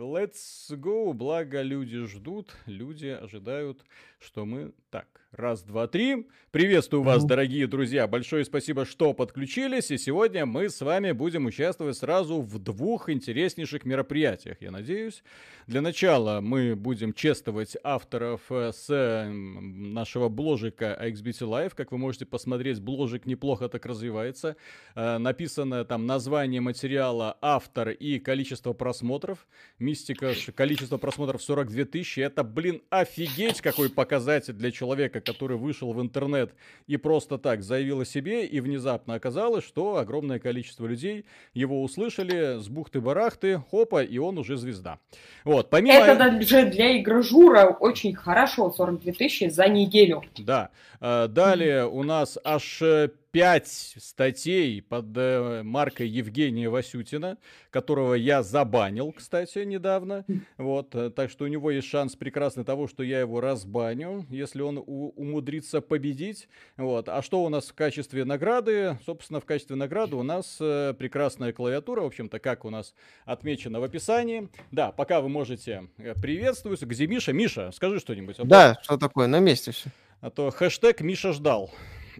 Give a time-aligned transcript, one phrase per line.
[0.00, 1.12] let's go.
[1.12, 3.84] Благо люди ждут, люди ожидают,
[4.18, 4.72] что мы...
[4.90, 6.28] Так, раз, два, три.
[6.50, 8.06] Приветствую вас, дорогие друзья.
[8.06, 9.90] Большое спасибо, что подключились.
[9.90, 15.22] И сегодня мы с вами будем участвовать сразу в двух интереснейших мероприятиях, я надеюсь.
[15.66, 21.72] Для начала мы будем чествовать авторов э, с нашего бложика XBT Live.
[21.74, 24.56] Как вы можете посмотреть, бложик неплохо так развивается.
[24.94, 29.46] Э, написано там название материала, автор и количество просмотров.
[29.82, 32.20] Мистика, количество просмотров 42 тысячи.
[32.20, 36.54] Это, блин, офигеть какой показатель для человека, который вышел в интернет
[36.86, 42.60] и просто так заявил о себе, и внезапно оказалось, что огромное количество людей его услышали
[42.60, 45.00] с бухты-барахты, хопа, и он уже звезда.
[45.44, 45.98] Вот, помимо...
[45.98, 50.22] Это даже для игражура очень хорошо, 42 тысячи за неделю.
[50.38, 50.70] Да.
[51.00, 52.82] Э, далее у нас аж
[53.32, 53.66] 5
[53.98, 57.38] статей под э, маркой Евгения Васютина,
[57.70, 60.24] которого я забанил, кстати, недавно.
[60.58, 64.60] Вот, э, так что у него есть шанс прекрасный того, что я его разбаню, если
[64.60, 66.46] он у- умудрится победить.
[66.76, 67.08] Вот.
[67.08, 68.98] А что у нас в качестве награды?
[69.06, 73.80] Собственно, в качестве награды у нас э, прекрасная клавиатура, в общем-то, как у нас отмечено
[73.80, 74.48] в описании.
[74.70, 76.82] Да, пока вы можете э, приветствовать.
[76.82, 77.32] Где Миша?
[77.32, 78.38] Миша, скажи что-нибудь.
[78.40, 79.88] А да, что такое, на месте все.
[80.20, 81.70] А то хэштег Миша ждал.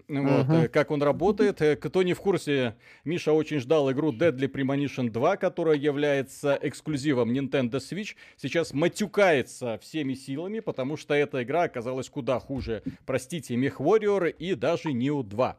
[0.07, 0.67] Вот, uh-huh.
[0.67, 1.61] как он работает.
[1.61, 7.31] Э, кто не в курсе, Миша очень ждал игру Deadly Premonition 2, которая является эксклюзивом
[7.31, 8.15] Nintendo Switch.
[8.37, 14.89] Сейчас матюкается всеми силами, потому что эта игра оказалась куда хуже, простите, Warrior и даже
[14.89, 15.57] Neo 2.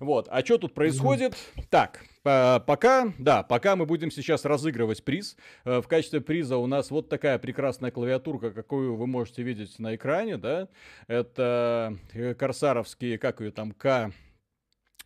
[0.00, 1.36] Вот, а что тут происходит?
[1.70, 5.36] Так, Пока, да, пока мы будем сейчас разыгрывать приз.
[5.64, 9.94] Э, в качестве приза у нас вот такая прекрасная клавиатурка, какую вы можете видеть на
[9.94, 10.66] экране, да.
[11.06, 14.10] Это э, корсаровские, как ее там, К...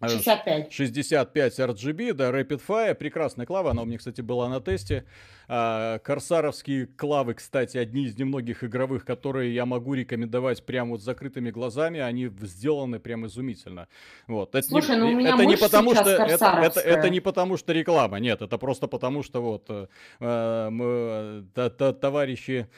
[0.01, 0.73] 65.
[0.73, 5.05] 65 RGB, да, Rapid Fire, прекрасная клава, она у меня, кстати, была на тесте.
[5.53, 11.05] А, корсаровские клавы, кстати, одни из немногих игровых, которые я могу рекомендовать прямо вот с
[11.05, 13.89] закрытыми глазами, они сделаны прям изумительно.
[14.29, 14.55] Вот.
[14.55, 17.57] Это Слушай, не, ну у меня это не потому что это, это, это не потому
[17.57, 19.89] что реклама, нет, это просто потому что вот э,
[20.21, 22.69] э мы, т, т, товарищи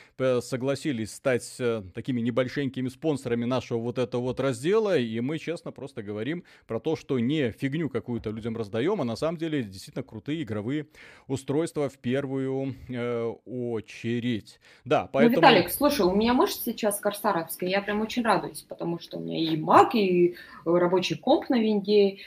[0.40, 6.02] согласились стать э, такими небольшенькими спонсорами нашего вот этого вот раздела, и мы честно просто
[6.02, 10.42] говорим про то, что не фигню какую-то людям раздаем, а на самом деле действительно крутые
[10.42, 10.86] игровые
[11.26, 14.60] устройства в первую э, очередь.
[14.84, 15.40] Да, ну, поэтому...
[15.40, 19.20] Ну, Виталик, слушай, у меня мышь сейчас корсаровская, я прям очень радуюсь, потому что у
[19.20, 22.18] меня и Mac, и рабочий комп на винде,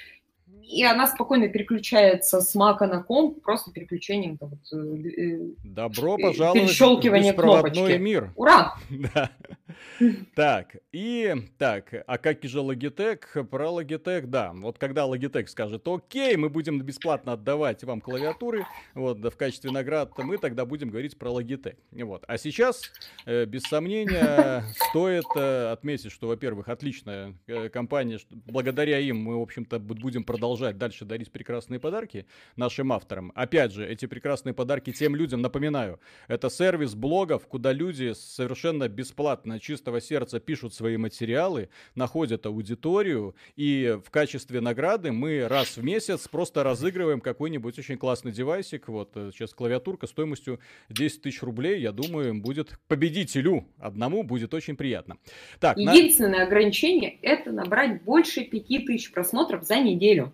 [0.68, 4.38] и она спокойно переключается с мака на комп просто переключением.
[4.40, 8.32] Вот, э, э, Добро пожаловать в беспроводной мир.
[8.36, 8.76] Ура!
[9.16, 9.30] Да.
[10.36, 13.44] Так, и так, а как же Logitech?
[13.46, 14.52] Про Logitech, да.
[14.54, 20.12] Вот когда Logitech скажет, окей, мы будем бесплатно отдавать вам клавиатуры, вот, в качестве наград,
[20.18, 21.76] мы тогда будем говорить про Logitech.
[21.92, 22.24] Вот.
[22.28, 22.84] А сейчас,
[23.26, 29.42] э, без сомнения, стоит э, отметить, что, во-первых, отличная э, компания, благодаря им мы, в
[29.42, 33.32] общем-то, будем продолжать дальше дарить прекрасные подарки нашим авторам.
[33.36, 39.60] Опять же, эти прекрасные подарки тем людям, напоминаю, это сервис блогов, куда люди совершенно бесплатно
[39.60, 46.28] чистого сердца пишут свои материалы, находят аудиторию, и в качестве награды мы раз в месяц
[46.28, 48.88] просто разыгрываем какой-нибудь очень классный девайсик.
[48.88, 54.76] Вот э, сейчас клавиатурка стоимостью 10 тысяч рублей, я думаю, будет победителю одному будет очень
[54.76, 55.18] приятно.
[55.60, 56.44] Так, Единственное на...
[56.44, 60.34] ограничение это набрать больше 5 тысяч просмотров за неделю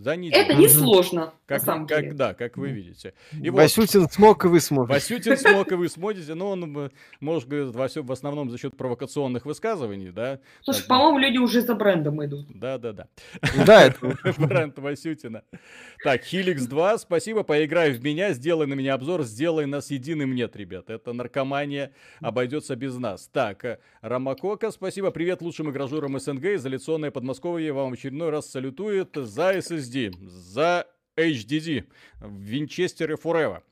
[0.00, 0.42] за неделю.
[0.42, 2.14] Это несложно, как, на самом как, деле.
[2.14, 3.14] Да, как вы видите.
[3.40, 4.92] И Васютин вот, смог, и вы сможете.
[4.92, 6.90] Васютин смог, и вы сможете, но он,
[7.20, 10.40] может быть, в основном за счет провокационных высказываний, да.
[10.62, 12.46] Слушай, так, по-моему, люди уже за брендом идут.
[12.48, 13.08] Да, да, да.
[13.64, 15.42] Да, это бренд Васютина.
[16.02, 20.34] Так, Helix 2, спасибо, поиграй в меня, сделай на меня обзор, сделай нас единым.
[20.34, 23.28] Нет, ребят, это наркомания обойдется без нас.
[23.32, 29.54] Так, э, Рамакока, спасибо, привет лучшим игражурам СНГ, изоляционное Подмосковье вам очередной раз салютует за
[29.54, 30.86] SSD SSD, за
[31.16, 31.84] HDD,
[32.22, 33.62] и Forever.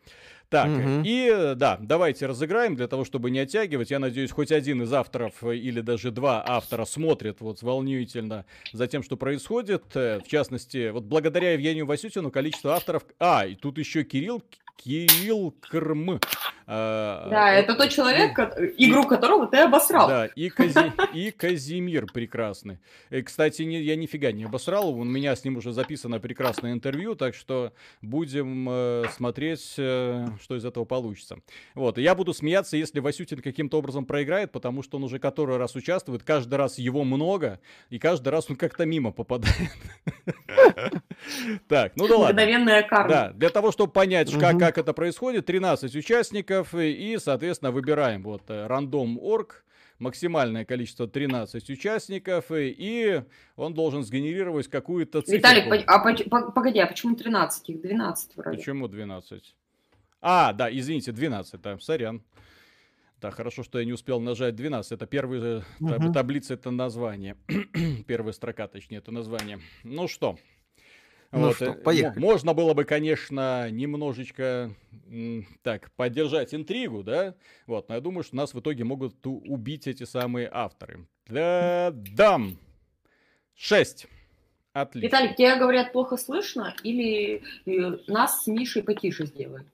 [0.52, 1.02] Так, угу.
[1.02, 3.90] и да, давайте разыграем для того, чтобы не оттягивать.
[3.90, 9.02] Я надеюсь, хоть один из авторов или даже два автора смотрят вот волнительно за тем,
[9.02, 9.84] что происходит.
[9.94, 13.02] Э, в частности, вот благодаря Евгению Васютину количество авторов...
[13.18, 14.42] А, и тут еще Кирилл
[14.84, 16.18] Кирилл Крм.
[16.66, 18.38] А, да, это тот человек,
[18.78, 20.08] игру которого ты обосрал.
[20.08, 22.78] Да, и, Кази, и Казимир прекрасный.
[23.10, 27.14] И, кстати, не, я нифига не обосрал, у меня с ним уже записано прекрасное интервью,
[27.14, 31.38] так что будем э, смотреть, э, что из этого получится.
[31.74, 35.74] Вот, я буду смеяться, если Васютин каким-то образом проиграет, потому что он уже который раз
[35.74, 39.52] участвует, каждый раз его много, и каждый раз он как-то мимо попадает.
[41.68, 42.32] Так, ну да ладно.
[42.42, 43.08] Мгновенная карма.
[43.08, 48.42] Да, для того, чтобы понять, как, как это происходит, 13 участников, и, соответственно, выбираем вот
[48.48, 49.64] э, рандом.орг,
[49.98, 53.22] максимальное количество 13 участников, и, и
[53.56, 55.36] он должен сгенерировать какую-то цифру.
[55.36, 55.98] Виталик, по- а
[56.44, 57.68] по- погоди, а почему 13?
[57.70, 58.58] Их 12 вроде.
[58.58, 59.54] Почему 12?
[60.20, 62.22] А, да, извините, 12, да, сорян.
[63.20, 64.90] Да, хорошо, что я не успел нажать 12.
[64.92, 66.12] Это первая та- Мгм.
[66.12, 67.36] таблица, это название.
[68.08, 69.60] Первая строка, точнее, это название.
[69.84, 70.36] Ну что?
[71.32, 72.18] Ну что, э, поехали.
[72.20, 74.74] мо- Можно было бы, конечно, немножечко
[75.62, 77.34] так поддержать интригу, да?
[77.66, 81.06] Вот, но я думаю, что нас в итоге могут убить эти самые авторы.
[81.26, 82.58] Да-дам!
[83.54, 84.06] Шесть.
[84.72, 85.06] Отлично.
[85.06, 89.66] Виталик, тебя говорят плохо слышно или э, нас с Мишей потише сделают?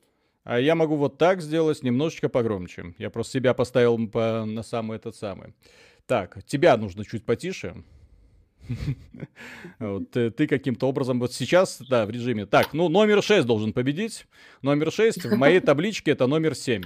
[0.42, 2.94] А я могу вот так сделать, немножечко погромче.
[2.98, 5.54] Я просто себя поставил по, на самый этот самый.
[6.06, 7.84] Так, тебя нужно чуть потише.
[9.78, 12.46] Вот, ты, ты каким-то образом вот сейчас, да, в режиме.
[12.46, 14.26] Так, ну номер 6 должен победить.
[14.62, 16.82] Номер 6 в моей табличке это номер 7.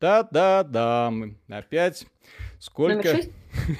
[0.00, 1.12] Да-да-да.
[1.48, 2.06] Опять.
[2.58, 2.94] Сколько?
[2.96, 3.30] Номер 6?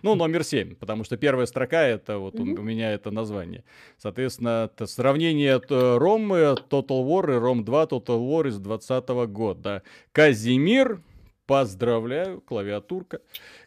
[0.00, 2.60] Ну, номер 7, потому что первая строка это вот у- Мгм.
[2.60, 3.64] у меня это название.
[3.96, 9.08] Соответственно, это сравнение т- Ром э, Total War и Ром 2 Total War из 2020
[9.26, 9.82] года.
[10.12, 11.02] Казимир,
[11.46, 13.22] поздравляю, клавиатурка,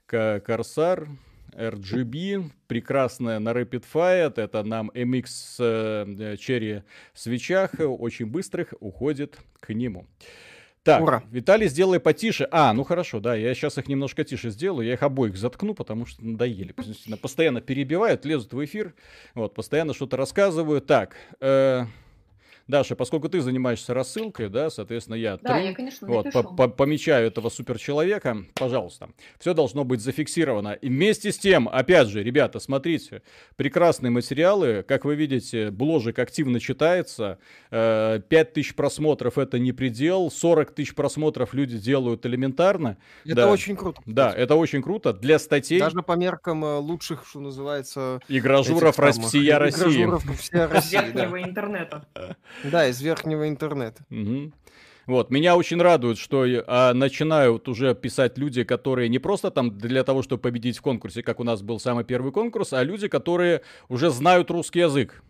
[0.05, 1.09] Ка- Корсар,
[1.55, 5.25] RGB, прекрасная на Rapid Fire, это нам MX
[5.59, 6.83] э, Cherry
[7.13, 10.05] свечах, э, очень быстрых, уходит к нему.
[10.83, 11.23] Так, Ура.
[11.29, 12.47] Виталий, сделай потише.
[12.49, 16.07] А, ну хорошо, да, я сейчас их немножко тише сделаю, я их обоих заткну, потому
[16.07, 16.71] что надоели.
[16.71, 18.95] Постоянно- Постоянно перебивают, лезут в эфир,
[19.35, 20.87] вот, постоянно что-то рассказывают.
[20.87, 21.85] Так, э,
[22.71, 26.43] Даша, поскольку ты занимаешься рассылкой, да, соответственно, я Да, тру- я, конечно, вот, напишу.
[26.43, 29.09] по- по- помечаю этого суперчеловека, пожалуйста.
[29.39, 30.71] Все должно быть зафиксировано.
[30.73, 33.23] И вместе с тем, опять же, ребята, смотрите,
[33.57, 34.83] прекрасные материалы.
[34.87, 37.39] Как вы видите, бложик активно читается.
[37.71, 40.31] Э, 5000 просмотров это не предел.
[40.31, 42.97] 40 тысяч просмотров люди делают элементарно.
[43.25, 43.51] Это Да.
[43.51, 44.01] очень круто.
[44.05, 45.11] Да, это очень круто.
[45.11, 49.81] Для статей Даже по меркам э, лучших, что называется, игражуров всея России.
[50.03, 52.05] игражуров всея России, верхнего интернета.
[52.63, 54.03] Да, из верхнего интернета.
[54.09, 54.53] Мгм.
[55.07, 60.03] Вот, меня очень радует, что а, начинают уже писать люди, которые не просто там для
[60.03, 63.61] того, чтобы победить в конкурсе, как у нас был самый первый конкурс, а люди, которые
[63.89, 65.23] уже знают русский язык.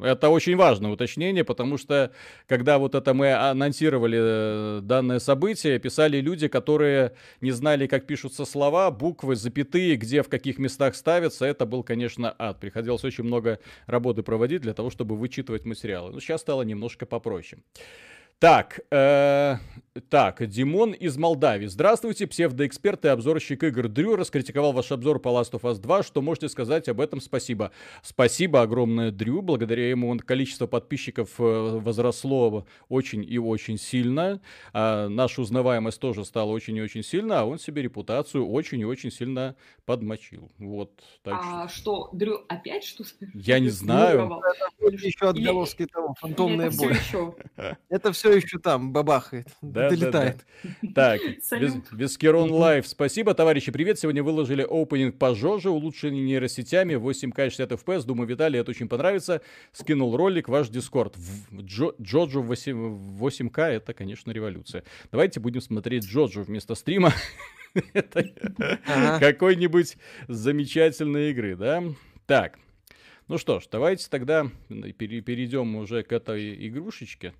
[0.00, 2.12] Это очень важное уточнение, потому что
[2.46, 8.44] когда вот это мы анонсировали э, данное событие, писали люди, которые не знали, как пишутся
[8.44, 11.44] слова, буквы, запятые, где в каких местах ставятся.
[11.46, 12.60] Это был, конечно, ад.
[12.60, 16.12] Приходилось очень много работы проводить для того, чтобы вычитывать материалы.
[16.12, 17.62] Но сейчас стало немножко попроще.
[18.40, 19.56] Так, э,
[20.08, 21.66] так, Димон из Молдавии.
[21.66, 23.88] Здравствуйте, псевдоэксперт и обзорщик игр.
[23.88, 26.04] Дрю раскритиковал ваш обзор по Last of Us 2.
[26.04, 27.20] Что можете сказать об этом?
[27.20, 27.72] Спасибо.
[28.02, 29.42] Спасибо огромное Дрю.
[29.42, 34.40] Благодаря ему он, количество подписчиков э, возросло очень и очень сильно.
[34.72, 38.84] А наша узнаваемость тоже стала очень и очень сильно, а он себе репутацию очень и
[38.84, 40.52] очень сильно подмочил.
[40.58, 40.92] Вот,
[41.24, 43.02] так А что, Дрю опять что
[43.34, 44.40] Я не знаю.
[44.80, 46.92] Еще отголоски того, фантомная боль.
[46.92, 47.34] еще.
[47.88, 50.46] Это все еще там бабахает, Да, да, долетает.
[50.94, 51.84] Так, Вис- Салют.
[51.92, 53.98] Вискерон Лайв, спасибо, товарищи, привет.
[53.98, 58.04] Сегодня выложили опенинг по Жоже, улучшение нейросетями, 8К 60 FPS.
[58.04, 59.40] Думаю, Виталий это очень понравится.
[59.72, 61.16] Скинул ролик, ваш Discord.
[61.16, 64.84] В- Джо- Джоджо 8, 8К, это, конечно, революция.
[65.10, 67.12] Давайте будем смотреть Джоджо вместо стрима.
[69.20, 69.96] Какой-нибудь
[70.28, 71.82] замечательной игры, да?
[72.26, 72.58] Так,
[73.28, 77.32] ну что ж, давайте тогда пере- перейдем уже к этой игрушечке.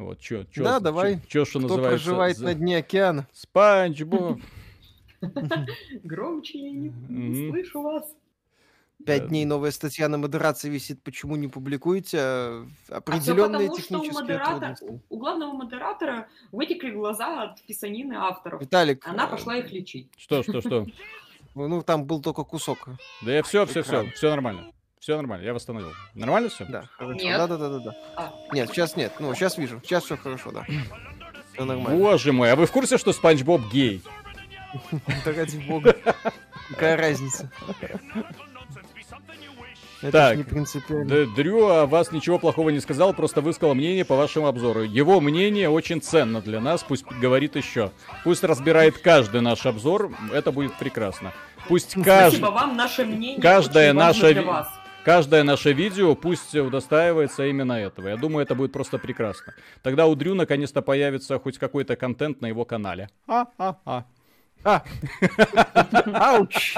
[0.00, 1.20] Вот, чё, чё, Да, чё- давай.
[1.28, 3.26] чё, что Кто называется, проживает за- на дне океана?
[3.32, 4.40] Спанч Боб.
[6.02, 8.04] Громче я не, слышу вас.
[9.04, 11.02] Пять дней новая статья на модерации висит.
[11.02, 12.18] Почему не публикуете?
[12.20, 14.76] А, А Определенные потому, что у, технические модератора,
[15.08, 18.60] у главного модератора вытекли глаза от писанины авторов.
[18.60, 20.08] Виталик, Она пошла их лечить.
[20.18, 20.86] Что, что, что?
[21.54, 22.88] ну там был только кусок.
[23.22, 24.72] Да я все, все, все, все нормально.
[25.00, 25.92] Все нормально, я восстановил.
[26.14, 26.66] Нормально все?
[26.66, 27.14] Да, хорошо.
[27.18, 27.38] Нет.
[27.38, 27.94] Да, да, да, да, да.
[28.16, 28.32] А.
[28.52, 29.12] Нет, сейчас нет.
[29.18, 29.80] Ну, сейчас вижу.
[29.82, 30.66] Сейчас все хорошо, да.
[31.54, 31.98] Все нормально.
[31.98, 34.02] Боже мой, а вы в курсе, что Спанч Боб гей?
[35.24, 35.96] Да ради бога.
[36.68, 37.50] Какая разница?
[40.02, 40.36] Это Так.
[40.36, 41.26] не принципиально.
[41.34, 44.82] Дрю о вас ничего плохого не сказал, просто высказал мнение по вашему обзору.
[44.82, 47.90] Его мнение очень ценно для нас, пусть говорит еще.
[48.22, 51.32] Пусть разбирает каждый наш обзор, это будет прекрасно.
[51.68, 52.38] Пусть каждый...
[52.38, 54.44] Спасибо вам, наше мнение каждое очень
[55.04, 58.08] Каждое наше видео пусть удостаивается именно этого.
[58.08, 59.54] Я думаю, это будет просто прекрасно.
[59.82, 63.08] Тогда у Дрю наконец-то появится хоть какой-то контент на его канале.
[63.26, 64.04] А-а-а.
[64.62, 64.84] А.
[66.34, 66.76] Ауч!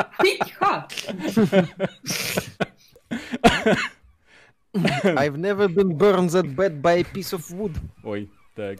[4.74, 7.76] I've never been burned that bad by a piece of wood.
[8.04, 8.78] Ой, так.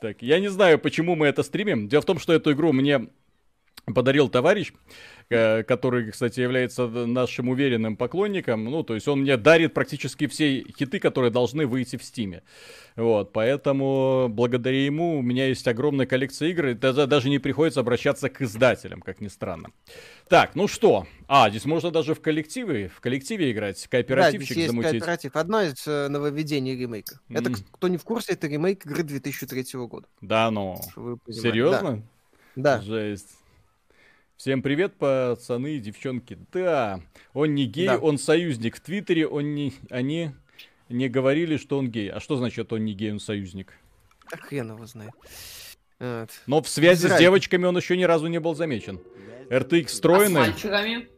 [0.00, 1.88] Так, я не знаю, почему мы это стримим.
[1.88, 3.08] Дело в том, что эту игру мне
[3.86, 4.72] подарил товарищ,
[5.30, 8.64] который, кстати, является нашим уверенным поклонником.
[8.64, 12.42] Ну, то есть он мне дарит практически все хиты, которые должны выйти в Стиме.
[12.96, 18.28] Вот, поэтому благодаря ему у меня есть огромная коллекция игр, и даже не приходится обращаться
[18.28, 19.70] к издателям, как ни странно.
[20.28, 21.06] Так, ну что?
[21.28, 24.90] А, здесь можно даже в коллективе, в коллективе играть, кооперативчик да, здесь есть замутить.
[24.90, 25.36] кооператив.
[25.36, 27.20] Одно из э, нововведений ремейка.
[27.28, 27.38] Mm.
[27.38, 30.08] Это, кто не в курсе, это ремейк игры 2003 года.
[30.20, 30.80] Да, ну.
[31.28, 32.02] Серьезно?
[32.56, 32.78] Да.
[32.78, 32.82] да.
[32.82, 33.39] Жесть.
[34.40, 36.38] Всем привет, пацаны и девчонки.
[36.50, 37.02] Да,
[37.34, 37.98] он не гей, да.
[37.98, 38.76] он союзник.
[38.76, 40.30] В Твиттере он не, они
[40.88, 42.10] не говорили, что он гей.
[42.10, 43.74] А что значит он не гей, он союзник?
[44.30, 45.12] Так хрен его знает.
[45.98, 46.30] Вот.
[46.46, 47.16] Но в связи Израиль.
[47.16, 48.98] с девочками он еще ни разу не был замечен.
[49.50, 50.40] RTX встроенный.
[50.40, 51.08] А с мальчиками?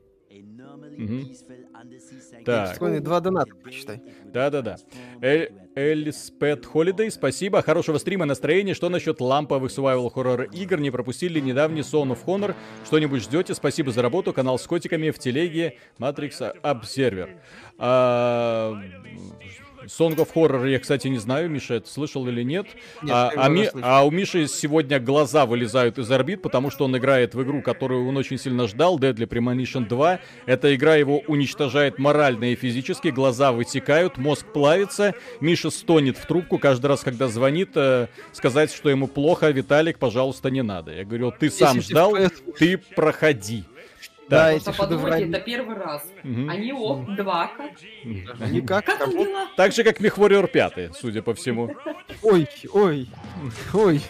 [0.98, 1.32] Угу.
[2.44, 2.72] Так.
[2.72, 4.02] Встроенный два доната, почитай.
[4.24, 4.76] Да-да-да.
[5.74, 7.62] Эльспет Холидей, спасибо.
[7.62, 8.74] Хорошего стрима, настроения.
[8.74, 10.78] Что насчет ламповых survival horror игр?
[10.78, 12.54] Не пропустили недавний Son of Honor?
[12.84, 13.54] Что-нибудь ждете?
[13.54, 14.32] Спасибо за работу.
[14.32, 17.38] Канал с котиками в телеге Matrix Observer.
[17.78, 18.74] А,
[19.86, 22.66] Song of Horror я, кстати, не знаю, Миша, это слышал или нет.
[23.02, 26.96] нет а, а, ми, а у Миши сегодня глаза вылезают из орбит, потому что он
[26.96, 30.20] играет в игру, которую он очень сильно ждал, Deadly Premonition 2.
[30.46, 35.14] Эта игра его уничтожает морально и физически, глаза вытекают, мозг плавится.
[35.40, 40.50] Миша стонет в трубку каждый раз, когда звонит, э, сказать, что ему плохо, Виталик, пожалуйста,
[40.50, 40.92] не надо.
[40.92, 42.16] Я говорю, ты сам ждал,
[42.58, 43.64] ты проходи.
[44.28, 46.02] Да, да эти подумайте, это первый раз.
[46.24, 46.48] Угу.
[46.48, 47.72] Они ок, два как.
[48.40, 48.86] Они как?
[48.86, 49.48] Как там дела?
[49.56, 51.74] Так же, как Мехвориор 5, судя по всему.
[52.22, 53.08] Ой, ой,
[53.74, 54.00] ой.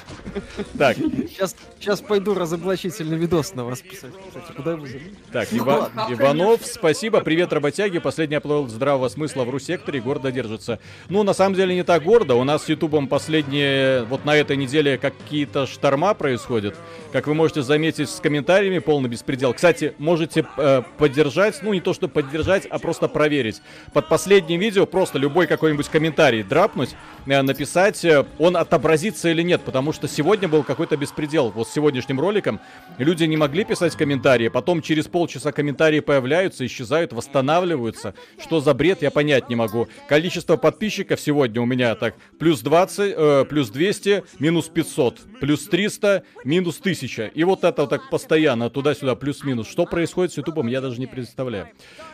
[0.79, 0.97] Так.
[0.97, 4.13] Сейчас, сейчас пойду разоблачительный видос на вас писать.
[4.29, 4.89] Кстати, куда вы
[5.33, 5.91] Так, ну, Ива...
[6.11, 7.21] Иванов, спасибо.
[7.21, 7.99] Привет, работяги.
[7.99, 10.01] Последний аплод здравого смысла в Русекторе.
[10.01, 10.79] Гордо держится.
[11.09, 12.35] Ну, на самом деле, не так гордо.
[12.35, 14.05] У нас с Ютубом последние...
[14.05, 16.77] Вот на этой неделе какие-то шторма происходят.
[17.13, 19.55] Как вы можете заметить с комментариями, полный беспредел.
[19.55, 23.63] Кстати, можете э, поддержать, ну не то что поддержать, а просто проверить.
[23.93, 29.63] Под последним видео просто любой какой-нибудь комментарий драпнуть, э, написать, э, он отобразится или нет,
[29.63, 31.51] потому что сегодня был какой-то беспредел.
[31.51, 32.61] Вот с сегодняшним роликом
[32.99, 38.15] люди не могли писать комментарии, потом через полчаса комментарии появляются, исчезают, восстанавливаются.
[38.39, 39.89] Что за бред, я понять не могу.
[40.09, 46.25] Количество подписчиков сегодня у меня так плюс 20, э, плюс 200, минус 500, плюс 300,
[46.45, 47.31] минус 1000.
[47.35, 49.69] И вот это вот так постоянно туда-сюда плюс-минус.
[49.69, 51.69] Что происходит с Ютубом, я даже не представляю.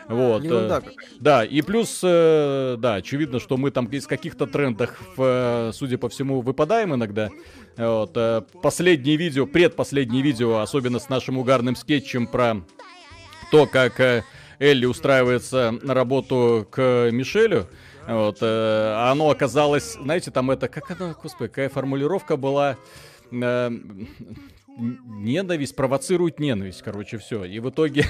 [0.09, 0.43] Вот.
[0.43, 0.81] Ерунда.
[0.85, 5.97] Э, да, и плюс, э, да, очевидно, что мы там из каких-то трендах, э, судя
[5.97, 7.29] по всему, выпадаем иногда.
[7.77, 8.17] Вот.
[8.61, 12.57] Последнее видео, предпоследнее видео, особенно с нашим угарным скетчем про
[13.49, 14.25] то, как
[14.59, 17.69] Элли устраивается на работу к Мишелю.
[18.05, 22.75] Вот, оно оказалось, знаете, там это, как оно, господи, какая формулировка была,
[24.79, 27.43] ненависть провоцирует ненависть, короче, все.
[27.43, 28.05] И в итоге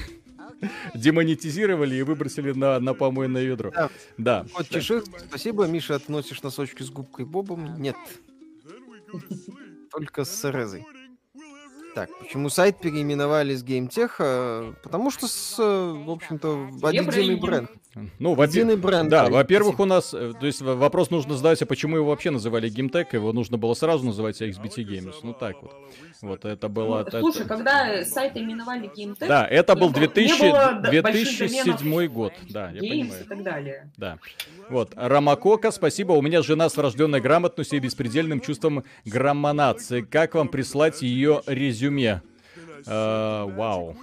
[0.95, 3.71] демонетизировали и выбросили на, на помойное ведро.
[3.71, 3.89] Да.
[4.17, 4.45] да.
[4.53, 5.65] Вот чешир, спасибо.
[5.67, 7.81] Миша, относишь носочки с губкой Бобом?
[7.81, 7.95] Нет.
[9.91, 10.85] Только с Серезой.
[11.99, 14.73] Так, почему сайт переименовали с GameTech?
[14.81, 17.69] Потому что, с, в общем-то, отдельный бренд.
[18.19, 19.09] Ну, во-первых, бренд.
[19.09, 22.71] Да, во-первых, у нас, э, то есть вопрос нужно задать, а почему его вообще называли
[22.71, 23.07] GameTech?
[23.13, 25.15] Его нужно было сразу называть XBT Games.
[25.23, 25.73] Ну так вот.
[26.21, 27.05] Вот это было...
[27.11, 27.49] Ну, слушай, это...
[27.49, 29.27] когда сайт именовали GameTech...
[29.27, 30.89] Да, это был 2000...
[30.89, 32.33] 2007 год.
[32.49, 33.23] Да, я понимаю.
[33.23, 33.91] и так далее.
[33.97, 34.19] Да.
[34.69, 36.13] Вот, Рамакока, спасибо.
[36.13, 40.01] У меня жена с врожденной грамотностью и беспредельным чувством граммонации.
[40.01, 41.88] Как вам прислать ее резюме?
[41.89, 43.98] Uh, вау.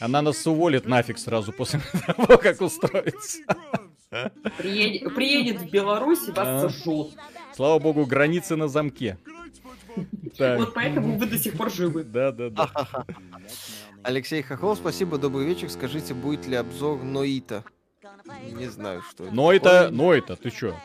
[0.00, 3.38] Она нас уволит нафиг сразу после того, как устроится.
[4.58, 6.60] Приедет, приедет в Беларусь и вас а.
[6.68, 7.14] сожжет.
[7.54, 9.18] Слава богу, границы на замке.
[10.36, 10.58] Так.
[10.58, 12.04] Вот поэтому вы до сих пор живы.
[12.12, 13.06] Да, да, да.
[14.02, 15.70] Алексей Хохол, спасибо, добрый вечер.
[15.70, 17.64] Скажите, будет ли обзор Ноита?
[18.52, 19.34] Не знаю, что это.
[19.34, 20.76] Ноита, Ноита, ты чё?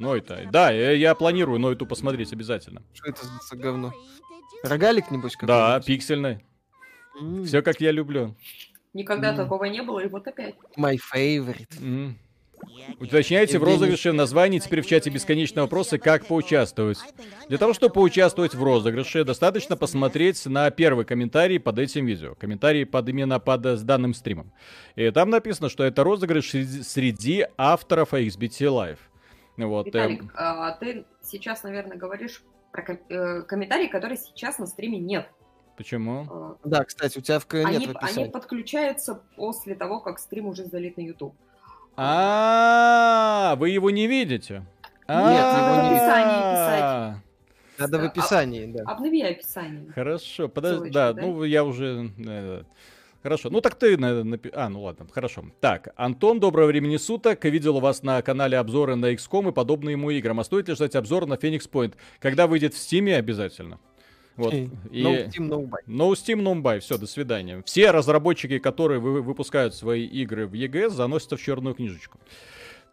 [0.00, 0.46] Ноита.
[0.50, 2.82] Да, я, я планирую Ноиту посмотреть обязательно.
[2.92, 3.92] Что это за говно?
[4.62, 6.44] Рогалик, небось, какой Да, пиксельный.
[7.20, 7.44] Mm.
[7.44, 8.36] Все как я люблю.
[8.92, 9.36] Никогда mm.
[9.36, 10.54] такого не было, и вот опять.
[10.76, 11.68] My favorite.
[11.80, 12.14] Mm.
[12.98, 16.98] Уточняйте в розыгрыше название теперь в чате бесконечные вопросы, как поучаствовать.
[17.48, 22.34] Для того, чтобы поучаствовать в розыгрыше, достаточно посмотреть на первый комментарий под этим видео.
[22.34, 24.52] Комментарий под именно под с данным стримом.
[24.96, 28.98] И там написано, что это розыгрыш среди авторов XBT Live.
[29.56, 29.86] Вот.
[29.86, 30.30] Виталик, эм...
[30.34, 35.28] а ты сейчас, наверное, говоришь про э, комментарий, который сейчас на стриме нет.
[35.76, 36.26] Почему?
[36.30, 38.24] А, да, кстати, у тебя в они, нет в описании.
[38.24, 41.34] Они подключаются после того, как стрим уже залит на YouTube.
[41.96, 44.64] А, вы его не видите?
[45.08, 47.22] Нет, его не писать.
[47.78, 48.82] Надо в описании, да.
[48.90, 49.92] Обнови описание.
[49.92, 51.22] Хорошо, подожди, да, да?
[51.22, 52.10] ну я уже...
[53.18, 53.96] э, Хорошо, ну так ты...
[53.96, 55.44] на- напи- А, ну ладно, хорошо.
[55.60, 57.44] Так, Антон, доброго времени суток.
[57.44, 60.38] Видел у вас на канале обзоры на XCOM и подобные ему играм.
[60.40, 61.94] А стоит ли ждать обзор на Phoenix Point?
[62.20, 63.78] Когда выйдет в Steam обязательно.
[64.36, 64.54] Вот.
[64.54, 65.02] Эй, И...
[65.02, 65.78] No Steam, no buy.
[65.88, 66.78] No Steam, no buy.
[66.78, 67.60] Все, до свидания.
[67.66, 72.20] Все разработчики, которые вы- выпускают свои игры в EGS, заносятся в черную книжечку.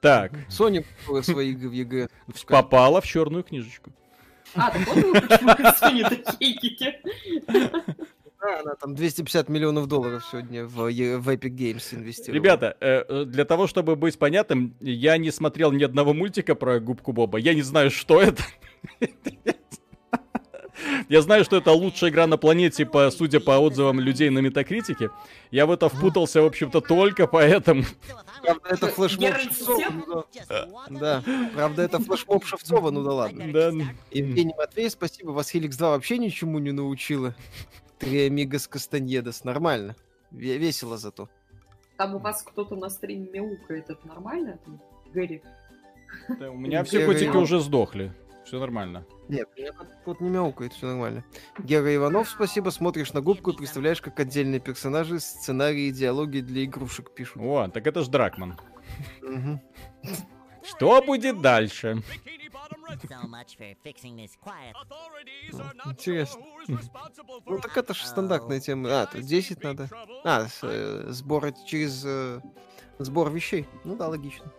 [0.01, 0.83] Так, Sony
[1.23, 2.07] свои игры в EGS.
[2.47, 3.91] попала в черную книжечку.
[4.55, 5.49] А, так вот вы почему
[5.81, 7.01] Sony такие.
[8.41, 12.35] Да, она там 250 миллионов долларов сегодня в, в Epic Games инвестировала.
[12.35, 16.79] Ребята, э, э, для того, чтобы быть понятным, я не смотрел ни одного мультика про
[16.79, 17.37] губку Боба.
[17.37, 18.43] Я не знаю, что это.
[21.09, 25.09] Я знаю, что это лучшая игра на планете, по, судя по отзывам людей на Метакритике.
[25.51, 27.83] Я в это впутался, в общем-то, только поэтому.
[28.43, 30.25] Правда, это флешмоб Шевцова.
[30.89, 31.23] Ну да.
[31.23, 31.23] Да,
[31.53, 33.51] правда, это флешмоб Шевцова, ну да ладно.
[33.51, 33.71] Да.
[34.11, 35.31] Евгений Матвей, спасибо.
[35.31, 37.35] Вас Helix 2 вообще ничему не научила.
[37.99, 39.43] Три Амигос Кастаньедос.
[39.43, 39.95] Нормально.
[40.31, 41.29] Ве- Весело зато.
[41.97, 44.59] Там у вас кто-то на стриме мяукает, это нормально?
[44.65, 44.81] Там,
[45.13, 45.41] Гэри?
[46.39, 48.11] Да, У меня все котики уже сдохли.
[48.45, 49.05] Все нормально.
[49.27, 49.71] Нет, меня
[50.19, 51.23] не мяукает, все нормально.
[51.57, 52.69] Гера Иванов, спасибо.
[52.69, 57.37] Смотришь на губку и представляешь, как отдельные персонажи, сценарии и диалоги для игрушек пишут.
[57.41, 58.59] О, так это ж Дракман.
[60.63, 62.03] Что будет дальше?
[62.87, 64.75] So much for fixing this quiet.
[65.85, 66.41] Интересно.
[67.45, 69.01] Ну так это же стандартная тема.
[69.01, 69.89] А, тут 10 надо.
[70.23, 72.41] А, с, э, сбор через э,
[72.99, 73.67] сбор вещей.
[73.83, 74.51] Ну да, логично.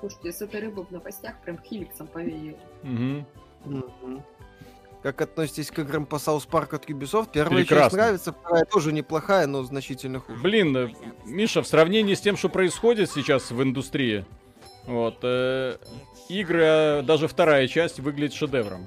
[0.00, 2.58] Слушайте, с этой рыбой в новостях прям хиликсом повеяло.
[2.82, 3.26] Мгм.
[3.64, 4.24] Мгм.
[5.02, 7.30] Как относитесь к играм по South Park от Ubisoft?
[7.32, 7.98] Первая часть Прекрасно.
[7.98, 10.40] нравится, вторая тоже неплохая, но значительно хуже.
[10.40, 10.92] Блин, э,
[11.24, 14.24] Миша, в сравнении с тем, что происходит сейчас в индустрии,
[14.88, 15.76] вот, э,
[16.28, 18.86] игры, э, даже вторая часть выглядит шедевром.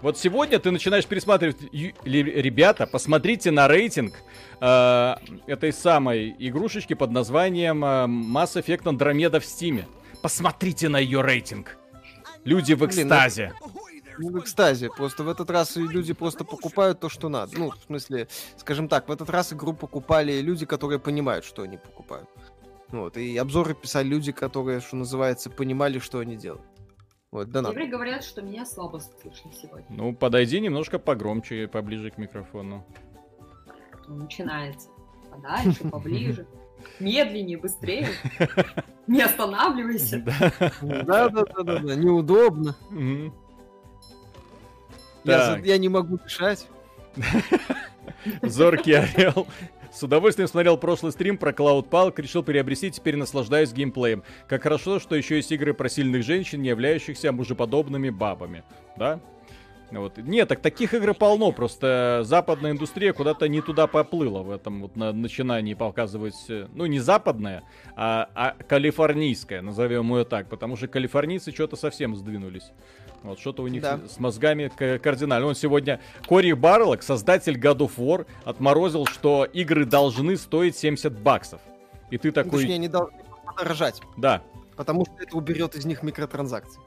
[0.00, 1.56] Вот сегодня ты начинаешь пересматривать,
[2.04, 4.14] ребята, посмотрите на рейтинг
[4.60, 5.14] э,
[5.46, 9.86] этой самой игрушечки под названием э, Mass Effect Andromeda в Стиме.
[10.22, 11.76] Посмотрите на ее рейтинг.
[12.44, 13.52] Люди в Блин, ну- экстазе.
[14.18, 14.90] Ну, в экстазе.
[14.90, 17.58] Просто в этот раз люди просто покупают то, что надо.
[17.58, 21.78] Ну, в смысле, скажем так, в этот раз игру покупали люди, которые понимают, что они
[21.78, 22.28] покупают.
[22.88, 26.62] Вот, и обзоры писали люди, которые, что называется, понимали, что они делают.
[27.30, 27.60] Вот, да.
[27.60, 29.86] Евреи говорят, что меня слабо слышно сегодня.
[29.88, 32.86] Ну, подойди немножко погромче, поближе к микрофону.
[34.06, 34.88] Начинается.
[35.30, 36.46] Подальше, поближе.
[37.00, 38.08] Медленнее, быстрее.
[39.06, 40.20] Не останавливайся.
[40.20, 40.52] Да.
[40.80, 42.76] Да, да, да, да, неудобно.
[45.24, 46.68] Я, я не могу дышать.
[48.42, 49.46] Зоркий орел.
[49.94, 54.24] С удовольствием смотрел прошлый стрим про Cloud Pulk, решил приобрести, теперь наслаждаюсь геймплеем.
[54.48, 58.64] Как хорошо, что еще есть игры про сильных женщин, не являющихся мужеподобными бабами.
[58.96, 59.20] Да?
[59.92, 60.18] Вот.
[60.18, 64.96] Нет, так таких игр полно, просто западная индустрия куда-то не туда поплыла в этом вот
[64.96, 67.62] на начинании показывать, э, ну не западная,
[67.94, 72.72] а, а калифорнийская, назовем ее так, потому что калифорнийцы что-то совсем сдвинулись.
[73.24, 73.98] Вот что-то у них Да.
[74.08, 75.48] с мозгами кардинально.
[75.48, 81.60] Он сегодня, Кори Барлок, создатель God of War, отморозил, что игры должны стоить 70 баксов.
[82.10, 84.42] И ты такой, Точнее, они должны подорожать, да,
[84.76, 86.80] потому что это уберет из них микротранзакции.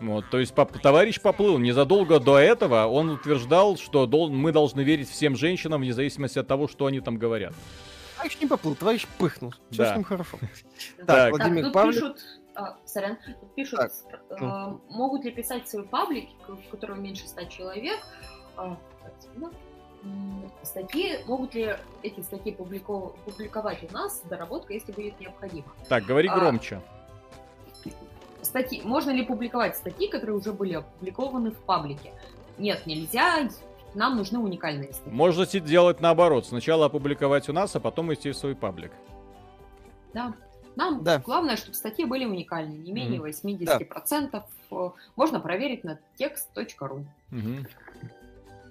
[0.00, 1.58] Вот, то есть поп- товарищ поплыл.
[1.58, 6.46] Незадолго до этого он утверждал, что дол- мы должны верить всем женщинам, вне зависимости от
[6.46, 7.54] того, что они там говорят.
[8.16, 9.54] Товарищ не поплыл, товарищ пыхнул.
[9.70, 9.92] Все Да.
[9.92, 10.38] с ним хорошо.
[10.40, 10.50] Так.
[10.98, 11.94] Так, Так, Владимир тут Павлик.
[11.94, 12.18] пишут,
[12.56, 13.80] а, сорян, тут пишут,
[14.28, 18.00] Так, э, могут ли писать свои паблики, в котором меньше 100 человек,
[18.56, 18.76] а,
[20.62, 25.66] статьи, могут ли эти статьи публико- публиковать у нас, доработка, если будет необходимо.
[25.88, 26.80] Так, говори А, громче.
[28.42, 32.12] Статьи, можно ли публиковать статьи, которые уже были опубликованы в паблике?
[32.58, 33.48] Нет, нельзя,
[33.94, 35.12] нам нужны уникальные статьи.
[35.12, 36.46] Можете делать наоборот.
[36.46, 38.92] Сначала опубликовать у нас, а потом идти в свой паблик.
[40.14, 40.32] Да.
[40.76, 41.18] Нам Да.
[41.18, 43.24] главное, чтобы статьи были уникальны, не менее Мгм.
[43.28, 44.44] 80%.
[44.70, 47.04] Э, Можно проверить на text.ru.
[47.30, 47.66] Мгм.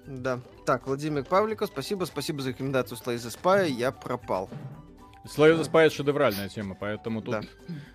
[0.06, 0.38] Да.
[0.64, 4.48] Так, Владимир Павликов, спасибо, спасибо за рекомендацию Slay the Spy, я пропал.
[5.24, 7.40] Slay the Spy это шедевральная тема, поэтому тут Да.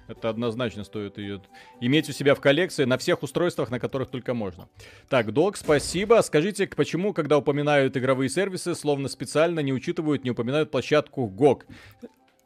[0.10, 1.42] это однозначно стоит ее
[1.80, 4.68] иметь у себя в коллекции на всех устройствах, на которых только можно.
[5.08, 6.20] Так, Док, спасибо.
[6.22, 11.64] Скажите, почему, когда упоминают игровые сервисы, словно специально не учитывают, не упоминают площадку GOG?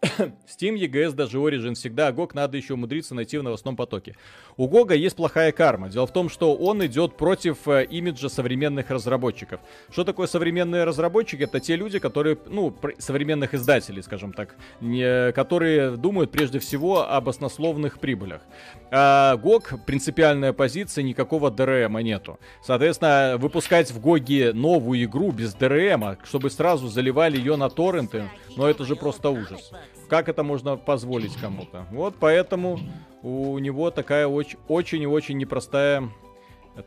[0.48, 4.16] Steam, EGS, даже Origin всегда, а GOG надо еще умудриться найти в новостном потоке.
[4.58, 5.90] У GOG есть плохая карма.
[5.90, 9.60] Дело в том, что он идет против э, имиджа современных разработчиков.
[9.90, 11.44] Что такое современные разработчики?
[11.44, 17.10] Это те люди, которые, ну, пр- современных издателей, скажем так, не, которые думают прежде всего
[17.10, 18.42] об оснословных прибылях.
[18.92, 22.40] А GOG принципиальная позиция, никакого DRM нету.
[22.64, 28.66] Соответственно, выпускать в GOG новую игру без DRM, чтобы сразу заливали ее на торренты, ну
[28.66, 29.72] это же просто ужас.
[30.10, 31.86] Как это можно позволить кому-то?
[31.92, 32.80] Вот поэтому
[33.24, 36.10] у него такая оч- очень и очень непростая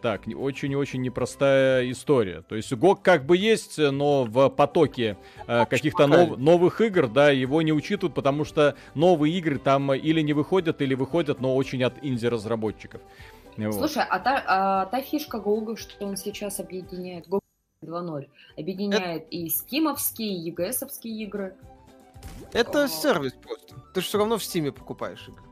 [0.02, 2.42] так, очень и очень непростая история.
[2.42, 7.30] То есть GOG как бы есть, но в потоке э, каких-то нов- новых игр, да,
[7.30, 11.82] его не учитывают, потому что новые игры там или не выходят, или выходят, но очень
[11.84, 13.00] от инди-разработчиков.
[13.56, 13.74] Вот.
[13.74, 17.42] Слушай, а та, а та фишка Гога, что он сейчас объединяет, Гога
[17.82, 18.26] 2.0,
[18.58, 21.56] объединяет и стимовские, и ЕГСовские игры.
[22.52, 22.88] Это А.
[22.88, 23.76] сервис просто.
[23.94, 25.42] Ты же все равно в Стиме покупаешь игры.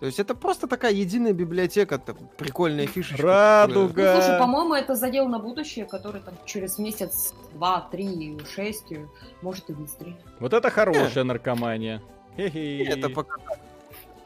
[0.00, 3.22] То есть это просто такая единая библиотека, там, прикольная фишечка.
[3.22, 4.14] Радуга.
[4.14, 9.06] Ну, слушай, по-моему, это задел на будущее, который там через месяц, два, три, шесть э,
[9.42, 10.16] может и выстрелить.
[10.38, 12.02] Вот это хорошая наркомания.
[12.36, 12.84] Хе-хе.
[12.84, 13.36] Это пока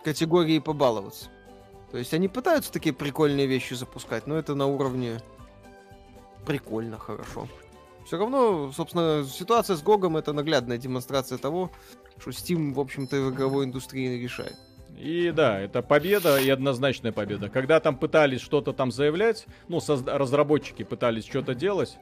[0.04, 1.28] категории побаловаться.
[1.90, 5.20] То есть они пытаются такие прикольные вещи запускать, но это на уровне
[6.46, 7.48] прикольно, хорошо.
[8.04, 11.70] Все равно, собственно, ситуация с Гогом это наглядная демонстрация того,
[12.18, 14.56] что Steam, в общем-то, в игровой индустрии решает.
[14.98, 17.48] И да, это победа и однозначная победа.
[17.48, 21.96] Когда там пытались что-то там заявлять, ну, созда- разработчики пытались что-то делать,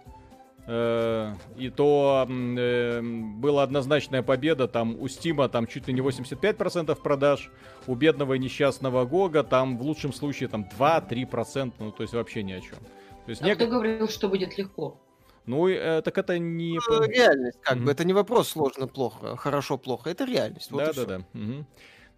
[0.66, 6.94] э, и то э, была однозначная победа, там у Стима там чуть ли не 85%
[7.02, 7.50] продаж,
[7.86, 12.42] у бедного и несчастного Гога там в лучшем случае там 2-3%, ну, то есть вообще
[12.42, 12.78] ни о чем.
[13.24, 15.00] То есть А нек- кто говорил, что будет легко?
[15.46, 16.78] Ну, э, так это не...
[16.88, 17.86] Ну, реальность, как Мгм.
[17.86, 20.70] бы, это не вопрос сложно, плохо, хорошо, плохо, это реальность.
[20.70, 21.06] Вот и Да, всё.
[21.06, 21.24] да, да.
[21.32, 21.66] Мгм.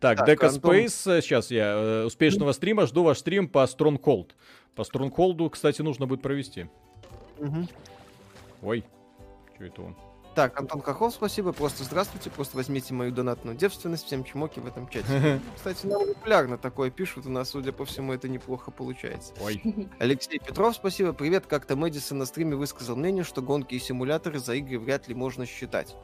[0.01, 0.77] Так, Так, Дека Антон.
[0.77, 4.31] Space, сейчас я э, успешного стрима, жду ваш стрим по Stronghold.
[4.75, 6.67] По Stronghold, кстати, нужно будет провести.
[7.39, 7.69] Мгм.
[8.63, 8.85] Ой,
[9.55, 9.97] что это он?
[10.35, 11.53] Так, Антон Кахов, спасибо.
[11.53, 12.29] Просто здравствуйте.
[12.29, 14.07] Просто возьмите мою донатную девственность.
[14.07, 15.40] Всем чмоки в этом чате.
[15.57, 17.27] Кстати, нам регулярно такое пишут.
[17.27, 19.33] У нас, судя по всему, это неплохо получается.
[19.40, 19.62] Ой.
[20.01, 21.12] Алексей Петров, спасибо.
[21.12, 21.47] Привет.
[21.47, 25.47] Как-то Мэдисон на стриме высказал мнение, что гонки и симуляторы за игры вряд ли можно
[25.47, 25.94] считать.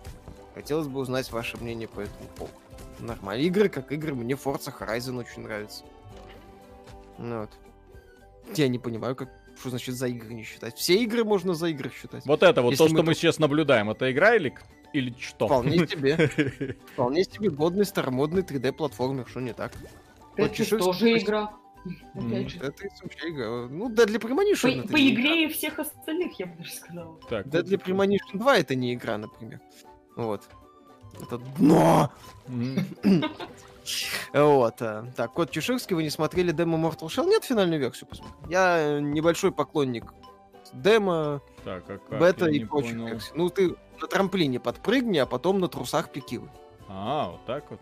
[0.54, 2.54] Хотелось бы узнать ваше мнение по этому поводу.
[3.00, 3.42] Нормально.
[3.42, 4.14] Игры как игры.
[4.14, 5.82] Мне Forza Horizon очень нравится.
[7.18, 7.50] Ну вот.
[8.54, 9.28] Я не понимаю, как
[9.60, 10.76] что значит за игры не считать.
[10.76, 12.24] Все игры можно за игры считать.
[12.26, 14.54] Вот это вот Если то, что мы мы сейчас наблюдаем, это игра или,
[14.92, 15.46] или что?
[15.46, 16.76] Вполне себе.
[16.92, 19.72] Вполне себе годный старомодный 3D-платформер, что не так?
[20.36, 21.52] Вот Это Чеширский тоже игра.
[22.14, 22.26] Мгм.
[22.26, 22.58] Опять же.
[22.58, 23.46] Это вообще игра.
[23.68, 25.22] Ну, Deadly Premonition По, по игра.
[25.22, 27.18] игре и всех остальных, я бы даже сказала.
[27.28, 29.60] Так, Deadly Premonition 2 это не игра, например.
[30.16, 30.42] Вот.
[31.20, 32.12] Это дно!
[34.32, 34.76] Вот.
[34.80, 37.26] э, Так, Кот Чеширский, вы не смотрели демо Mortal Shell?
[37.26, 38.38] Нет, финальную версию посмотрел.
[38.50, 40.12] Я э, небольшой поклонник
[40.72, 42.20] демо, Так, а как?
[42.20, 43.06] бета Я и прочих понял.
[43.08, 43.32] версий.
[43.34, 46.48] Ну, ты на трамплине подпрыгни, а потом на трусах пикивай.
[46.88, 47.80] А, вот так вот.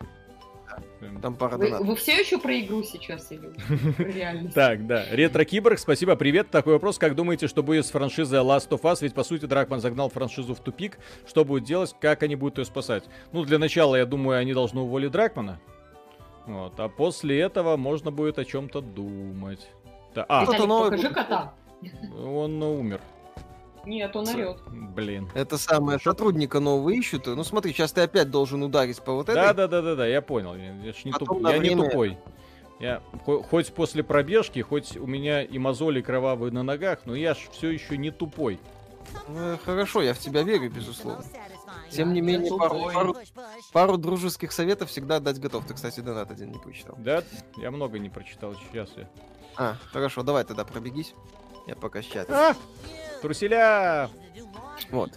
[1.22, 1.86] Там пара Вы, донатов.
[1.88, 3.48] вы все еще про игру сейчас или
[3.96, 4.54] про реальность?
[4.54, 5.04] Так, да.
[5.10, 6.50] Ретро Киборг, спасибо, привет.
[6.50, 8.98] Такой вопрос, как думаете, что будет с франшизой Last of Us?
[9.00, 10.98] Ведь, по сути, Дракман загнал франшизу в тупик.
[11.26, 13.04] Что будет делать, как они будут ее спасать?
[13.32, 15.58] Ну, для начала, я думаю, они должны уволить Дракмана.
[16.48, 19.68] Вот, а после этого можно будет о чем-то думать.
[20.14, 21.52] Да, а, Виталик, новый покажи кота.
[22.24, 23.00] он умер.
[23.84, 24.58] Нет, он орет.
[24.66, 25.30] Блин.
[25.34, 27.26] Это самое, сотрудника нового ищут.
[27.26, 29.54] Ну смотри, сейчас ты опять должен ударить по вот Да, этой.
[29.56, 30.54] да, да, да, да, я понял.
[30.56, 32.18] Я, я ж не, Потом туп- я не время- тупой.
[32.80, 37.34] Я хо- хоть после пробежки, хоть у меня и мозоли кровавые на ногах, но я
[37.34, 38.58] ж все еще не тупой.
[39.28, 41.22] Ну, хорошо, я в тебя верю, безусловно.
[41.90, 43.16] Тем не менее, пару, пару-
[43.72, 45.66] пару дружеских советов всегда дать готов.
[45.66, 46.96] Ты, кстати, донат один не прочитал.
[46.98, 47.22] Да,
[47.56, 48.90] я много не прочитал сейчас.
[48.96, 49.08] Я...
[49.56, 51.14] А, хорошо, давай тогда пробегись.
[51.66, 52.50] Я пока с чата.
[52.50, 52.56] А!
[53.22, 54.10] Труселя!
[54.90, 55.10] Вот.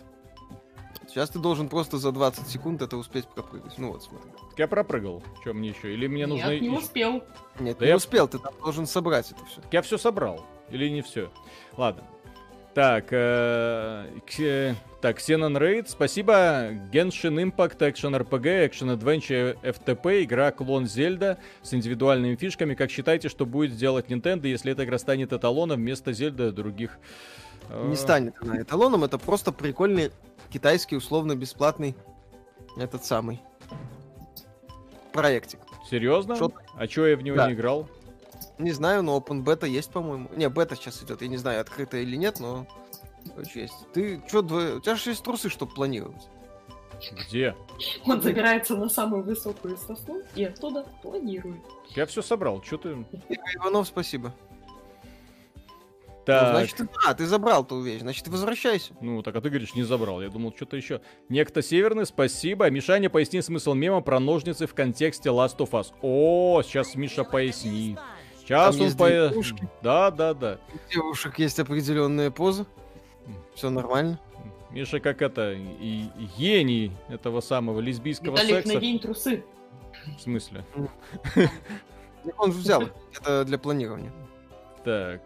[1.07, 3.77] Сейчас ты должен просто за 20 секунд это успеть пропрыгать.
[3.77, 4.29] Ну вот, смотри.
[4.51, 5.21] Так Я пропрыгал.
[5.41, 5.93] Что мне еще?
[5.93, 6.47] Или мне нужно...
[6.51, 7.21] Нет, не успел.
[7.59, 9.61] Нет, Да не я- успел, ты там должен собрать это все.
[9.71, 10.45] Я все собрал.
[10.69, 11.29] Или не все?
[11.75, 12.03] Ладно.
[12.73, 16.69] Так, э, Ксе- так, Xenon Raid, спасибо.
[16.93, 22.73] Genshin Impact, Action RPG, Action Adventure FTP, игра клон Зельда с индивидуальными фишками.
[22.73, 26.97] Как считаете, что будет делать Nintendo, если эта игра станет эталоном вместо Зельда других?
[27.69, 30.11] Э, Не станет она эталоном, это просто прикольный
[30.49, 31.93] китайский условно-бесплатный
[32.77, 33.41] этот самый
[35.11, 35.59] проектик.
[35.89, 36.37] Серьезно?
[36.37, 37.47] Шо- А чё я в него Да.
[37.47, 37.89] не играл?
[38.61, 40.29] Не знаю, но Open Beta есть, по-моему.
[40.35, 42.67] Не, бета сейчас идет, я не знаю, открытая или нет, но
[43.35, 43.73] короче, есть.
[43.93, 46.27] Ты чё, дво- у тебя же есть трусы, чтобы планировать.
[47.27, 47.55] Где?
[48.05, 51.61] Он забирается на самую высокую сосну и оттуда планирует.
[51.95, 52.61] Я все собрал.
[52.63, 53.05] Что ты...
[53.55, 54.33] Иванов, спасибо.
[56.21, 56.55] Ну, Так.
[56.55, 58.93] значит, ты, а, ты забрал ту вещь, значит, ты возвращайся.
[59.01, 60.21] Ну, так а ты говоришь, не забрал.
[60.21, 61.01] Я думал, что-то еще.
[61.29, 62.69] Некто Северный, спасибо.
[62.69, 65.87] Мишаня, поясни смысл мема про ножницы в контексте Last of Us.
[66.03, 67.97] О, сейчас Миша пояснит.
[68.51, 69.69] Сейчас Там он девушки.
[69.81, 70.59] Да, да, да.
[70.73, 72.65] У девушек есть определенные позы.
[73.55, 74.19] Все нормально.
[74.71, 78.73] Миша как это, и и гений этого самого лесбийского Виталик, секса.
[78.73, 79.43] надень трусы.
[80.17, 80.63] В смысле?
[82.37, 82.93] Он взял их.
[83.19, 84.11] Это для планирования.
[84.83, 85.21] Так.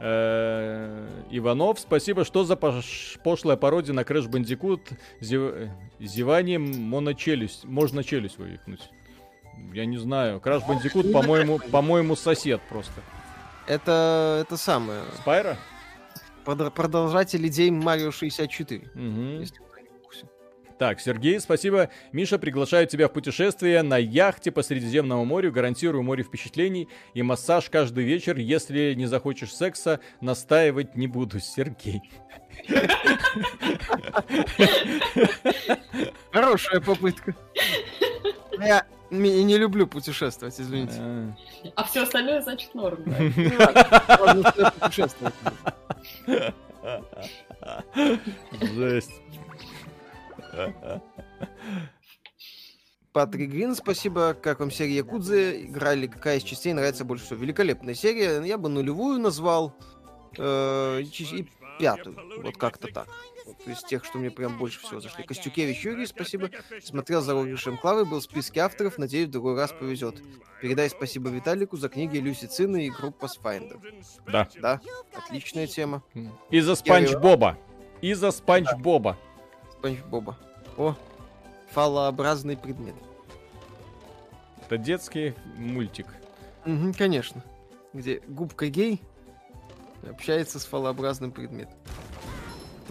[0.00, 2.24] Э, Иванов, спасибо.
[2.24, 4.80] Что за пош- пошлая пародия на Bandicoot?
[5.20, 5.68] Зев- э,
[6.00, 7.64] Зеванием моночелюсть.
[7.64, 8.90] Можно челюсть вывихнуть.
[9.72, 10.40] Я не знаю.
[10.44, 13.00] Crash Bandicoot, по-моему, по-моему, сосед просто.
[13.66, 15.02] Это, это самое.
[15.20, 15.56] Спайра?
[16.44, 18.90] Продо- Продолжатель идей Марио 64.
[18.94, 19.40] Мгм.
[19.40, 20.26] Если кто не в курсе.
[20.78, 21.88] Так, Сергей, спасибо.
[22.10, 25.52] Миша, приглашаю тебя в путешествие на яхте по Средиземному морю.
[25.52, 28.36] Гарантирую море впечатлений и массаж каждый вечер.
[28.38, 31.38] Если не захочешь секса, настаивать не буду.
[31.38, 32.02] Сергей.
[36.32, 37.34] Хорошая попытка.
[39.12, 40.94] Я не не люблю путешествовать, извините.
[40.98, 41.32] Э,
[41.76, 43.04] А все остальное значит норм.
[43.04, 45.34] что я путешествовать.
[48.60, 49.10] Жесть.
[53.12, 54.32] Патрик Грин, спасибо.
[54.34, 55.66] Как вам серия Якудзы?
[55.66, 57.40] Играли, какая из частей нравится больше всего?
[57.40, 58.40] Великолепная серия.
[58.42, 59.74] Я бы нулевую назвал.
[60.38, 61.04] э, и
[61.36, 61.46] и
[61.78, 62.16] пятую.
[62.42, 63.06] Вот как-то так.
[63.64, 65.24] Вот из тех, что мне прям больше всего зашли.
[65.24, 66.50] Костюкевич Юрий, спасибо.
[66.82, 68.98] Смотрел за розыгрышем Клавы, был в списке авторов.
[68.98, 70.22] Надеюсь, в другой раз повезет.
[70.60, 73.80] Передай спасибо Виталику за книги Люси Цины и группа Pathfinder.
[74.26, 74.48] Да.
[74.60, 74.80] Да,
[75.14, 76.02] отличная тема.
[76.50, 77.58] Из-за Спанч Боба.
[78.00, 79.18] Из-за Спанч Боба.
[79.72, 80.38] Спанч Боба.
[80.76, 80.96] О,
[81.70, 82.94] фалообразный предмет.
[84.64, 86.06] Это детский мультик.
[86.64, 87.44] Мгм, конечно.
[87.92, 89.02] Где губка гей
[90.08, 91.74] общается с фалообразным предметом.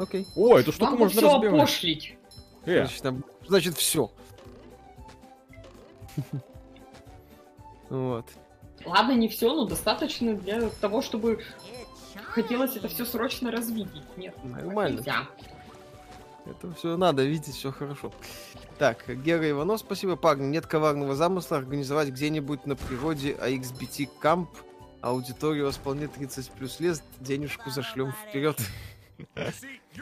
[0.02, 0.28] Окей.
[0.36, 1.60] О, эту штуку бы можно все разбивать.
[1.62, 2.16] опошлить.
[2.66, 4.12] Э, Значит, там- значит, все.
[7.90, 8.26] Вот.
[8.86, 11.44] Ладно, не все, но достаточно для того, чтобы
[12.24, 14.04] хотелось это все срочно развидеть.
[14.18, 14.98] Нет, Нормально.
[14.98, 15.28] нельзя.
[16.46, 18.12] Это все надо видеть, все хорошо.
[18.80, 20.46] Так, Гера Иванов, спасибо, парни.
[20.48, 24.50] Нет коварного замысла организовать где-нибудь на природе AXBT камп.
[25.02, 27.02] Аудитория вас вполне 30 плюс лет.
[27.20, 28.58] Денежку зашлем вперед.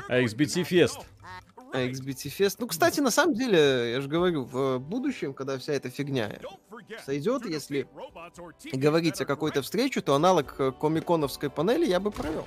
[0.08, 1.06] А XBT Fest.
[1.74, 2.56] AXBT Fest.
[2.60, 6.32] Ну, кстати, на самом деле, я же говорю, в будущем, когда вся эта фигня
[7.06, 7.88] сойдет, если
[8.74, 12.46] говорить о какой-то встрече, то аналог э, комиконовской панели я бы провел.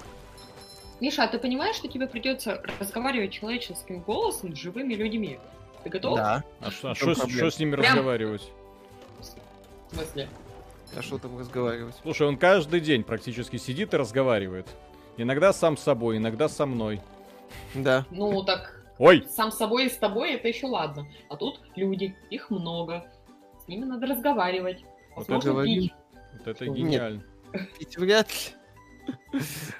[1.01, 5.39] Миша, а ты понимаешь, что тебе придется разговаривать человеческим голосом с живыми людьми?
[5.85, 6.17] Ты готов?
[6.17, 6.45] Да.
[6.61, 7.15] А что а шо
[7.51, 8.51] с ними Прям- разговаривать?
[9.19, 10.29] В смысле?
[10.97, 11.95] А что там разговаривать?
[12.03, 14.67] Слушай, он каждый день практически сидит и разговаривает.
[15.17, 17.01] Иногда сам с собой, иногда со мной.
[17.75, 18.07] Да.
[18.11, 19.27] Ну, так Ой!
[19.29, 21.07] сам с собой и с тобой это еще ладно.
[21.29, 23.05] А тут люди, их много.
[23.63, 24.83] С ними надо разговаривать.
[25.15, 25.83] Вот Возможно, говорим.
[25.83, 25.95] пить.
[26.39, 26.77] Вот это Нет.
[26.77, 27.25] гениально.
[27.79, 28.57] Пить вряд ли.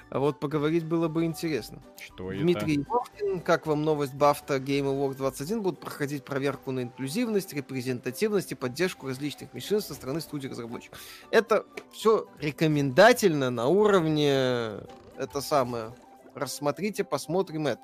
[0.09, 1.81] А вот поговорить было бы интересно.
[1.99, 2.41] Что это?
[2.41, 8.51] Дмитрий Вовкин, как вам новость Бафта Game Award 21 будут проходить проверку на инклюзивность, репрезентативность
[8.51, 10.99] и поддержку различных меньшинств со стороны студий разработчиков.
[11.31, 14.81] Это все рекомендательно на уровне
[15.17, 15.93] это самое.
[16.35, 17.81] Рассмотрите, посмотрим это.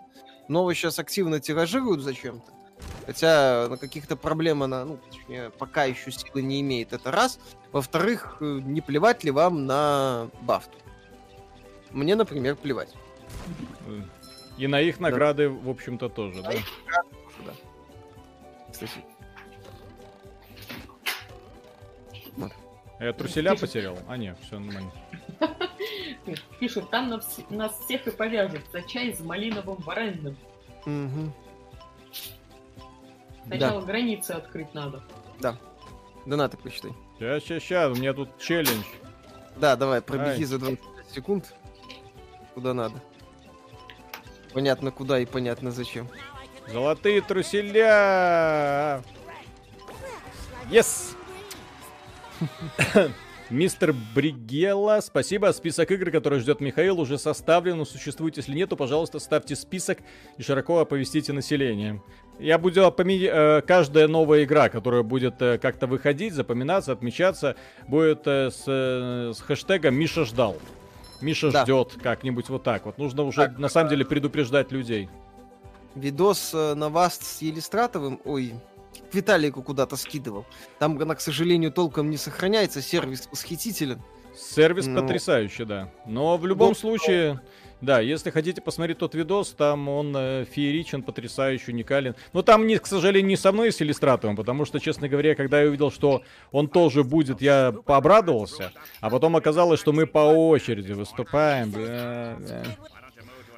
[0.48, 2.52] Новость сейчас активно тиражируют зачем-то.
[3.06, 7.40] Хотя на каких-то проблем она, ну, точнее, пока еще силы не имеет, это раз.
[7.72, 10.78] Во-вторых, э, не плевать ли вам на Бафту?
[11.92, 12.94] Мне, например, плевать.
[14.58, 16.52] И на их награды, в общем-то, тоже, да?
[17.46, 17.54] Да.
[18.72, 19.04] Кстати,
[23.00, 23.98] Я труселя потерял?
[24.08, 24.92] А, нет, все нормально.
[26.60, 30.38] Пишут, там нас, нас всех и повяжут за чай с малиновым вареным.
[30.86, 31.34] мгм.
[33.46, 35.04] Сначала границы открыть надо.
[36.26, 36.92] Донаты посчитай.
[37.18, 38.84] Сейчас, сейчас, сейчас, у меня тут челлендж.
[39.56, 40.44] Да, давай, пробеги Ай.
[40.44, 41.54] за 25 секунд.
[42.54, 43.02] Куда надо.
[44.54, 46.08] Понятно куда и понятно зачем.
[46.68, 49.02] Золотые труселя!
[50.70, 51.16] Yes!
[53.50, 55.52] Мистер Бригелла, спасибо.
[55.54, 57.78] Список игр, который ждет Михаил, уже составлен.
[57.78, 60.00] Но существует, если нету, пожалуйста, ставьте список
[60.38, 62.02] и широко оповестите население.
[62.40, 67.56] Я буду опоми- э, каждая новая игра, которая будет э, как-то выходить, запоминаться, отмечаться,
[67.88, 68.66] будет э, с,
[69.36, 70.56] с хэштегом Миша ждал.
[71.20, 71.64] Миша Да.
[71.64, 72.98] ждет как-нибудь вот так вот.
[72.98, 75.10] Нужно уже Так, на самом деле предупреждать людей.
[75.96, 78.54] видос на вас с Елистратовым, ой,
[79.14, 80.46] Виталику куда-то скидывал.
[80.80, 84.02] Там она, к сожалению, толком не сохраняется, сервис восхитителен.
[84.36, 85.02] Сервис Ну.
[85.02, 85.90] потрясающий, да.
[86.06, 87.42] Но в любом Ну, случае,
[87.82, 92.16] да, если хотите посмотреть тот видос, там он э, фееричен, потрясающий, уникален.
[92.32, 95.62] Но там, не, к сожалению, не со мной, с Иллюстратовым, потому что, честно говоря, когда
[95.62, 98.72] я увидел, что он тоже будет, я пообрадовался.
[99.02, 101.72] А потом оказалось, что мы по очереди выступаем.
[101.72, 102.64] бля, бля.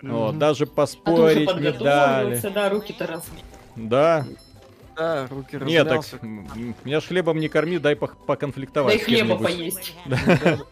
[0.01, 0.39] Вот, Мгм.
[0.39, 2.39] даже А поспорить не дали.
[2.41, 3.23] да, руки-то раз.
[3.75, 4.25] Да.
[4.95, 8.93] Да, руки Нет, так меня ж хлебом не корми, дай поконфликтовать.
[8.93, 9.95] Да и с хлеба поесть.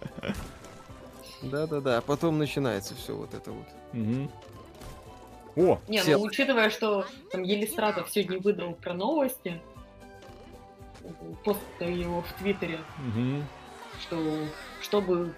[1.42, 3.66] Да-да-да, а потом начинается все вот это вот.
[3.94, 4.30] Мгм.
[5.56, 6.20] О, Не, Сел.
[6.20, 9.62] ну учитывая, что там Елистратов сегодня выдал про новости,
[11.44, 13.46] пост его в Твиттере, мгм.
[14.02, 14.18] что
[14.82, 15.34] чтобы,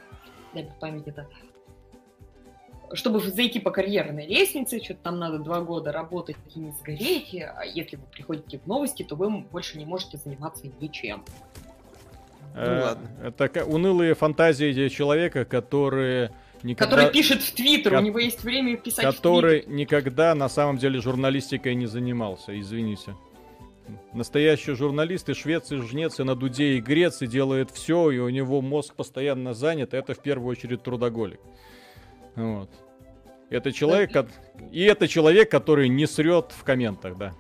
[0.53, 1.27] дай мне память это,
[2.93, 7.63] чтобы зайти по карьерной лестнице, что-то там надо два года работать и не сгореть, а
[7.65, 11.23] если вы приходите в новости, то вы больше не можете заниматься ничем.
[12.55, 13.09] Э, ладно.
[13.23, 16.29] Это унылые фантазии человека, который
[16.63, 20.49] никогда, Который пишет в Твиттер, Ко- у него есть время писать в который никогда на
[20.49, 23.15] самом деле журналистикой не занимался, извините.
[24.13, 28.19] Настоящий журналист и швец, и жнец, и на дуде, и грец, и делает все, и
[28.19, 31.39] у него мозг постоянно занят, это в первую очередь трудоголик.
[32.35, 32.69] Вот.
[33.51, 34.11] Это человек,
[34.71, 37.33] и это человек, который не срет в комментах, да.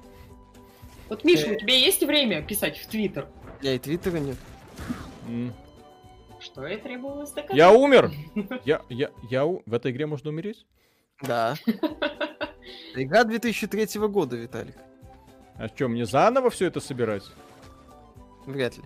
[1.09, 3.27] Вот, Миша, у тебя есть время писать в Твиттер?
[3.61, 4.37] Я и твиттера нет.
[6.39, 7.55] Что и требовалось доказать.
[7.55, 8.11] Я умер!
[8.65, 10.65] Я, я, я у- В этой игре можно умереть?
[11.21, 11.55] Да.
[12.95, 14.75] Игра 2003 года, Виталик.
[15.57, 17.23] А что, мне заново все это собирать?
[18.47, 18.83] Вряд ли.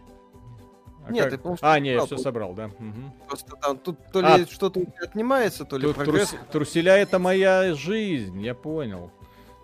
[1.07, 1.41] А Нет, как?
[1.41, 2.67] ты А, не, я все собрал, да.
[2.79, 3.13] мгм.
[3.27, 4.45] Просто там тут то ли А.
[4.45, 6.33] что-то отнимается, то ли Тут прогресс.
[6.33, 9.11] трус- труселя это моя жизнь, я понял.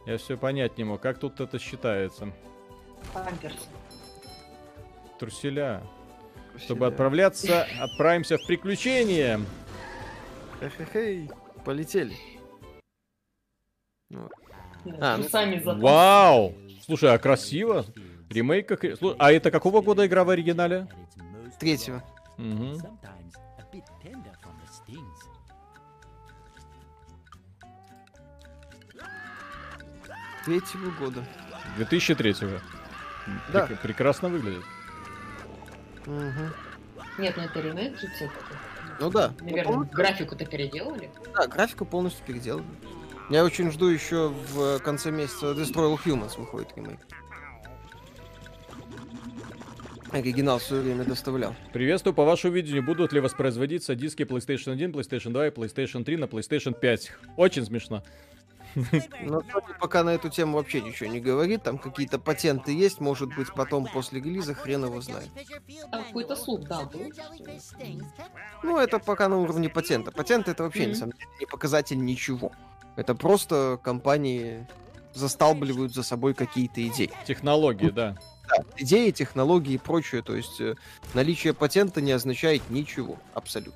[0.06, 2.32] Я все понять не мог, как тут это считается.
[3.14, 3.68] Памперс.
[5.20, 5.82] Труселя.
[6.52, 9.40] Вообще, Чтобы отправляться, отправимся в приключения.
[10.60, 11.30] Хе-хе-хей,
[11.66, 12.16] полетели.
[14.10, 14.32] Вот.
[14.86, 16.54] Да, А, ну, сами за Вау!
[16.86, 17.86] Слушай, а красиво.
[18.30, 18.84] Ремейк как...
[19.20, 20.88] А это какого года игра в оригинале?
[21.62, 22.02] Третьего.
[30.46, 31.24] Третьего года.
[31.78, 32.60] 2003-го.
[33.54, 33.66] Да.
[33.68, 34.64] Прек- Прекрасно выглядит.
[36.08, 36.54] Мгм.
[37.20, 38.40] Нет, ну это ремейк же все-таки.
[39.00, 39.34] Ну да.
[39.42, 41.12] Наверное, Ну, графику-то переделали.
[41.36, 42.66] Да, графику полностью переделали.
[43.30, 47.00] Я очень жду еще в конце месяца Destroy All Humans выходит ремейк.
[50.12, 51.56] Оригинал в свое время доставлял.
[51.72, 56.18] Приветствую, по вашему видению, будут ли воспроизводиться диски PlayStation 1, PlayStation 2 и PlayStation 3
[56.18, 57.12] на PlayStation 5?
[57.38, 58.04] Очень смешно.
[58.76, 61.64] Но Sony пока на эту тему вообще ничего не говорит.
[61.64, 65.30] Там какие-то патенты есть, может быть, потом после релиза хрен его знает.
[65.92, 67.12] Там какой-то слух, да, был.
[68.64, 70.12] Ну, это пока на уровне патента.
[70.12, 70.96] Патент это вообще, на Мгм.
[70.96, 72.52] самом деле, не показатель ничего.
[72.96, 74.66] Это просто компании
[75.14, 77.12] засталбливают за собой какие-то идеи.
[77.26, 78.18] Технологии, да.
[78.58, 80.22] Да, идеи, технологии и прочее.
[80.22, 80.76] То есть э,
[81.14, 83.18] наличие патента не означает ничего.
[83.34, 83.74] Абсолютно.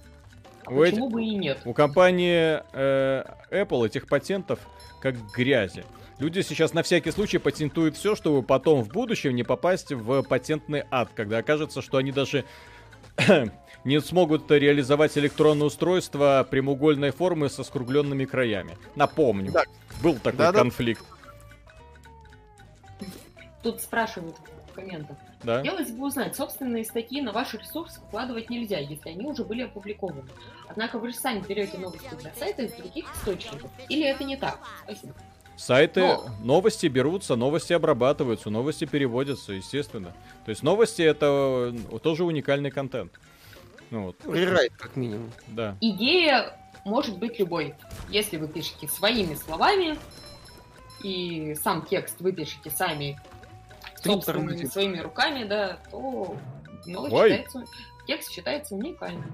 [0.66, 1.62] А У почему бы и нет?
[1.66, 4.60] У компании э, Apple этих патентов
[5.02, 5.86] как грязи.
[6.18, 10.84] Люди сейчас на всякий случай патентуют все, чтобы потом в будущем не попасть в патентный
[10.90, 12.46] ад, когда окажется, что они даже
[13.84, 18.78] не смогут реализовать электронное устройство прямоугольной формы со скругленными краями.
[18.96, 19.64] Напомню, Да.
[20.02, 20.60] был такой Да-да.
[20.60, 21.04] конфликт,
[23.62, 24.36] Тут спрашивают
[24.76, 25.18] в комментах.
[25.44, 25.58] да?
[25.58, 30.30] Хотелось бы узнать, собственные статьи на ваши ресурсы выкладывать нельзя, если они уже были опубликованы.
[30.68, 33.72] Однако вы же сами берете новости для сайта из других источников.
[33.90, 34.60] Или это не так?
[34.84, 35.14] Спасибо.
[35.58, 40.14] Сайты, Но- новости берутся, новости обрабатываются, новости переводятся, естественно.
[40.44, 43.14] То есть новости это э, тоже уникальный контент.
[43.90, 45.32] Ну вот, Рерайт, как минимум.
[45.48, 45.78] да.
[45.80, 47.76] Идея может быть любой.
[48.10, 49.98] Если вы пишете своими словами,
[51.04, 53.20] и сам текст вы пишете сами
[54.13, 56.36] собственными своими руками, да, то
[56.88, 57.30] Ой.
[57.30, 57.63] считается,
[58.08, 59.34] текст считается уникальным.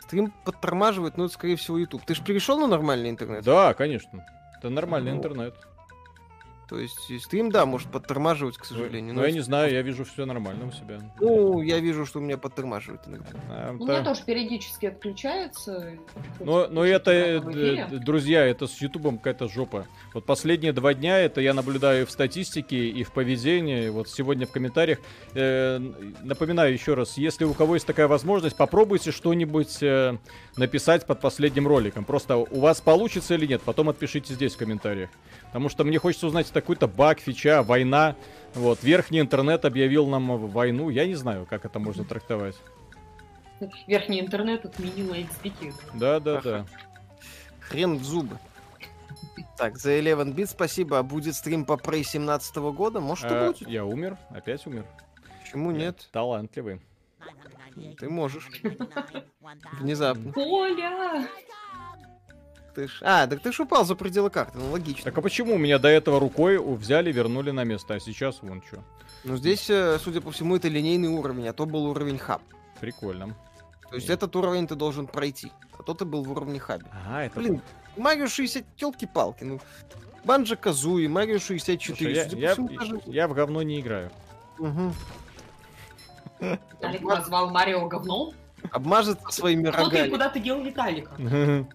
[0.00, 2.04] Стрим подтормаживает, ну, скорее всего, YouTube.
[2.06, 3.44] Ты же перешел на нормальный интернет?
[3.44, 4.24] Да, конечно.
[4.56, 5.54] Это нормальный Ну, интернет.
[6.68, 9.14] То есть стрим, да, может подтормаживать, к Ну, сожалению.
[9.14, 11.00] ну, но я не знаю, я вижу все нормально у себя.
[11.20, 13.28] Ну, я вижу, что у меня подтормаживает иногда.
[13.48, 13.94] А, Ну, У да.
[13.94, 15.92] меня тоже периодически отключается.
[16.40, 19.86] Но, но это, э, друзья, это с Ютубом какая-то жопа.
[20.12, 23.88] Вот последние два дня это я наблюдаю в статистике, и в поведении.
[23.88, 24.98] Вот сегодня в комментариях.
[25.34, 25.78] Э,
[26.22, 30.16] напоминаю еще раз, если у кого есть такая возможность, попробуйте что-нибудь э,
[30.56, 32.04] написать под последним роликом.
[32.04, 35.10] Просто у вас получится или нет, потом отпишите здесь в комментариях.
[35.46, 38.16] Потому что мне хочется узнать, что какой-то баг, фича, война.
[38.54, 40.88] Вот, верхний интернет объявил нам войну.
[40.88, 42.56] Я не знаю, как это можно трактовать.
[43.86, 45.74] Верхний интернет отменила XBT.
[45.94, 46.66] Да, да, да.
[47.60, 48.38] Хрен в зубы.
[49.58, 50.98] Так, за 11 бит спасибо.
[50.98, 53.00] А будет стрим по Prey 17 года?
[53.00, 53.68] Может, и А, будет.
[53.68, 54.86] я умер, опять умер.
[55.42, 56.08] Почему нет?
[56.12, 56.80] Талантливый.
[57.98, 58.48] Ты можешь.
[59.80, 60.32] Внезапно.
[60.32, 61.26] Коля!
[62.76, 62.98] Ты ж...
[63.00, 65.04] А, так ты ж упал за пределы карты, ну логично.
[65.04, 68.42] Так а почему у меня до этого рукой у- взяли, вернули на место, а сейчас
[68.42, 68.84] вон что?
[69.24, 72.42] Но здесь, э, судя по всему, это линейный уровень, а то был уровень хаб.
[72.78, 73.34] Прикольно.
[73.90, 76.84] То есть этот уровень ты должен пройти, а то ты был в уровне хабе.
[77.08, 77.40] А, это...
[77.40, 77.62] Блин,
[77.96, 79.58] Марио 60, телки-палки, ну.
[80.24, 81.96] Банджо Казуи, Марио 64.
[81.96, 84.10] Слушай, я, я- всему, даже- я в говно не играю.
[84.58, 84.92] Мгм.
[86.40, 88.32] Виталик назвал Марио говном.
[88.70, 90.10] Обмажется своими Кто ты рогами.
[90.10, 91.12] куда ты дел Виталика?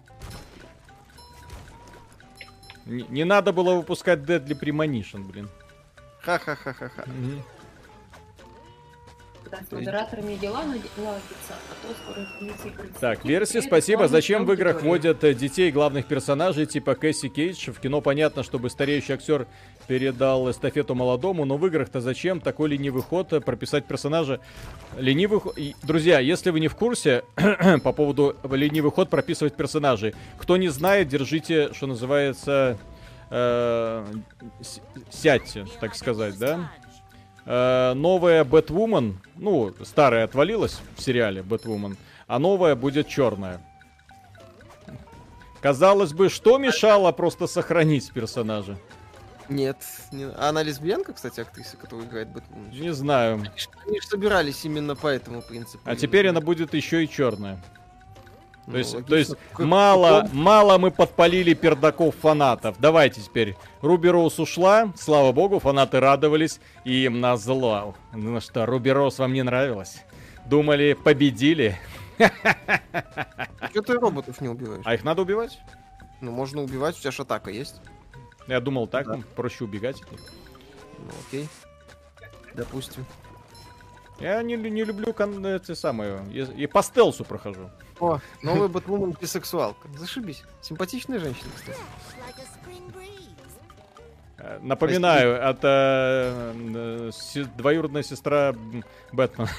[2.86, 5.48] Не, не надо было выпускать Deadly Premonition, блин.
[6.20, 7.04] Ха-ха-ха-ха-ха.
[9.44, 12.26] Когда с модераторами дела наладятся, а то скоро.
[13.00, 14.08] Так, этом спасибо.
[14.08, 17.70] Зачем в играх вводят э, детей главных персонажей типа Кэсси Кейдж?
[17.70, 19.46] В кино понятно, чтобы стареющий актер
[19.86, 24.40] передал эстафету молодому, но в играх-то зачем такой ленивый ход э, прописать персонажа?
[24.96, 25.40] Ленивый
[25.82, 27.24] Друзья, если вы не в курсе
[27.84, 32.78] по поводу ленивый ход прописывать персонажей, кто не знает, держите, что называется,
[33.30, 34.06] э,
[35.10, 36.70] сядьте, так сказать, да?
[37.44, 43.60] Э, новая Бэтвумен, ну, старая отвалилась в сериале Бэтвумен, а новая будет черная.
[45.60, 48.76] Казалось бы, что мешало просто сохранить персонажа?
[49.48, 49.76] Нет.
[50.12, 52.68] не- А она лесбиянка, кстати, актриса, которая играет Бэтмена?
[52.72, 53.42] Не знаю.
[53.86, 55.82] Они же собирались именно по этому принципу.
[55.84, 57.58] А теперь она будет еще и черная.
[58.66, 59.08] Ну, То есть, логично.
[59.10, 62.76] то есть Как- мало, каком- мало мы подпалили пердаков фанатов.
[62.78, 63.56] Давайте теперь.
[63.80, 67.96] Руби Роуз ушла, слава богу, фанаты радовались, и им назло.
[68.12, 70.02] Ну что, Руби Роуз вам не нравилось?
[70.46, 71.76] Думали, победили?
[73.72, 74.82] Чё ты роботов не убиваешь?
[74.84, 75.58] А их надо убивать?
[76.20, 77.80] Ну, можно убивать, у тебя же атака есть.
[78.48, 79.16] Я думал, так Да.
[79.16, 80.02] ну, проще убегать.
[80.98, 81.48] Ну, окей.
[82.54, 83.04] Допустим.
[84.20, 86.22] Я не, не люблю кон- эти самые.
[86.32, 87.70] И, по стелсу прохожу.
[87.98, 89.88] О, новый Бэтвумен бисексуалка.
[89.96, 90.42] Зашибись.
[90.60, 91.78] Симпатичная женщина, кстати.
[94.38, 96.52] Э, Напоминаю, это
[97.14, 98.54] э, двоюродная сестра
[99.12, 99.50] Бэтмена.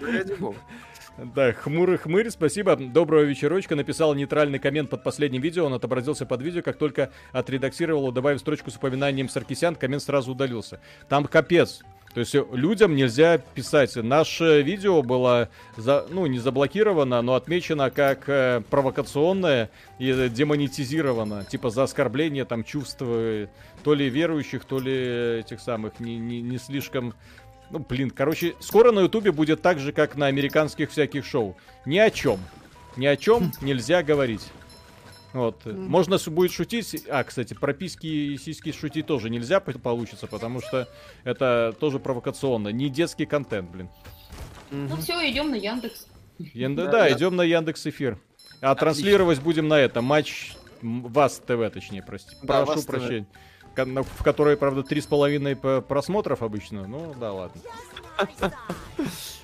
[0.00, 0.58] Ради бога.
[1.16, 2.74] Да, хмурый хмырь, спасибо.
[2.74, 3.76] Доброго вечерочка.
[3.76, 5.66] Написал нейтральный коммент под последним видео.
[5.66, 10.80] Он отобразился под видео, как только отредактировал, добавив строчку с упоминанием Саркисян, коммент сразу удалился.
[11.08, 11.82] Там капец.
[12.14, 13.94] То есть э, людям нельзя писать.
[13.94, 21.44] Наше видео было, за, ну, не заблокировано, но отмечено как э, провокационное и э, демонетизировано.
[21.44, 23.46] Типа за оскорбление там чувств э,
[23.84, 27.14] то ли верующих, то ли этих самых не, не, не слишком
[27.74, 31.56] ну, блин, короче, скоро на Ютубе будет так же, как на американских всяких шоу.
[31.84, 32.38] Ни о чем.
[32.96, 34.46] Ни о чем нельзя говорить.
[35.32, 35.66] Вот.
[35.66, 37.04] Можно с- будет шутить.
[37.10, 40.88] А, кстати, про письки и сиськи шутить тоже нельзя по- получится, потому что
[41.24, 42.68] это тоже провокационно.
[42.68, 43.88] Не детский контент, блин.
[44.70, 46.06] Ну все, идем на Яндекс.
[46.38, 47.12] Янда- Да, да, да.
[47.12, 48.18] идем на Яндекс Эфир.
[48.60, 50.00] А транслировать будем на это.
[50.00, 50.52] Матч
[50.82, 52.36] Вас ТВ, точнее, прости.
[52.44, 53.26] Да, Прошу ТВ.
[53.76, 56.86] В которой, правда, три с половиной просмотров обычно.
[56.86, 57.60] Ну, да, ладно.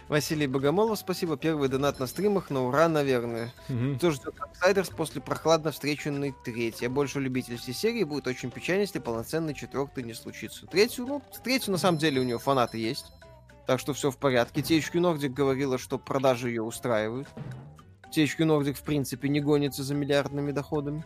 [0.09, 1.37] Василий Богомолов, спасибо.
[1.37, 3.53] Первый донат на стримах, на ура, наверное.
[3.69, 3.97] Мгм.
[3.97, 6.87] Кто ждет Outsiders после прохладно встреченной третьей?
[6.87, 10.67] Я больше любитель всей серии, будет очень печально, если полноценный четвертый не случится.
[10.67, 13.07] Третью, ну, третью на самом деле у нее фанаты есть.
[13.69, 14.63] Так что все в порядке.
[14.63, 17.29] THQ Nordic говорила, что продажи ее устраивают.
[18.13, 21.05] THQ Nordic, в принципе, не гонится за миллиардными доходами.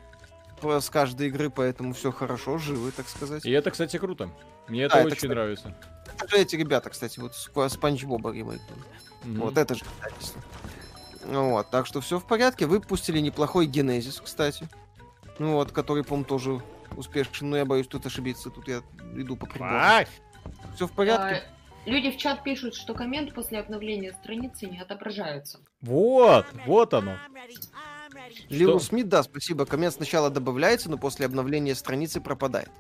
[0.65, 3.45] С каждой игры, поэтому все хорошо, живы, так сказать.
[3.45, 4.31] И это, кстати, круто.
[4.69, 5.75] Мне это Да, это, очень кстати, нравится.
[6.17, 8.83] Это же эти ребята, кстати, вот Спанч Боба ремейкнули.
[9.25, 9.41] Мгм.
[9.41, 9.85] Вот это же.
[11.27, 12.67] Ну Вот, так что все в порядке.
[12.67, 14.69] Выпустили неплохой Генезис, кстати.
[15.39, 16.63] Ну вот, который, по-моему, тоже
[16.97, 18.51] успешен, но я боюсь тут ошибиться.
[18.51, 18.83] Тут я
[19.17, 20.07] иду по прибору.
[20.75, 21.43] Все в порядке.
[21.47, 21.55] А,
[21.87, 25.61] Люди в чат пишут, что коммент после обновления страницы не отображается.
[25.83, 27.19] Вот, вот оно.
[28.49, 28.89] Лил что?
[28.89, 29.67] Смит, да, спасибо.
[29.67, 32.71] Коммент сначала добавляется, но после обновления страницы пропадает.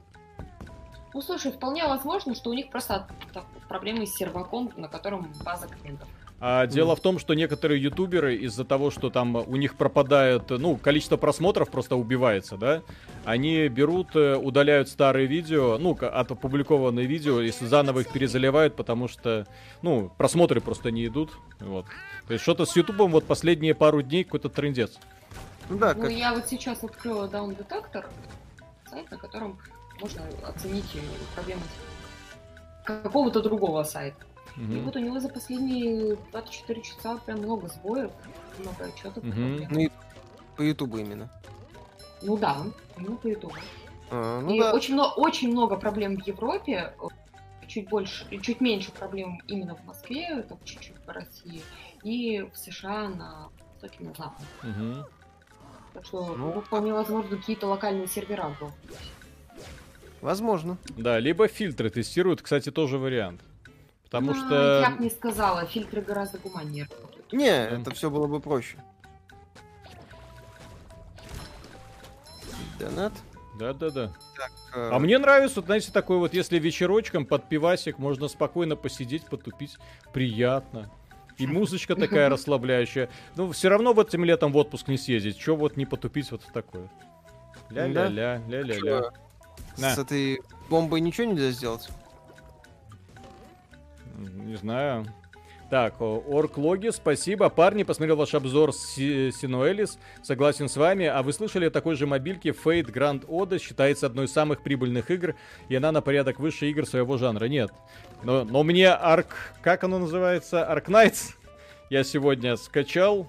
[1.12, 5.68] Ну, слушай, вполне возможно, что у них просто так, проблемы с серваком, на котором база
[5.68, 6.09] комментов.
[6.41, 10.76] А дело в том, что некоторые ютуберы из-за того, что там у них пропадает, ну,
[10.76, 12.82] количество просмотров просто убивается, да,
[13.24, 19.09] они берут, э, удаляют старые видео, ну, от опубликованные видео, и заново их перезаливают, потому
[19.09, 19.47] что,
[19.80, 21.30] ну, просмотры просто не идут,
[21.61, 21.87] вот.
[22.26, 24.99] То есть что-то с ютубом вот последние пару дней какой-то трендец.
[25.68, 26.12] Ну да, Ну, как...
[26.12, 28.04] я вот сейчас открыла Down Detector,
[28.90, 29.58] сайт, на котором
[30.00, 31.00] можно оценить э,
[31.34, 31.62] проблемы
[32.84, 34.24] какого-то другого сайта.
[34.56, 34.84] И Мгм.
[34.84, 38.12] вот у него за последние 24 часа прям много сбоев,
[38.58, 39.24] много отчетов.
[39.24, 39.66] Мгм.
[39.70, 39.90] Ну и
[40.56, 41.28] по Ютубу именно.
[42.22, 42.58] Ну да,
[42.96, 43.56] ну по итогу.
[44.10, 44.72] А, ну и да.
[44.72, 46.94] очень, много, очень много проблем в Европе,
[47.66, 51.62] чуть больше, чуть меньше проблем именно в Москве, там чуть-чуть по России,
[52.02, 54.46] и в США на востоке, на западе.
[54.62, 55.04] Мгм.
[55.95, 58.72] Так что Ну, ну, вполне возможно какие-то локальные сервера был.
[60.20, 60.76] Возможно.
[60.97, 63.40] Да, либо фильтры тестируют, кстати, тоже вариант.
[64.05, 64.80] Потому Ну, что...
[64.80, 67.32] Я бы не сказала, фильтры гораздо гуманнее работают.
[67.32, 67.80] Не, Да.
[67.80, 68.76] это все было бы проще.
[72.78, 73.12] Донат.
[73.59, 74.12] Да-да-да.
[74.74, 79.24] Э, А мне нравится, вот, знаете, такой вот, если вечерочком под пивасик можно спокойно посидеть,
[79.26, 79.78] потупить,
[80.12, 80.90] приятно.
[81.39, 83.09] И музычка такая расслабляющая.
[83.37, 85.39] Ну, все равно вот этим летом в отпуск не съездить.
[85.39, 86.89] Че вот не потупить вот в такое?
[87.70, 89.11] Ля-ля-ля, ля-ля-ля.
[89.76, 91.89] С этой бомбой ничего нельзя сделать?
[94.16, 95.07] Не знаю.
[95.75, 97.49] Так, о, Орклоги, спасибо.
[97.49, 99.99] Парни, посмотрел ваш обзор Си- Синуэлис.
[100.22, 101.07] Согласен с вами.
[101.07, 103.59] А вы слышали о такой же мобильке Fate Grand Ode?
[103.59, 105.35] Считается одной из самых прибыльных игр,
[105.68, 107.47] и она на порядок выше игр своего жанра.
[107.47, 107.72] Нет.
[108.22, 109.35] Но, но мне Арк...
[109.62, 110.64] Как оно называется?
[110.87, 111.35] Knights?
[111.91, 113.27] Я сегодня скачал.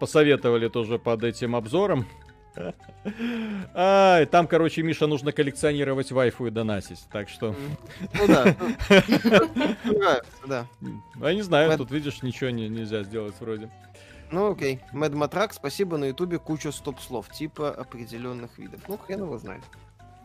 [0.00, 2.06] Посоветовали тоже под этим обзором.
[3.74, 7.04] Ай, там, короче, Миша, нужно коллекционировать вайфу и донатить.
[7.12, 7.54] Так что...
[8.14, 8.56] Ну да.
[9.84, 10.66] ну, да.
[11.20, 13.70] Я не знаю, тут, видишь, ничего не, нельзя сделать вроде.
[14.30, 14.80] Ну окей.
[14.92, 18.80] Мэд Матрак, спасибо на ютубе куча стоп-слов, типа определенных видов.
[18.88, 19.62] Ну, хрен его знает.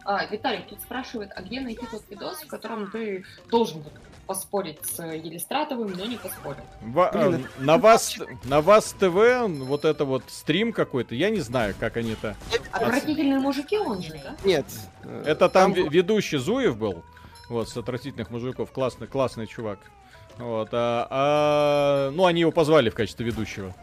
[0.03, 3.91] А, Виталик тут спрашивает, а где найти тот видос, в котором ты должен был
[4.32, 6.63] поспорить с Елистратовым, но не поспорил?
[6.82, 8.15] Блин, э, на вас,
[8.45, 9.13] на вас ТВ,
[9.65, 12.38] вот это вот стрим какой-то, я не знаю, как они-то.
[12.71, 14.36] Отвратительные мужики он же, да?
[14.45, 14.65] Нет.
[15.03, 17.03] э, Это там, ве- ведущий Зуев был,
[17.49, 19.79] вот, с отвратительных мужиков, классный, классный чувак.
[20.38, 23.75] Вот, а, а, ну, они его позвали в качестве ведущего.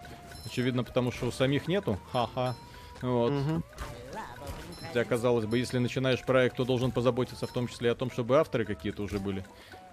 [0.46, 1.99] Очевидно, потому что у самих нету.
[2.11, 2.55] Ха-ха.
[3.03, 3.32] Вот.
[3.32, 3.62] мгм.
[4.80, 8.38] Хотя, казалось бы, если начинаешь проект, то должен позаботиться в том числе о том, чтобы
[8.38, 9.44] авторы какие-то уже были,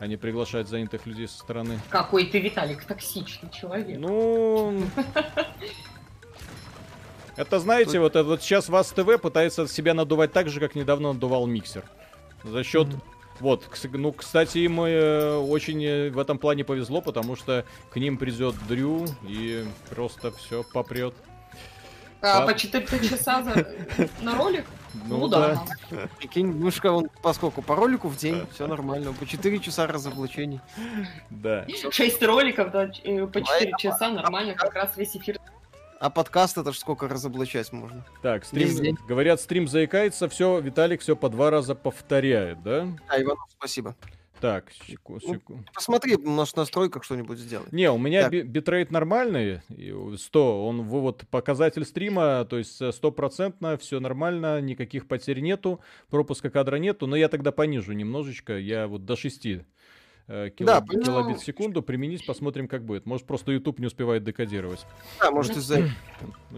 [0.02, 1.80] не приглашать занятых людей со стороны.
[1.90, 3.98] Какой ты, Виталик, токсичный человек.
[4.00, 4.84] Ну...
[7.36, 11.12] Это, знаете, вот, это вот сейчас ВАЗ ТВ пытается себя надувать так же, как недавно
[11.12, 11.84] надувал Миксер.
[12.44, 12.88] За счет...
[13.42, 18.18] Вот, ну, кстати, им э, очень э, в этом плане повезло, потому что к ним
[18.18, 21.14] придет Дрю и просто все попрет.
[22.22, 22.46] А, да.
[22.46, 23.68] по 4 часа за...
[24.22, 24.64] на ролик?
[25.08, 25.64] Ну, да.
[26.18, 29.14] Прикинь, мышка, он поскольку по ролику в день, все нормально.
[29.14, 30.62] По 4 часа разоблачений.
[31.30, 31.66] Да.
[31.68, 35.40] 6 роликов да, э, по 4 а- часа нормально, как раз весь эфир.
[36.00, 38.06] А подкаст это ж сколько разоблачать можно.
[38.22, 42.88] Так, стрим, говорят, стрим заикается, все, Виталик все по два раза повторяет, да?
[43.08, 43.96] А, Иванов, спасибо.
[44.42, 47.66] Так, секу- Ну, секу- Посмотри, у нас в настройках что-нибудь сделай.
[47.72, 52.92] Не, у меня би- битрейт нормальный, и 100, он вывод показатель стрима, то есть э,
[52.92, 55.80] стопроцентно, все нормально, никаких потерь нету,
[56.10, 59.46] пропуска кадра нету, но я тогда понижу немножечко, я вот до 6
[60.28, 63.06] э, кило- Да, килобит в секунду применить, посмотрим, как будет.
[63.06, 64.86] Может, просто YouTube не успевает декодировать.
[65.22, 65.80] Да, может из-за...
[65.80, 65.88] Ну,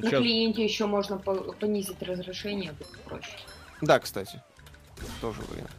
[0.01, 3.37] На щас- клиенте еще можно по- понизить разрешение, будет проще.
[3.81, 4.41] Да, кстати.
[5.21, 5.69] Тоже вариант.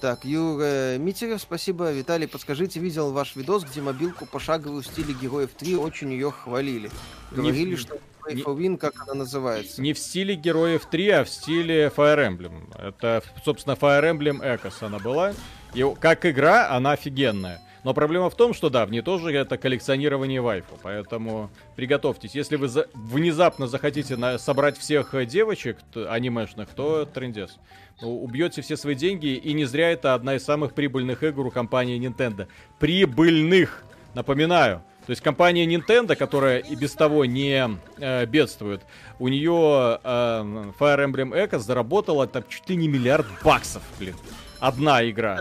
[0.00, 1.90] Так, Юра Митерев, спасибо.
[1.92, 6.90] Виталий, подскажите, видел ваш видос, где мобилку пошаговую в стиле Героев 3 очень ее хвалили.
[7.32, 7.94] Говорили, Не- что
[8.24, 9.82] Play for Win, как она называется.
[9.82, 12.72] Не в стиле Героев 3, а в стиле Fire Emblem.
[12.80, 15.34] Это, собственно, Fire Emblem Echoes она была.
[15.74, 17.60] И как игра, она офигенная.
[17.84, 20.78] Но проблема в том, что да, в ней тоже это коллекционирование вайфу.
[20.82, 22.34] Поэтому приготовьтесь.
[22.34, 27.56] Если вы за- внезапно захотите на- собрать всех э, девочек т- анимешных, то трендец.
[28.00, 31.50] Ну, убьете все свои деньги, и не зря это одна из самых прибыльных игр у
[31.50, 32.46] компании Nintendo.
[32.78, 33.84] Прибыльных!
[34.14, 34.82] Напоминаю.
[35.06, 37.68] То есть компания Nintendo, которая и без того не
[37.98, 38.82] э, бедствует,
[39.18, 44.14] у нее э, Fire Emblem Echoes заработала там чуть ли не миллиард баксов, блин.
[44.60, 45.38] Одна игра.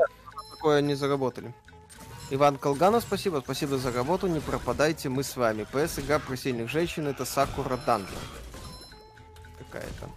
[0.51, 1.53] Такое они заработали.
[2.29, 3.41] Иван Колганов, спасибо.
[3.43, 4.27] Спасибо за работу.
[4.27, 5.63] Не пропадайте, мы с вами.
[5.63, 8.15] ПС игра про сильных женщин это Сакура Данжен.
[9.57, 10.09] Какая-то.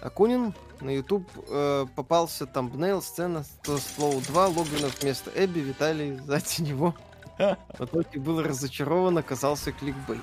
[0.00, 6.94] Акунин на YouTube э, попался тамбнейл, сцена Slow 2, Логвинов вместо Эбби, Виталий сзади него.
[7.38, 10.22] В итоге был разочарован, оказался кликбейт.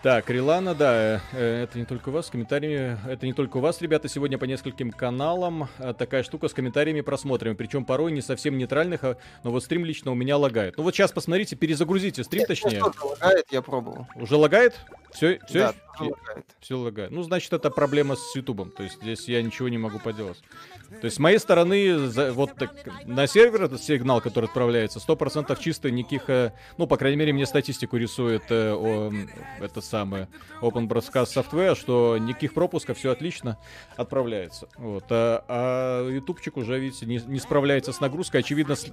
[0.00, 3.60] Так, Рилана, да, э, это не только у вас с комментариями, это не только у
[3.60, 8.20] вас, ребята, сегодня по нескольким каналам э, такая штука с комментариями просмотрами, причем порой не
[8.20, 10.76] совсем нейтральных, а- но вот стрим лично у меня лагает.
[10.76, 12.78] Ну вот сейчас посмотрите, перезагрузите стрим, точнее.
[12.78, 14.06] Что-то лагает, я пробовал.
[14.14, 14.76] Уже лагает?
[15.12, 16.46] Все, все, Да, тоже лагает.
[16.60, 17.10] все лагает.
[17.10, 18.70] Ну, значит, это проблема с Ютубом.
[18.70, 20.40] То есть здесь я ничего не могу поделать.
[20.88, 22.72] То есть с моей стороны, за- вот так,
[23.04, 27.44] на сервер этот сигнал, который отправляется, 100% чистый, никаких, э, ну, по крайней мере, мне
[27.44, 29.12] статистику рисует э, о,
[29.60, 30.28] это самое
[30.62, 33.58] Open Broadcast Software, что никаких пропусков, все отлично
[33.96, 34.68] отправляется.
[34.78, 35.04] Вот.
[35.10, 38.40] А, а ютубчик уже, видите, не, не справляется с нагрузкой.
[38.40, 38.86] Очевидно, с-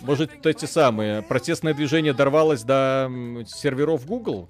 [0.00, 3.10] может, эти самые, протестное движение дорвалось до
[3.46, 4.48] серверов Google,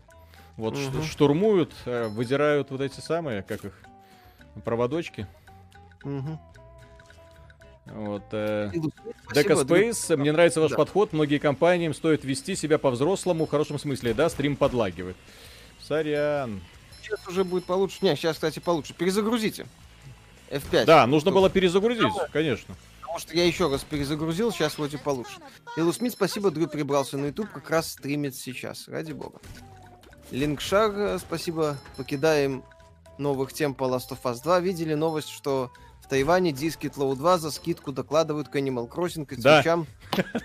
[0.56, 1.02] вот Мгм.
[1.02, 3.74] штурмуют, э, выдирают вот эти самые, как их,
[4.64, 5.26] проводочки.
[6.04, 6.38] Мгм.
[7.86, 8.22] Вот.
[8.32, 8.92] э, Дрю.
[9.32, 10.76] Space, мне нравится ваш Да.
[10.76, 11.12] подход.
[11.12, 15.16] Многие компаниям стоит вести себя по-взрослому, в хорошем смысле, да, стрим подлагивает.
[15.80, 16.60] Сорян.
[17.02, 17.98] Сейчас уже будет получше.
[18.00, 18.92] Не, сейчас, кстати, получше.
[18.94, 19.66] Перезагрузите.
[20.50, 20.84] F5.
[20.84, 22.74] Да, нужно было перезагрузить, конечно.
[23.00, 25.38] Потому что я еще раз перезагрузил, сейчас вроде получше.
[25.76, 29.38] Илу Смит, спасибо, Дрю прибрался на YouTube, как раз стримит сейчас, ради бога.
[30.32, 32.64] Линкшар, э, спасибо, покидаем
[33.18, 34.60] новых тем по Last of Us 2.
[34.60, 35.70] Видели новость, что
[36.06, 39.60] в Тайване диски Low 2 за скидку докладывают к Animal Crossing и Да.
[39.60, 39.86] свечам.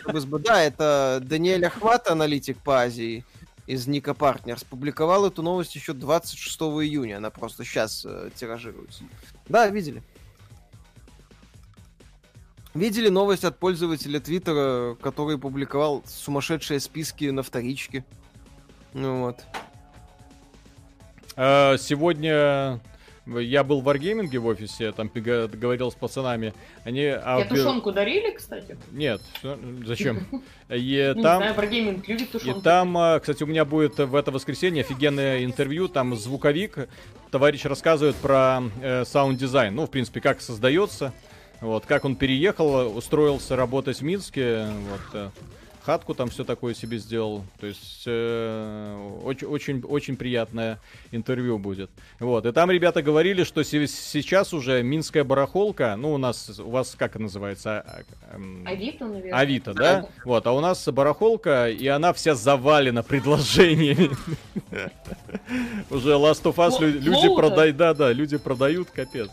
[0.02, 3.24] Чтобы Да, это Даниэль Ахмат, аналитик по Азии
[3.68, 7.18] из Ника Партнерс, публиковал эту новость еще 26 июня.
[7.18, 8.06] Она просто сейчас
[8.36, 9.04] тиражируется.
[9.50, 10.02] Да, видели.
[12.74, 18.04] Видели новость от пользователя Твиттера, который публиковал сумасшедшие списки на вторичке?
[18.94, 19.42] Ну вот.
[21.36, 22.80] А, Сегодня
[23.26, 26.54] я был в Wargaming в офисе, там говорил с пацанами.
[26.84, 27.06] Они...
[27.06, 28.78] а, Я тушенку дарили, кстати?
[28.92, 29.22] Нет,
[29.86, 30.28] зачем?
[30.70, 31.38] И Не там...
[31.38, 35.88] знаю, Wargaming любит И там, а, кстати, у меня будет в это воскресенье офигенное интервью,
[35.88, 36.90] там звуковик,
[37.30, 41.14] товарищ рассказывает про э, саунд-дизайн, ну, в принципе, как создается,
[41.62, 45.30] вот, как он переехал, устроился работать в Минске, вот, э,
[45.84, 50.80] хатку там все такое себе сделал, то есть э, очень, очень, очень приятное
[51.12, 56.18] интервью будет, вот, и там ребята говорили, что се- сейчас уже Минская барахолка, ну, у
[56.18, 57.80] нас, у вас как это называется?
[57.82, 58.02] А,
[58.32, 59.40] а, м, Авито, наверное.
[59.40, 60.06] Авито, да?
[60.26, 64.12] Вот, а у нас барахолка, и она вся завалена предложениями.
[65.90, 69.30] Уже Last of Us люди продают, да, да, люди продают, капец.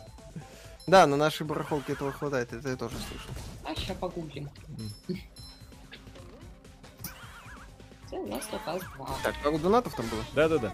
[0.86, 3.30] Да, на нашей барахолке этого хватает, это я тоже слышал.
[3.64, 4.48] А, сейчас погуглим.
[8.16, 9.06] Last of Us 2.
[9.22, 10.22] Так, пару донатов там было?
[10.34, 10.72] Да-да-да.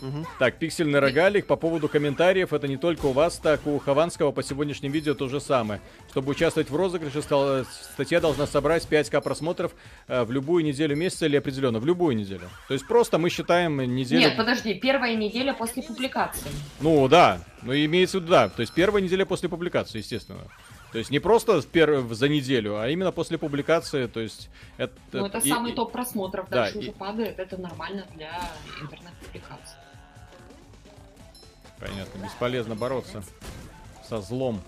[0.00, 0.26] Мгм.
[0.38, 4.30] Так, пиксельный рогалик, по поводу комментариев, это не только у вас, так и у Хованского
[4.30, 5.80] по сегодняшним видео то же самое.
[6.10, 9.72] Чтобы участвовать в розыгрыше, стал- статья должна собрать 5к просмотров
[10.06, 12.48] э, в любую неделю месяца или определенно, в любую неделю.
[12.68, 14.20] То есть просто мы считаем неделю...
[14.20, 16.50] Нет, подожди, первая неделя после публикации.
[16.80, 20.44] Ну да, ну имеется в виду, да, то есть первая неделя после публикации, естественно.
[20.92, 24.94] То есть не просто в пер- за неделю, а именно после публикации, то есть это...
[25.12, 29.76] Ну, это и- самый топ просмотров, да, дальше и- уже падает, это нормально для интернет-публикаций.
[31.78, 33.22] Понятно, бесполезно бороться
[34.08, 34.62] со злом.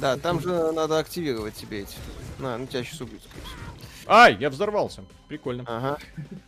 [0.00, 1.96] Да, там же надо активировать себе эти.
[2.38, 3.71] На, ну тебя сейчас убьют, скорее всего.
[4.14, 5.04] Ай, я взорвался.
[5.26, 5.64] Прикольно.
[5.66, 5.96] Ага.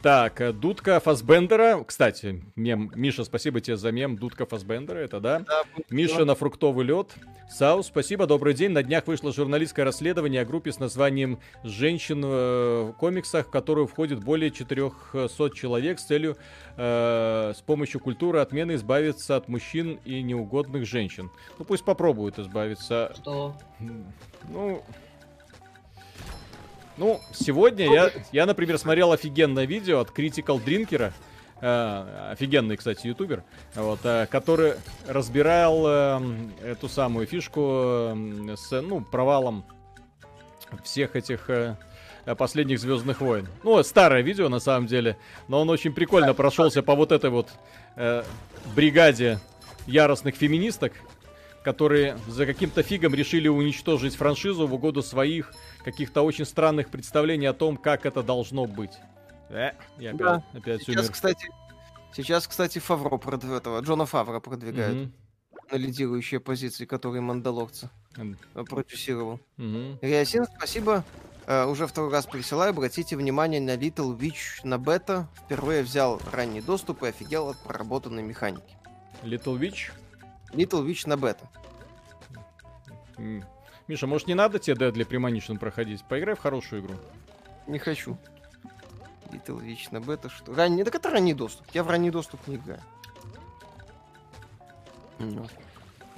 [0.02, 1.82] Так, э, дудка Фасбендера.
[1.82, 2.92] Кстати, мем.
[2.94, 4.18] Миша, спасибо тебе за мем.
[4.18, 5.38] Дудка Фасбендера, это да.
[5.38, 7.14] Да, Миша на фруктовый лед.
[7.48, 8.72] Сау, спасибо, добрый день.
[8.72, 13.86] На днях вышло журналистское расследование о группе с названием «Женщин э, в комиксах», в которую
[13.86, 16.36] входит более 400 человек с целью
[16.76, 21.30] э, с помощью культуры отмены избавиться от мужчин и неугодных женщин.
[21.58, 23.12] Ну пусть попробуют избавиться.
[23.14, 23.56] Что?
[24.50, 24.82] Ну,
[26.97, 31.12] ну, сегодня я, я, например, смотрел офигенное видео от Critical Drinker,
[31.61, 33.42] э, офигенный, кстати, ютубер,
[33.74, 34.74] вот, э, который
[35.07, 36.20] разбирал э,
[36.62, 39.64] эту самую фишку э, с, ну, провалом
[40.84, 41.76] всех этих э,
[42.38, 43.49] последних Звездных войн.
[43.62, 45.16] Ну, старое видео, на самом деле,
[45.49, 47.49] но он очень прикольно прошелся по вот этой вот
[47.97, 48.22] э,
[48.74, 49.40] бригаде
[49.86, 50.92] яростных феминисток,
[51.62, 55.53] которые за каким-то фигом решили уничтожить франшизу в угоду своих
[55.85, 58.93] каких-то очень странных представлений о том, как это должно быть.
[59.51, 60.43] Э, я опять, Да.
[60.55, 61.49] опять Сейчас, мир- кстати,
[62.14, 63.51] сейчас, кстати, Фавро продв...
[63.51, 65.12] этого, Джона Фавро продвигают Мгм,
[65.70, 68.39] на лидирующие позиции, которые мандалорцы М.
[68.55, 69.41] э, продюсировал.
[69.57, 69.99] мгм.
[70.01, 71.05] Риасин, спасибо.
[71.47, 72.70] Э, уже второй раз присылаю.
[72.70, 75.28] Обратите внимание на Little Witch на бета.
[75.45, 78.78] Впервые взял ранний доступ и офигел от проработанной механики.
[79.22, 79.93] Little Witch.
[80.53, 81.47] Little Witch на бета.
[83.89, 86.05] Миша, может не надо тебе Deadly Premonition проходить?
[86.05, 86.95] Поиграй в хорошую игру.
[87.66, 88.16] Не хочу.
[89.30, 90.55] Little Вечно бета, что...
[90.55, 90.85] Ранний...
[90.85, 91.66] Так это ранний доступ.
[91.72, 92.80] Я в ранний доступ не играю.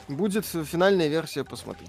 [0.09, 1.87] Будет финальная версия, посмотри.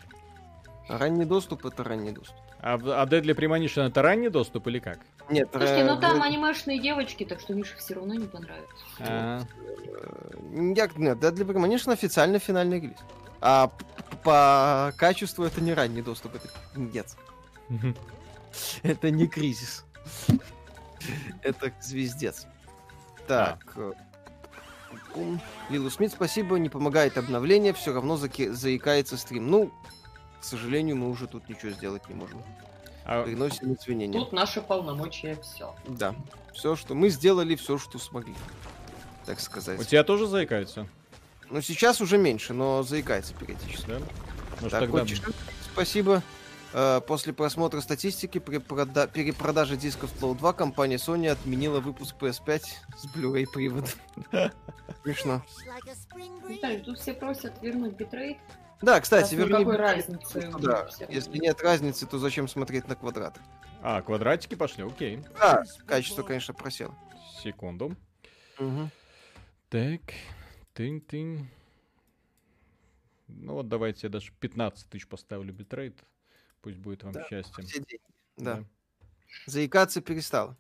[0.90, 2.36] А ранний доступ это ранний доступ.
[2.60, 5.00] А, а Deadly Premonition это ранний доступ или как?
[5.30, 8.68] Нет, Слушайте, ра- ну там Dead- анимешные девочки, так что Мише все равно не понравится.
[9.00, 12.98] А, э, Я, нет, Deadly Premonition официально финальный релиз.
[13.42, 13.72] А
[14.28, 17.16] по качеству это не ранний доступ, это нет.
[18.84, 19.86] Это не кризис.
[21.44, 22.46] Это звездец.
[23.26, 23.64] Так.
[23.78, 23.94] э.
[25.70, 29.50] Лилу Смит, спасибо, не помогает обновление, все равно заки- заикается стрим.
[29.50, 29.72] Ну,
[30.42, 32.44] к сожалению, мы уже тут ничего сделать не можем.
[33.06, 34.20] А, Приносим извинения.
[34.20, 35.74] Тут наши полномочия все.
[35.88, 36.14] Да.
[36.54, 38.36] Все, что мы сделали, все, что смогли.
[39.26, 39.80] Так сказать.
[39.80, 40.86] у тебя тоже заикается?
[41.50, 43.88] Ну, сейчас уже меньше, но заикается периодически.
[43.88, 44.00] Да?
[44.62, 45.00] Может, Так, тогда...
[45.00, 45.34] Котчишин,
[45.72, 46.22] спасибо.
[46.74, 52.62] Э, После просмотра статистики при прода- перепродаже дисков Flow 2 компания Sony отменила выпуск PS5
[52.98, 53.90] с Blu-ray приводом.
[55.04, 55.44] Смешно.
[56.50, 58.38] Виталий, тут все просят вернуть битрейт.
[58.82, 59.54] Да, кстати, верни...
[59.60, 60.52] никакой разницы.
[60.60, 63.40] Да, если нет разницы, то зачем смотреть на квадраты?
[63.82, 65.24] А, квадратики пошли, окей.
[65.40, 66.94] Да, качество, конечно, просело.
[67.42, 67.96] Секунду.
[68.60, 68.92] Мгм.
[69.70, 70.02] Так,
[70.78, 71.46] тынь-тынь.
[73.28, 75.96] Ну вот давайте я даже 15 тысяч поставлю битрейт.
[76.62, 77.64] Пусть будет вам Да, счастье.
[77.64, 78.00] Все деньги.
[78.38, 78.64] Да.
[79.46, 80.56] Заикаться перестало.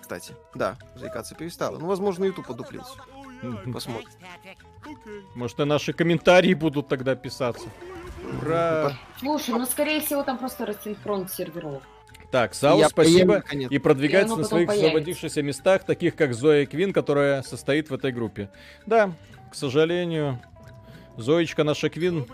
[0.00, 1.78] Кстати, да, заикаться перестало.
[1.78, 2.94] Ну, возможно, YouTube подуплился.
[3.42, 3.72] Мгм.
[3.72, 4.08] Посмотрим.
[5.34, 7.68] Может, и наши комментарии будут тогда писаться.
[8.40, 8.98] Ура!
[9.18, 11.82] Слушай, ну скорее всего там просто рассинхрон серверов.
[12.30, 13.40] Так, Саус, Я спасибо.
[13.46, 13.68] поем.
[13.68, 14.88] И продвигается И на своих появится.
[14.88, 18.48] освободившихся местах, таких как Зоя Квин, которая состоит в этой группе.
[18.86, 19.12] Да,
[19.52, 20.40] к сожалению,
[21.18, 22.26] Зоечка наша Квин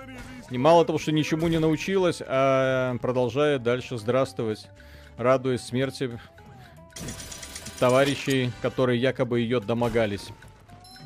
[0.51, 4.69] мало того, что ничему не научилась, а продолжает дальше здравствовать,
[5.17, 6.17] радуясь смерти
[7.81, 10.29] товарищей, которые якобы ее домогались.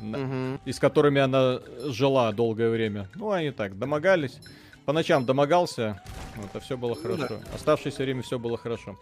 [0.01, 0.59] Мгм.
[0.65, 3.09] И с которыми она жила долгое время.
[3.15, 4.39] Ну, они так, домогались.
[4.85, 6.01] По ночам домогался,
[6.35, 7.27] вот, а все было Ну да.
[7.27, 7.39] хорошо.
[7.55, 8.99] Оставшееся время все было хорошо.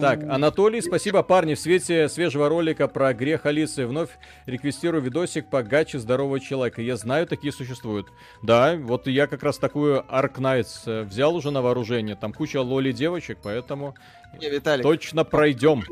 [0.00, 1.54] Так, Анатолий, спасибо, парни.
[1.54, 4.10] В свете свежего ролика про грех Алисы вновь
[4.46, 6.82] реквестирую видосик по гаче здорового человека.
[6.82, 8.08] Я знаю, такие существуют.
[8.42, 12.16] Да, вот я как раз такую Ark Knights э, взял уже на вооружение.
[12.16, 13.94] Там куча лоли девочек, поэтому
[14.40, 15.84] Не, Виталик, точно пройдем.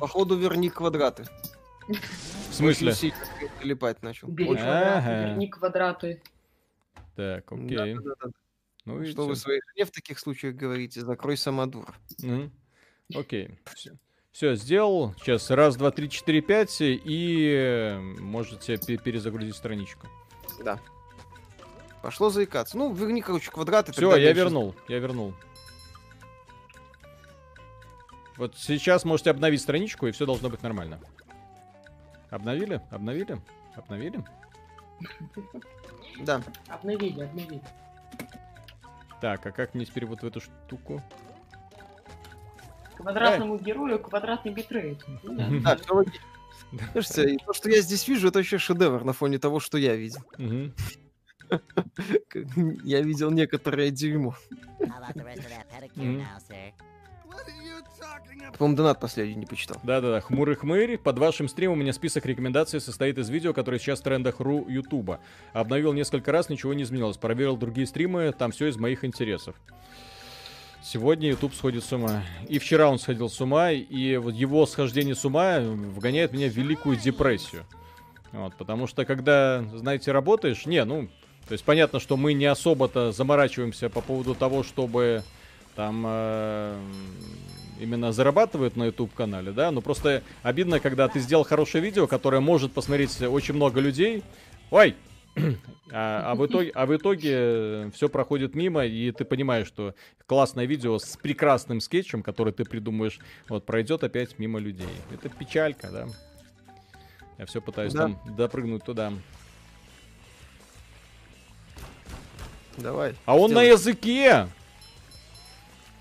[0.00, 1.26] походу верни квадраты.
[1.88, 2.88] В смысле?
[2.92, 4.28] Очень сильно скрин прилипать начал.
[4.28, 6.22] Бери квадраты, верни квадраты.
[7.16, 7.94] Так, окей.
[7.94, 8.30] Да-да-да.
[8.86, 9.40] Ну, Что вы видите.
[9.42, 11.00] своей жене в таких случаях говорите?
[11.02, 11.94] Закрой самодур.
[12.22, 12.50] Мгм.
[13.14, 13.58] Окей.
[14.32, 15.14] Все, сделал.
[15.18, 16.76] Сейчас раз, два, три, четыре, пять.
[16.80, 20.06] И э, можете пе- перезагрузить страничку.
[20.64, 20.78] Да.
[22.02, 22.76] Пошло заикаться.
[22.78, 23.92] Ну, верни, короче, квадраты.
[23.92, 24.74] Все, я меньше- вернул.
[24.88, 25.34] Я вернул.
[28.36, 31.00] Вот сейчас можете обновить страничку, и все должно быть нормально.
[32.30, 32.80] Обновили?
[32.90, 33.40] Обновили?
[33.74, 34.24] Обновили?
[36.20, 36.42] Да.
[36.68, 37.60] Обновили, обновили.
[39.20, 41.02] Так, а как мне теперь вот в эту штуку?
[42.96, 45.04] Квадратному герою квадратный битрейт.
[45.22, 45.76] Ну да.
[45.76, 46.20] Всё логично.
[46.92, 50.22] Слушайте, то, что я здесь вижу, это вообще шедевр на фоне того, что я видел.
[52.82, 54.34] Я видел некоторое дерьмо.
[58.58, 59.76] По-моему, донат последний не почитал.
[59.82, 60.96] Да-да-да, хмурый хмырь.
[60.96, 64.66] Под вашим стримом у меня список рекомендаций состоит из видео, которые сейчас в трендах ру
[64.68, 65.20] Ютуба.
[65.52, 67.18] Обновил несколько раз, ничего не изменилось.
[67.18, 69.56] Проверил другие стримы, там все из моих интересов.
[70.82, 72.22] Сегодня YouTube сходит с ума.
[72.48, 76.52] И вчера он сходил с ума, и вот его схождение с ума вгоняет меня в
[76.52, 77.64] великую депрессию.
[78.32, 81.08] Вот, потому что когда, знаете, работаешь, не, ну,
[81.48, 85.24] то есть понятно, что мы не особо-то заморачиваемся по поводу того, чтобы
[85.76, 86.78] там э,
[87.78, 92.40] именно зарабатывают на YouTube канале, да, но просто обидно, когда ты сделал хорошее видео, которое
[92.40, 94.24] может посмотреть очень много людей.
[94.70, 94.96] Ой!
[95.92, 99.94] А, а в итоге, а в итоге все проходит мимо, и ты понимаешь, что
[100.26, 104.88] классное видео с прекрасным скетчем, который ты придумаешь, вот пройдет опять мимо людей.
[105.12, 106.08] Это печалька, да.
[107.38, 108.00] Я все пытаюсь Да.
[108.00, 109.12] там допрыгнуть туда.
[112.78, 113.14] Давай.
[113.24, 113.68] А он на сделай.
[113.68, 114.48] языке!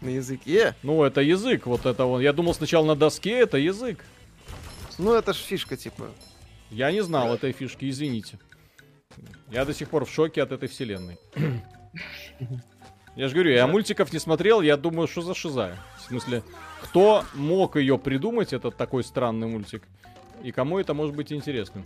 [0.05, 0.75] На языке.
[0.83, 2.21] Ну, это язык, вот это он.
[2.21, 4.05] Я думал сначала на доске, это язык.
[4.97, 6.05] Ну, это ж фишка, типа.
[6.71, 8.39] Я не знал этой фишки, извините.
[9.51, 11.17] Я до сих пор в шоке от этой вселенной.
[13.15, 15.77] Я же говорю, я мультиков не смотрел, я думаю, что за шиза.
[15.97, 16.43] В смысле,
[16.81, 19.83] кто мог ее придумать, этот такой странный мультик?
[20.43, 21.83] И кому это может быть интересно?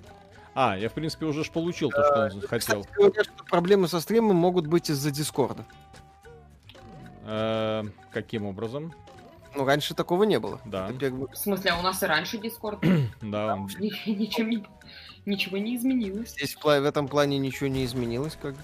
[0.56, 2.84] А, я в принципе уже ж получил то, что он хотел.
[2.84, 5.66] Кстати, что проблемы со стримом могут быть из-за Дискорда.
[7.32, 8.92] Э, Каким образом?
[9.56, 10.60] Ну, раньше такого не было.
[10.66, 10.92] Да.
[11.00, 12.80] Первый- В смысле, а у нас и раньше Дискорд.
[13.22, 13.70] Да, он-
[14.06, 14.66] Ничем не-
[15.26, 16.30] Ничего не изменилось.
[16.32, 18.62] Здесь в, этом плане ничего не изменилось, как бы.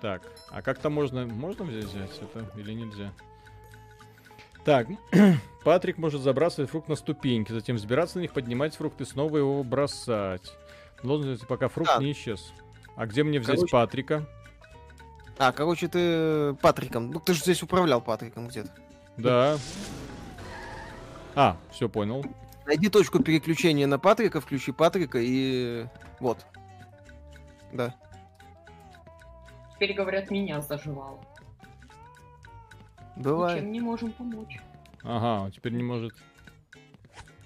[0.00, 3.12] Так, а как-то можно, можно взять, взять это или нельзя?
[4.64, 4.88] Так,
[5.64, 9.62] Патрик может забрасывать фрукт на ступеньки, затем взбираться на них, поднимать фрукт и снова его
[9.62, 10.52] бросать.
[11.02, 12.02] Должен пока фрукт Да.
[12.02, 12.52] не исчез.
[12.96, 14.26] А где мне взять Короче- Патрика?
[15.38, 17.10] А, короче, ты Патриком.
[17.10, 18.70] Ну, ты же здесь управлял Патриком где-то.
[19.16, 19.56] Да.
[21.34, 22.24] А, все понял.
[22.66, 25.86] Найди точку переключения на Патрика, включи Патрика и...
[26.20, 26.46] Вот.
[27.72, 27.94] Да.
[29.74, 31.20] Теперь, говорят, меня заживало.
[33.16, 33.58] Бывает.
[33.58, 34.60] Ничем не можем помочь.
[35.02, 36.14] Ага, теперь не может.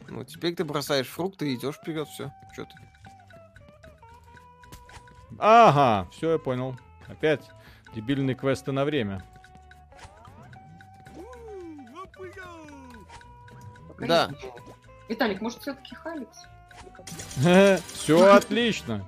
[0.09, 2.32] Ну, теперь ты бросаешь фрукты и идешь вперед, все.
[2.53, 2.72] Что ты?
[5.39, 6.77] Ага, все, я понял.
[7.09, 7.49] Опять
[7.95, 9.24] дебильные квесты на время.
[13.99, 14.31] Да.
[15.09, 16.47] Виталик, может, все-таки Халикс?
[17.95, 19.07] Все отлично.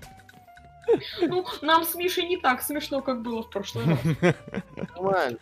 [1.20, 4.34] Ну, нам с Мишей не так смешно, как было в прошлый раз.
[4.94, 5.38] Нормально.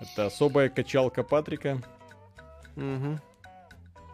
[0.00, 1.82] Это особая качалка Патрика.
[2.76, 3.20] Мгм.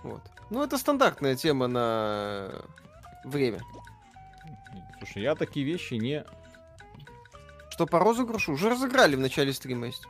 [0.03, 0.23] Вот.
[0.51, 2.51] Ну, это стандартная тема на
[3.25, 3.61] время.
[5.05, 6.25] Слушай, я такие вещи не...
[7.69, 10.07] Что по розыгрышу уже разыграли в начале стрима есть.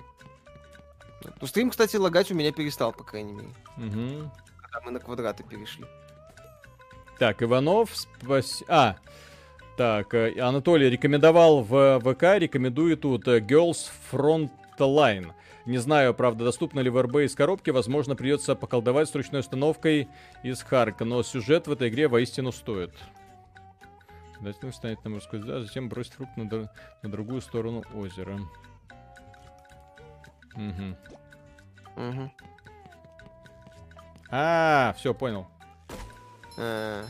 [1.40, 3.48] Ну, стрим, кстати, лагать у меня перестал, по крайней мере.
[3.76, 4.30] Мгм.
[4.62, 5.84] Когда мы на квадраты перешли.
[7.18, 8.62] Так, Иванов, спас...
[8.68, 8.96] А,
[9.76, 15.32] так, э, Анатолий рекомендовал в ВК, рекомендует тут э, Girls Frontline.
[15.66, 20.08] Не знаю, правда, доступно ли в РБ из коробки, возможно, придется поколдовать с ручной установкой
[20.44, 22.92] из Харка, но сюжет в этой игре воистину стоит.
[24.40, 26.68] Дайте встанет на морской да, затем бросить фрукт на, др-
[27.02, 28.38] на другую сторону озера.
[30.54, 30.96] Мгм.
[31.96, 32.32] Мгм.
[34.30, 35.46] А, все, понял.
[36.58, 37.04] А.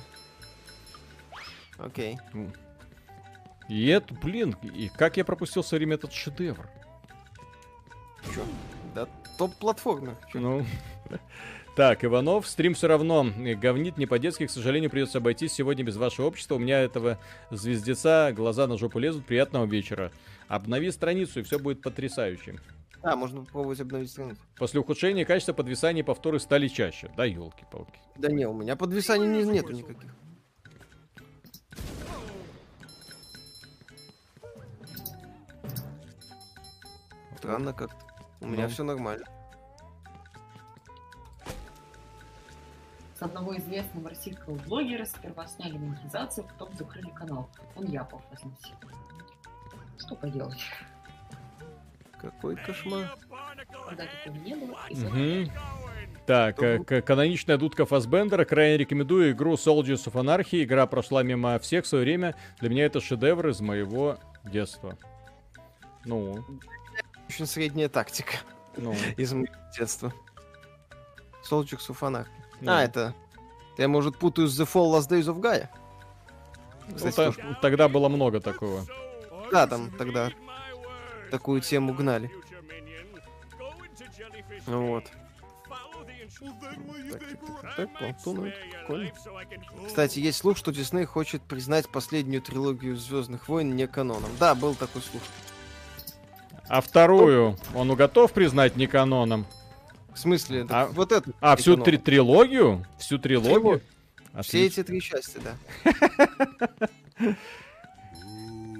[1.78, 2.18] Окей.
[3.68, 6.68] И это, блин, и как я пропустил в свое время этот шедевр?
[8.34, 8.44] Чё?
[8.94, 9.08] Да
[9.38, 10.16] топ-платформа.
[10.34, 10.64] Ну.
[11.76, 13.26] Так, Иванов, стрим все равно
[13.60, 16.54] говнит не по-детски, к сожалению, придется обойтись сегодня без вашего общества.
[16.54, 17.18] У меня этого
[17.50, 19.26] звездеца глаза на жопу лезут.
[19.26, 20.12] Приятного вечера.
[20.46, 22.60] Обнови страницу, и все будет потрясающе.
[23.02, 24.40] А, можно попробовать обновить страницу.
[24.56, 27.10] После ухудшения качества подвисания и повторы стали чаще.
[27.16, 27.98] Да, елки-палки.
[28.16, 30.10] Да не, у меня подвисаний не- нету никаких.
[37.36, 37.96] Странно как-то.
[38.40, 38.68] У меня Ну.
[38.70, 39.26] все нормально.
[43.18, 47.48] С одного известного российского блогера сперва сняли монетизацию, потом закрыли канал.
[47.76, 48.74] Он Япов разносил.
[49.98, 50.60] Что поделать?
[52.20, 53.16] Какой кошмар.
[53.88, 54.78] Когда такого не было.
[54.90, 55.50] и.
[56.26, 58.44] Так, э, к- каноничная дудка Фасбендера.
[58.46, 60.64] Крайне рекомендую игру Soldiers of Anarchy.
[60.64, 62.34] Игра прошла мимо всех в свое время.
[62.60, 64.96] Для меня это шедевр из моего детства.
[66.06, 66.44] Ну,
[67.28, 68.38] Очень средняя тактика
[68.76, 68.94] ну.
[69.16, 70.12] из моего детства.
[71.48, 72.28] Soldiers of Anarchy.
[72.64, 72.72] Ну.
[72.72, 73.14] А, это...
[73.76, 75.68] Я, может, путаю с The Fall Last Days of Gaia?
[76.88, 78.86] Ну, Кстати, та- тоже- тогда было много такого.
[79.50, 80.30] Да, там тогда
[81.30, 82.30] такую тему гнали.
[84.66, 85.04] Ну вот.
[87.76, 88.98] Так, так, так.
[89.86, 94.30] Кстати, есть слух, что Дисней хочет признать последнюю трилогию Звездных войн не каноном.
[94.38, 95.22] Да, был такой слух.
[96.68, 99.46] А вторую он готов признать не каноном?
[100.14, 101.32] В смысле, А- вот это.
[101.40, 102.84] А, всю три- трилогию?
[102.98, 103.80] Всю трилогию?
[104.32, 104.42] Трилогию.
[104.42, 105.56] Все эти три части, да.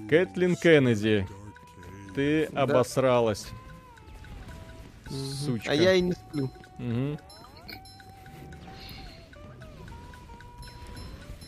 [0.09, 1.27] Кэтлин Кеннеди,
[2.13, 2.63] ты Да.
[2.63, 3.47] обосралась.
[5.09, 5.71] Сучка.
[5.71, 6.49] А я и не сплю.
[6.77, 7.17] Мгм.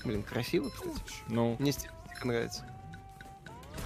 [0.06, 1.00] Блин, красиво, кстати.
[1.28, 2.66] Ну, Мне стилистика нравится.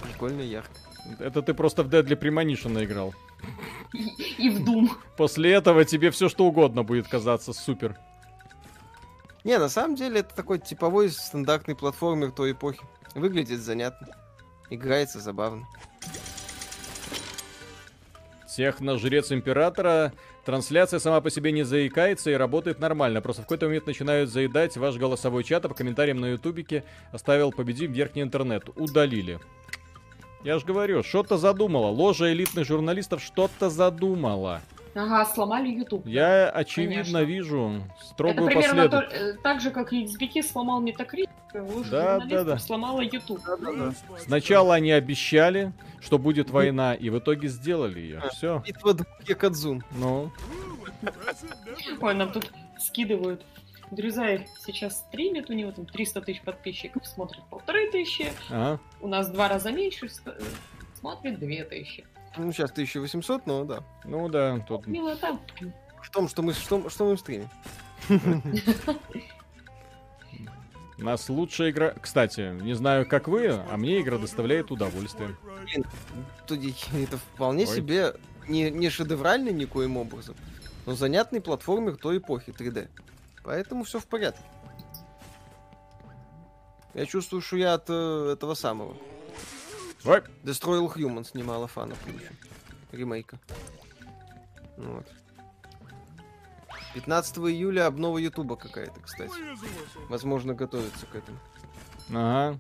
[0.04, 0.72] Прикольно, ярко.
[1.20, 3.14] это ты просто в Deadly Premonition наиграл.
[3.94, 4.92] И, и в Дум.
[5.18, 7.98] После этого тебе все что угодно будет казаться супер.
[9.44, 12.82] Не, на самом деле это такой типовой стандартный платформер той эпохи.
[13.16, 14.08] Выглядит занятно.
[14.70, 15.68] Играется забавно.
[18.56, 20.14] Техно-жрец Императора.
[20.46, 23.22] Трансляция сама по себе не заикается и работает нормально.
[23.22, 27.52] Просто в какой-то момент начинают заедать ваш голосовой чат, а по комментариям на ютубике оставил
[27.52, 28.70] победим верхний интернет.
[28.76, 29.39] Удалили.
[30.44, 31.88] Я ж говорю, что-то задумала.
[31.88, 34.62] Ложа элитных журналистов что-то задумала.
[34.94, 36.06] Ага, сломали YouTube.
[36.06, 37.24] Я очевидно Конечно.
[37.24, 39.39] вижу Это строгую примерно то- последовательность.
[39.39, 42.58] э, так же, как XBT сломал Metacritic, лучше Да, журналистов да, да.
[42.60, 43.39] сломала YouTube.
[44.18, 45.72] Сначала они обещали,
[46.02, 48.22] что будет война, и в итоге сделали ее.
[48.34, 48.62] Все.
[48.66, 49.82] Битва Якадзун.
[49.92, 50.30] Ну,
[52.02, 53.46] Ой, нам тут скидывают.
[53.92, 58.32] Дрюзай сейчас стримит, у него там 300 тысяч подписчиков, смотрит полторы тысячи.
[58.50, 58.80] ага.
[59.02, 60.32] У нас в два раза меньше, э,
[60.98, 62.06] смотрит две тысячи.
[62.38, 63.84] Ну, сейчас 1800, но да.
[64.06, 65.38] Ну да, тут Милота.
[66.02, 67.50] В том, что мы, что, что мы в стриме.
[70.98, 71.94] у нас лучшая игра.
[72.02, 75.36] Кстати, не знаю, как вы, а мне игра доставляет удовольствие.
[76.48, 76.74] Тут и-
[77.04, 77.76] это вполне Ой.
[77.76, 78.14] себе
[78.48, 80.36] не, не шедевральный никоим образом,
[80.86, 82.88] но занятный платформер той эпохи 3D.
[83.44, 84.44] Поэтому все в порядке.
[86.94, 88.96] Я чувствую, что я от э, этого самого.
[90.04, 92.34] Ой, Destroy All Humans немало фанов получу.
[92.92, 93.39] Ремейка.
[94.78, 95.08] Вот.
[96.94, 99.32] 15 июля обнова Ютуба какая-то, кстати.
[100.10, 101.38] Возможно, готовится к этому.
[102.10, 102.58] ага.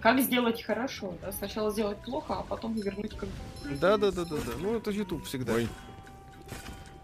[0.00, 1.14] Как сделать хорошо?
[1.22, 1.30] Да?
[1.30, 3.28] Сначала сделать плохо, а потом вернуть как
[3.80, 4.52] Да, да, да, да, да.
[4.58, 5.54] Ну, это YouTube всегда.
[5.54, 5.68] Ой.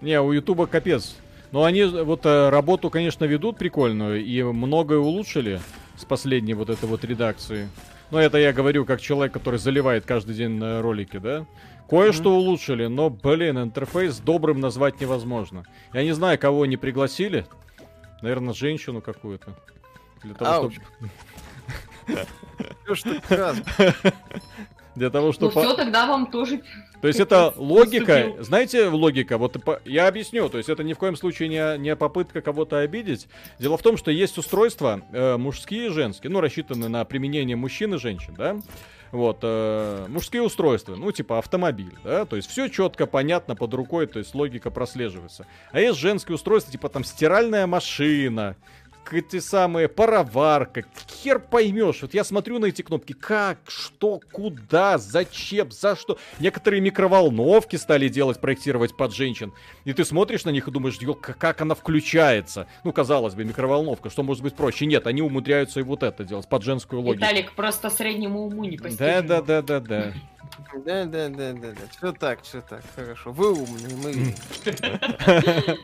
[0.01, 1.15] Не, у Ютуба капец.
[1.55, 5.61] Но они вот э, работу, конечно, ведут прикольную и многое улучшили
[5.97, 7.69] с последней вот этой вот редакции.
[8.11, 11.47] Но это я говорю как человек, который заливает каждый день э, ролики, да?
[11.89, 15.65] Кое-что улучшили, но, блин, интерфейс добрым назвать невозможно.
[15.93, 17.47] Я не знаю, кого они пригласили.
[18.21, 19.55] Наверное, женщину какую-то.
[20.25, 20.75] Для того, Ауч.
[20.75, 22.27] чтобы...
[24.97, 25.51] Для того, Ну чтобы...
[25.53, 26.63] все, тогда вам тоже
[27.05, 31.17] То есть это логика, знаете, логика, вот я объясню, то есть это ни в коем
[31.17, 33.29] случае не, не попытка кого-то обидеть.
[33.59, 37.93] Дело в том, что есть устройства э, мужские и женские, ну, рассчитаны на применение мужчин
[37.93, 38.57] и женщин, да?
[39.13, 44.07] Вот, э, мужские устройства, ну, типа автомобиль, да, то есть все четко, понятно, под рукой,
[44.07, 45.47] то есть логика прослеживается.
[45.73, 48.57] А есть женские устройства, типа там стиральная машина,
[49.13, 50.85] эти самые пароварка,
[51.23, 52.03] хер поймешь.
[52.03, 56.19] Вот я смотрю на эти кнопки, как, что, куда, зачем, за что.
[56.39, 59.53] Некоторые микроволновки стали делать, проектировать под женщин.
[59.85, 62.67] И ты смотришь на них и думаешь, «Ё, к- как она включается.
[62.85, 64.87] Ну, казалось бы, микроволновка, что может быть проще.
[64.87, 67.25] Нет, они умудряются и вот это делать, под женскую логику.
[67.25, 70.13] Виталик просто среднему уму не Да, да, да, да, да.
[70.85, 71.75] Да, да, да, да, да.
[71.97, 73.33] Все так, все так, хорошо.
[73.33, 74.35] Вы умные, мы.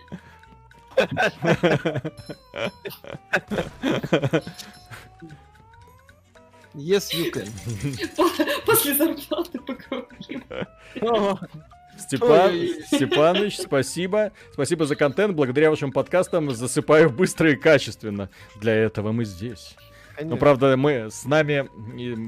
[6.74, 7.48] Yes, you can.
[8.64, 10.44] После зарплаты поговорим.
[11.98, 12.52] Степан.
[12.86, 14.32] Степаныч, спасибо.
[14.52, 15.34] Спасибо за контент.
[15.34, 18.30] Благодаря вашим подкастам засыпаю быстро и качественно.
[18.60, 19.74] Для этого мы здесь.
[20.12, 20.36] Ну, Конечно.
[20.36, 21.68] правда, мы с нами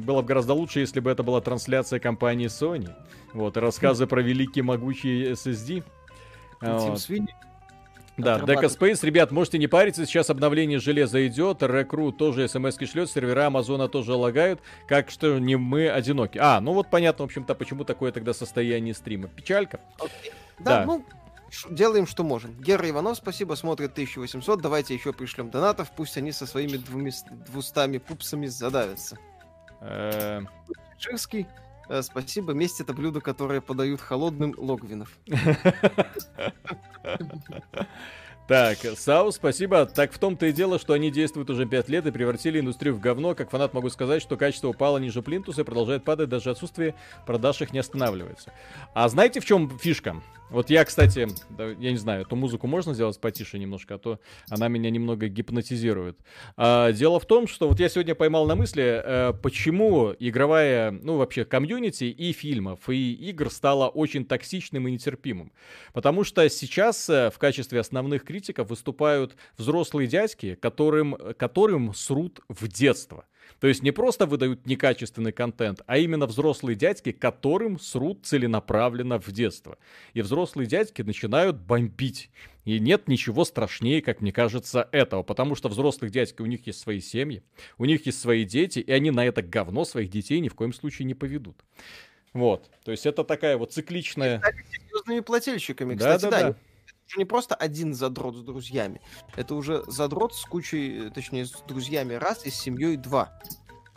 [0.05, 2.91] было бы гораздо лучше, если бы это была трансляция компании Sony.
[3.33, 5.85] Вот, и рассказы про великий могучий SSD.
[6.61, 7.01] Тим Вот.
[7.01, 7.35] Свини.
[8.17, 8.39] Да.
[8.41, 13.47] Дека Space, ребят, можете не париться, сейчас обновление железа идет, Рекру тоже смс шлет, сервера
[13.47, 16.39] Амазона тоже лагают, как что не мы одиноки.
[16.39, 19.29] А, ну вот понятно, в общем-то, почему такое тогда состояние стрима.
[19.29, 19.81] Печалька.
[20.59, 20.85] Да, Да.
[20.85, 21.05] ну,
[21.71, 22.53] делаем, что можем.
[22.61, 24.61] Гера Иванов, спасибо, смотрит 1800.
[24.61, 27.13] Давайте еще пришлем донатов, пусть они со своими двуми,
[27.47, 29.19] двустами пупсами задавятся.
[30.99, 31.47] Ширский, э,
[32.01, 32.53] спасибо.
[32.53, 35.19] Месть это блюдо, которое подают холодным логвинов.
[38.49, 39.87] Так, Сау, спасибо.
[39.87, 43.01] Так в том-то и дело, что они действуют уже 5 лет и превратили индустрию в
[43.01, 43.35] говно.
[43.35, 47.63] Как фанат могу сказать, что качество упало ниже плинтуса и продолжает падать, даже отсутствие продаж
[47.63, 48.53] их не останавливается.
[48.95, 50.21] А знаете, в чем фишка?
[50.53, 51.27] Вот я, кстати,
[51.59, 56.19] я не знаю, эту музыку можно сделать потише немножко, а то она меня немного гипнотизирует.
[56.57, 61.17] А, дело в том, что вот я сегодня поймал на мысли, э, почему игровая, ну
[61.17, 65.53] вообще комьюнити и фильмов, и игр стала очень токсичным и нетерпимым.
[65.95, 72.69] Потому что сейчас э, в качестве основных критиков выступают взрослые дядьки, которым, которым срут в
[72.69, 73.25] детство.
[73.63, 79.31] То есть не просто выдают некачественный контент, а именно взрослые дядьки, которым срут целенаправленно в
[79.31, 79.79] детство.
[80.15, 82.29] И взрослые дядьки начинают бомбить.
[82.65, 85.23] И нет ничего страшнее, как мне кажется, этого.
[85.23, 87.45] Потому что взрослых дядьки, у них есть свои семьи,
[87.79, 90.73] у них есть свои дети, и они на это говно своих детей ни в коем
[90.73, 91.65] случае не поведут.
[92.33, 92.69] Вот.
[92.85, 94.43] То есть это такая вот цикличная...
[94.73, 95.95] Серьезными плательщиками.
[95.95, 96.57] Да, Кстати, да, да, да.
[97.13, 99.01] Уже не просто один задрот с друзьями.
[99.37, 103.33] Это уже задрот с кучей, э, точнее, с друзьями раз и с семьей два.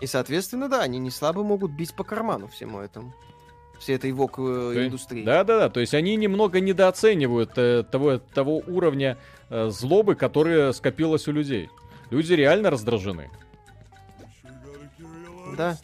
[0.01, 3.13] И, соответственно, да, они не слабо могут бить по карману всему этому.
[3.79, 5.23] Всей этой вок есть- индустрии.
[5.23, 9.17] Да-да-да, то есть они немного недооценивают э, того, того уровня
[9.49, 11.69] э, злобы, которая скопилась у людей.
[12.09, 13.29] Люди реально раздражены.
[15.57, 15.77] Да.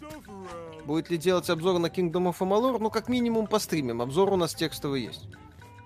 [0.85, 2.77] Будет ли делать обзор на Kingdom of Amalur?
[2.79, 4.01] Ну, как минимум, постримим.
[4.01, 5.27] Обзор у нас текстовый есть.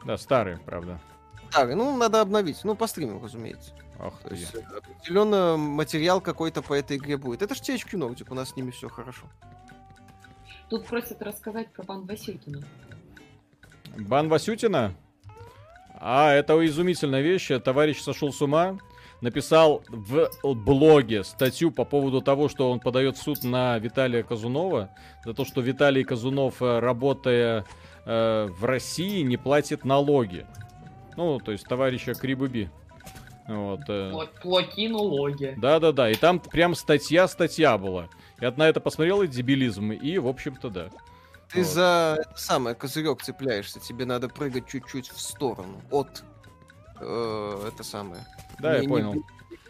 [0.06, 1.00] Да, старый, правда.
[1.50, 2.64] Старый, ну, надо обновить.
[2.64, 3.72] Ну, по стриму, разумеется.
[4.00, 4.36] Ах То ты.
[4.36, 7.42] есть, э, определенно материал какой-то по этой игре будет.
[7.42, 9.26] Это ж THQ Nordic, у нас с ними все хорошо.
[10.70, 12.64] Тут просят рассказать про Бан Васютина.
[13.98, 14.94] Бан Васютина?
[15.94, 17.50] А, это изумительная вещь.
[17.64, 18.78] Товарищ сошел с ума.
[19.22, 24.90] Написал в блоге статью по поводу того, что он подает в суд на Виталия Казунова.
[25.24, 27.66] За то, что Виталий Казунов, э, работая
[28.06, 30.46] э, в России, не платит налоги.
[31.16, 32.70] Ну, то есть товарища Крибуби.
[33.48, 33.82] Вот.
[33.88, 34.12] э.
[34.42, 35.56] Платинология.
[35.58, 38.10] Да-да-да, и там прям статья-статья была.
[38.42, 40.90] Я на это посмотрел, и дебилизм, и, в общем-то, да.
[41.52, 41.68] Ты Вот.
[41.68, 46.24] за это самое козырек цепляешься, тебе надо прыгать чуть-чуть в сторону от
[47.00, 48.26] э, это самое.
[48.60, 49.14] Да, Не- я не понял.
[49.14, 49.24] не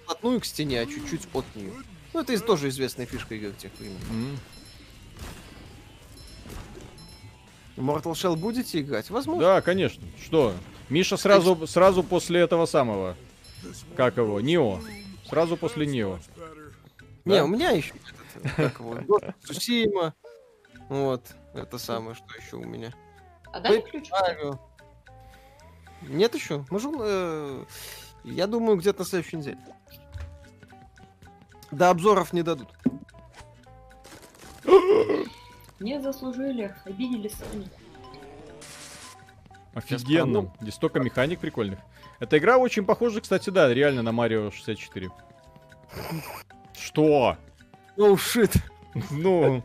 [0.04, 1.74] вплотную к стене, а чуть-чуть от нее.
[2.14, 3.98] Ну, это тоже известная фишка игр тех времен.
[4.10, 4.38] М.
[7.78, 9.10] Mortal Shell будете играть?
[9.10, 9.42] Возможно.
[9.44, 10.04] Да, конечно.
[10.24, 10.54] Что?
[10.90, 13.16] Миша сразу, сразу после этого самого.
[13.96, 14.40] Как его?
[14.42, 14.80] Нио.
[15.28, 16.20] Сразу после Нио.
[17.26, 17.46] Не, да?
[17.46, 17.94] у меня еще
[18.44, 20.14] Tsushima.
[20.88, 21.26] Вот,
[21.56, 22.94] это самое, что еще у меня.
[23.52, 24.12] А дай ключ.
[26.04, 26.64] Нет еще?
[26.70, 27.66] Можу, э,
[28.24, 29.58] я думаю, где-то на следующей неделе.
[31.72, 32.68] До обзоров не дадут.
[35.80, 37.68] Не заслужили, обидели Sony.
[39.76, 40.52] Офигенно.
[40.62, 41.80] Здесь столько механик прикольных.
[42.20, 45.10] Эта игра очень похожа, кстати, да, реально на Марио 64.
[46.74, 47.38] Что?
[47.98, 48.54] Оу, шит.
[49.12, 49.62] Ну,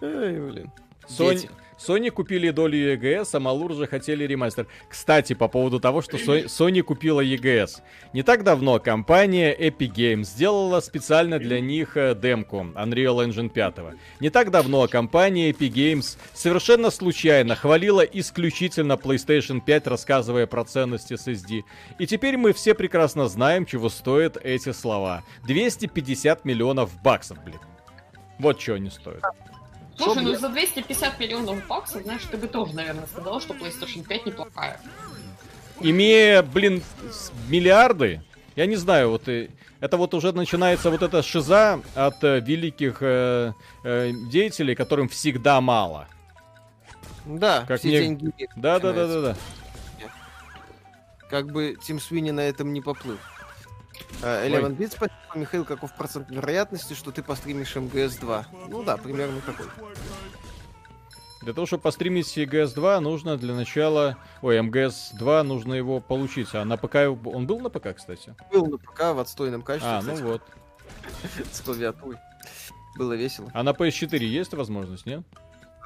[0.00, 0.70] Ай, блин.
[1.08, 1.50] Дети.
[1.86, 4.66] Sony купили долю EGS, а Малур же хотели ремастер.
[4.88, 7.80] Кстати, по поводу того, что Sony купила EGS.
[8.12, 13.74] Не так давно компания Epic Games сделала специально для них э, демку Unreal Engine 5.
[14.20, 21.14] Не так давно компания Epic Games совершенно случайно хвалила исключительно PlayStation 5, рассказывая про ценности
[21.14, 21.62] SSD.
[21.98, 25.24] И теперь мы все прекрасно знаем, чего стоят эти слова.
[25.46, 27.58] 250 миллионов баксов, блин.
[28.38, 29.22] Вот что они стоят.
[30.04, 30.40] Слушай, ну блядь?
[30.40, 34.80] за 250 миллионов баксов, знаешь, ты бы тоже, наверное, сказал, что PlayStation 5 неплохая.
[35.80, 36.82] имея, блин,
[37.48, 38.22] миллиарды,
[38.56, 39.50] я не знаю, вот и-
[39.80, 43.52] это вот уже начинается вот эта шиза от э, великих э,
[43.84, 46.06] э, деятелей, которым всегда мало.
[47.24, 48.48] Да, Как все мне- деньги.
[48.56, 49.36] Да, да, да, да, да.
[51.30, 53.16] Как бы Тим Свини на этом не поплыл.
[54.20, 58.44] Eleven Bit спасибо, Михаил, каков процент вероятности, что ты постримишь МГС-2?
[58.68, 59.66] Ну да, примерно такой.
[61.42, 64.16] Для того, чтобы постримить EGS-2, нужно для начала...
[64.42, 66.54] Ой, МГС-2, нужно его получить.
[66.54, 66.94] А на ПК...
[67.24, 68.34] Он был на ПК, кстати?
[68.52, 70.42] Был на ПК в отстойном качестве, А, ну кстати, вот.
[71.52, 72.18] с клавиатурой.
[72.96, 73.50] Было весело.
[73.54, 75.22] А на PS4 есть возможность, нет?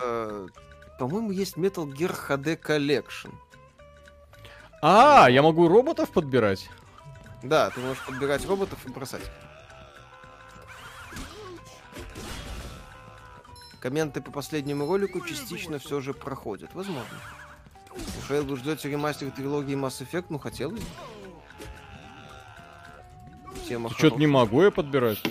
[0.02, 0.46] Э,
[0.98, 3.32] По-моему, есть Metal Gear HD Collection.
[4.82, 6.68] А, я могу роботов подбирать?
[7.42, 9.22] Да, ты можешь подбирать роботов и бросать.
[13.80, 16.74] Комменты по последнему ролику частично все же проходят.
[16.74, 17.20] Возможно.
[18.16, 20.26] Михаил, вы ждете ремастер трилогии Mass Effect?
[20.28, 20.86] Ну, хотелось бы.
[23.68, 25.22] Тема Что-то не могу я подбирать.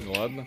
[0.00, 0.46] Ну ладно.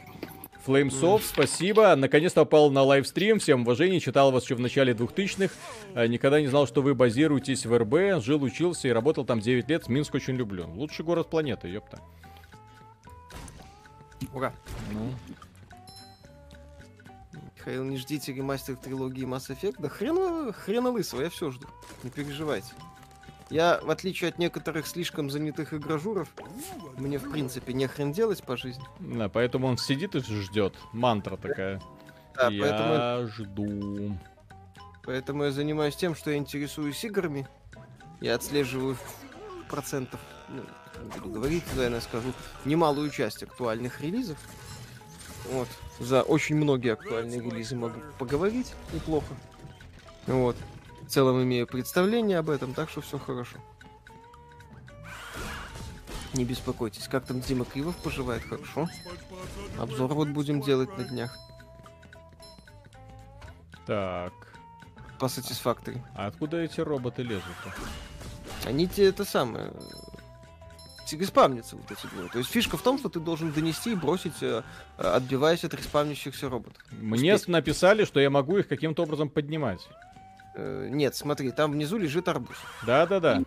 [0.65, 1.95] Flamesoft, спасибо.
[1.95, 3.39] Наконец-то попал на лайвстрим.
[3.39, 3.99] Всем уважение.
[3.99, 5.53] Читал вас еще в начале 2000-х.
[5.93, 8.23] Э, Никогда не знал, что вы базируетесь в РБ.
[8.23, 9.87] Жил, учился и работал там 9 лет.
[9.89, 10.67] Минск очень люблю.
[10.67, 11.99] Лучший город планеты, ёпта.
[14.33, 14.53] Ура.
[14.91, 15.11] Ну,
[17.57, 19.75] Михаил, не ждите ремастер трилогии Mass Effect.
[19.79, 21.67] Да хрена, хрена лысого, я все жду.
[22.03, 22.73] Не переживайте.
[23.49, 26.29] Я, в отличие от некоторых слишком занятых игражуров,
[26.97, 28.83] мне, в принципе, не хрен делать по жизни.
[28.99, 30.73] да, поэтому он сидит и ждет.
[30.93, 31.81] Мантра такая.
[32.35, 34.17] Да, я поэтому, жду.
[35.03, 37.47] поэтому я занимаюсь тем, что я интересуюсь играми.
[38.19, 38.97] Я отслеживаю
[39.69, 40.19] процентов,
[40.49, 40.63] ну,
[41.13, 42.33] буду говорить, наверное, скажу,
[42.65, 44.37] немалую часть актуальных релизов.
[45.51, 45.67] Вот.
[45.99, 49.33] За очень многие актуальные релизы могу поговорить неплохо.
[50.27, 50.55] Вот.
[51.05, 53.57] В целом имею представление об этом, так что все хорошо.
[56.33, 58.89] Не беспокойтесь, как там Дима Кривов поживает, хорошо.
[59.79, 61.37] Обзор вот будем делать на днях
[63.85, 64.33] Так.
[65.19, 66.01] по Satisfactory.
[66.13, 67.71] А откуда эти роботы лезут-то?
[68.67, 69.71] Они тебе это самое...
[71.07, 72.29] Тебе спавнятся вот эти двое.
[72.29, 74.63] То есть фишка в том, что ты должен донести и бросить, э,
[74.97, 76.83] отбиваясь от респавнящихся роботов.
[76.91, 77.47] Мне Успеть.
[77.47, 79.87] написали, что я могу их каким-то образом поднимать.
[80.55, 82.57] Э, Нет, смотри, там внизу лежит арбуз.
[82.85, 83.43] Да-да-да.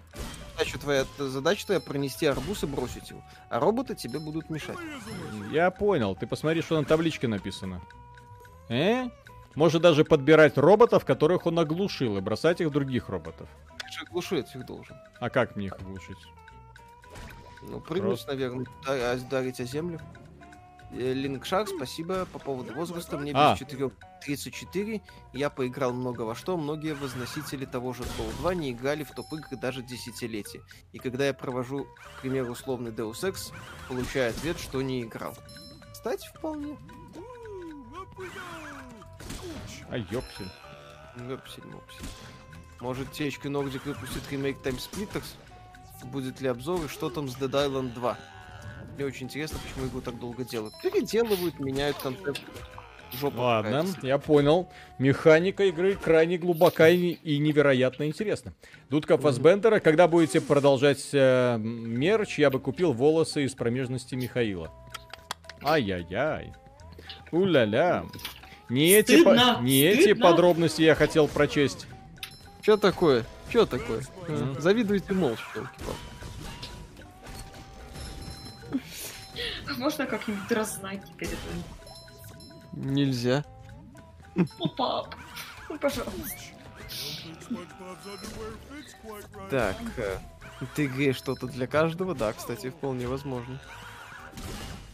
[0.56, 3.22] Задача твоя, задача твоя пронести арбуз и бросить его.
[3.48, 4.76] А роботы тебе будут мешать.
[5.52, 6.16] Я понял.
[6.16, 7.80] Ты посмотри, что на табличке написано.
[8.68, 9.09] Э?
[9.55, 13.48] Может даже подбирать роботов, которых он оглушил, и бросать их других роботов.
[13.78, 14.97] Ты же оглушить их должен.
[15.20, 16.18] А как мне их оглушить?
[17.62, 18.32] Ну, прыгнуть, Просто.
[18.32, 20.01] наверное, а ударить о землю.
[20.90, 22.27] Э, Линкшар, спасибо.
[22.32, 23.52] По поводу возраста, мне А.
[23.52, 23.90] без 4
[24.23, 25.02] 34.
[25.32, 26.56] Я поиграл много во что.
[26.56, 30.62] Многие возносители того же Soul 2 не играли в топ-игры даже десятилетия.
[30.93, 31.86] И когда я провожу,
[32.16, 33.52] к примеру, условный Deus Ex,
[33.89, 35.35] получаю ответ, что не играл.
[35.93, 36.77] Кстати, вполне.
[39.90, 40.51] А ёпсель.
[41.16, 42.06] Вепсель, мопсель.
[42.81, 45.36] Может, THQ Nordic выпустит ремейк Time Splitters?
[46.05, 48.16] Будет ли обзор и что там с Dead Island 2?
[48.97, 50.75] Мне очень интересно, почему игру так долго делают.
[50.83, 52.41] Переделывают, меняют концепт.
[53.13, 54.69] Жопа Ладно, я понял.
[54.99, 58.53] Механика игры крайне глубока и, и невероятно интересна.
[58.91, 64.71] Дудка Фасбендера, когда будете продолжать э, мерч, я бы купил волосы из промежности Михаила.
[65.65, 66.53] Ай-яй-яй.
[67.33, 68.05] У-ля-ля.
[68.69, 70.23] Не, эти, по- Стыдно, не эти стыдно.
[70.25, 71.87] подробности я хотел прочесть.
[72.61, 73.25] Чё такое?
[73.51, 74.03] Чё такое?
[74.29, 74.61] Мгм.
[74.61, 75.43] Завидуйте молча,
[79.77, 82.39] Можно как-нибудь разнать теперь это?
[82.73, 83.45] Нельзя.
[84.35, 84.47] Ну,
[84.77, 85.15] пап,
[85.69, 86.39] ну, пожалуйста.
[89.51, 90.19] Так, э,
[90.77, 92.15] игре что-то для каждого?
[92.15, 93.59] Да, кстати, вполне возможно.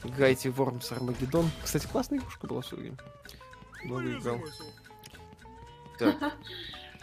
[0.02, 1.51] Играйте в Вормс Армагеддон.
[1.62, 2.96] Кстати, классная игрушка была все время.
[3.84, 4.40] Много играл.
[5.98, 6.34] Так,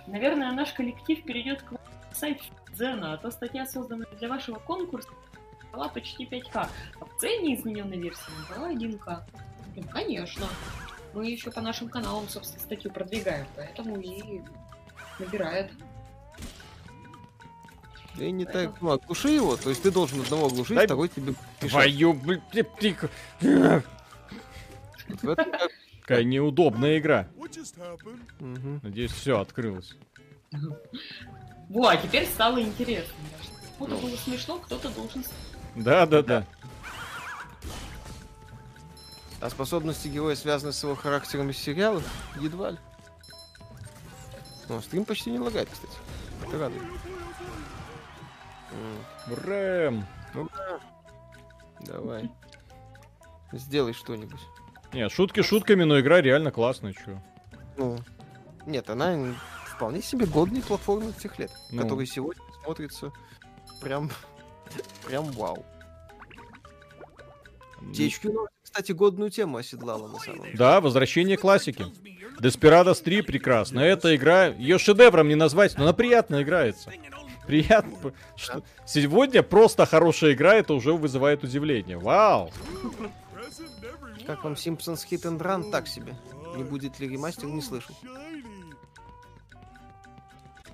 [0.08, 1.74] Наверное, наш коллектив перейдет к
[2.14, 2.44] сайту
[2.74, 5.10] Дзена, а то статья, созданная для вашего конкурса,
[5.72, 6.68] была почти 5К,
[7.00, 9.24] а в цене измененной версии набрала 1К.
[9.76, 10.48] Ну, конечно.
[11.14, 14.42] Мы еще по нашим каналам, собственно, статью продвигаем, поэтому и
[15.20, 15.72] набирает.
[18.16, 18.82] да и не так.
[18.82, 21.72] Ну, оглуши его, то есть ты должен одного оглушить, Дай- второй тебе мешает.
[21.98, 22.42] Твою, блин.
[25.24, 25.40] Вот
[26.02, 27.28] Какая неудобная игра.
[28.40, 28.80] Мгм.
[28.84, 29.96] Надеюсь, все открылось.
[31.70, 33.14] Во, а теперь стало интересно.
[33.78, 34.08] Кому-то Ну.
[34.08, 35.24] было смешно, кто-то должен...
[35.76, 36.46] Да-да-да.
[39.40, 42.04] А способности героя связаны с его характером из сериалов?
[42.40, 42.78] Едва ли.
[44.70, 45.94] Ну, стрим почти не лагает, кстати.
[46.48, 46.84] Это радует.
[49.28, 50.06] Рэм.
[50.34, 50.80] Ну да.
[51.82, 52.30] Давай.
[53.52, 54.40] Сделай что-нибудь.
[54.94, 57.20] Не, шутки шутками, но игра реально классная, чё.
[57.78, 57.98] Ну,
[58.66, 59.18] нет, она
[59.66, 61.82] вполне себе годный платформер тех лет, Ну.
[61.82, 63.12] который сегодня смотрится
[63.82, 64.10] прям,
[65.06, 65.66] прям вау.
[67.82, 70.58] THQ, Nordic, кстати, годную тему оседлала на самом деле.
[70.58, 71.86] Да, возвращение классики.
[72.40, 73.80] Desperados 3 прекрасно.
[73.80, 76.92] Эта игра, ее шедевром не назвать, но она приятно играется.
[77.46, 78.14] Приятно.
[78.38, 78.64] Что...
[78.86, 81.98] Сегодня просто хорошая игра, это уже вызывает удивление.
[81.98, 82.52] Вау!
[84.26, 85.72] Как вам Simpsons Hit and Run?
[85.72, 86.16] Так себе.
[86.56, 87.96] Не будет ли ремастер, не слышал.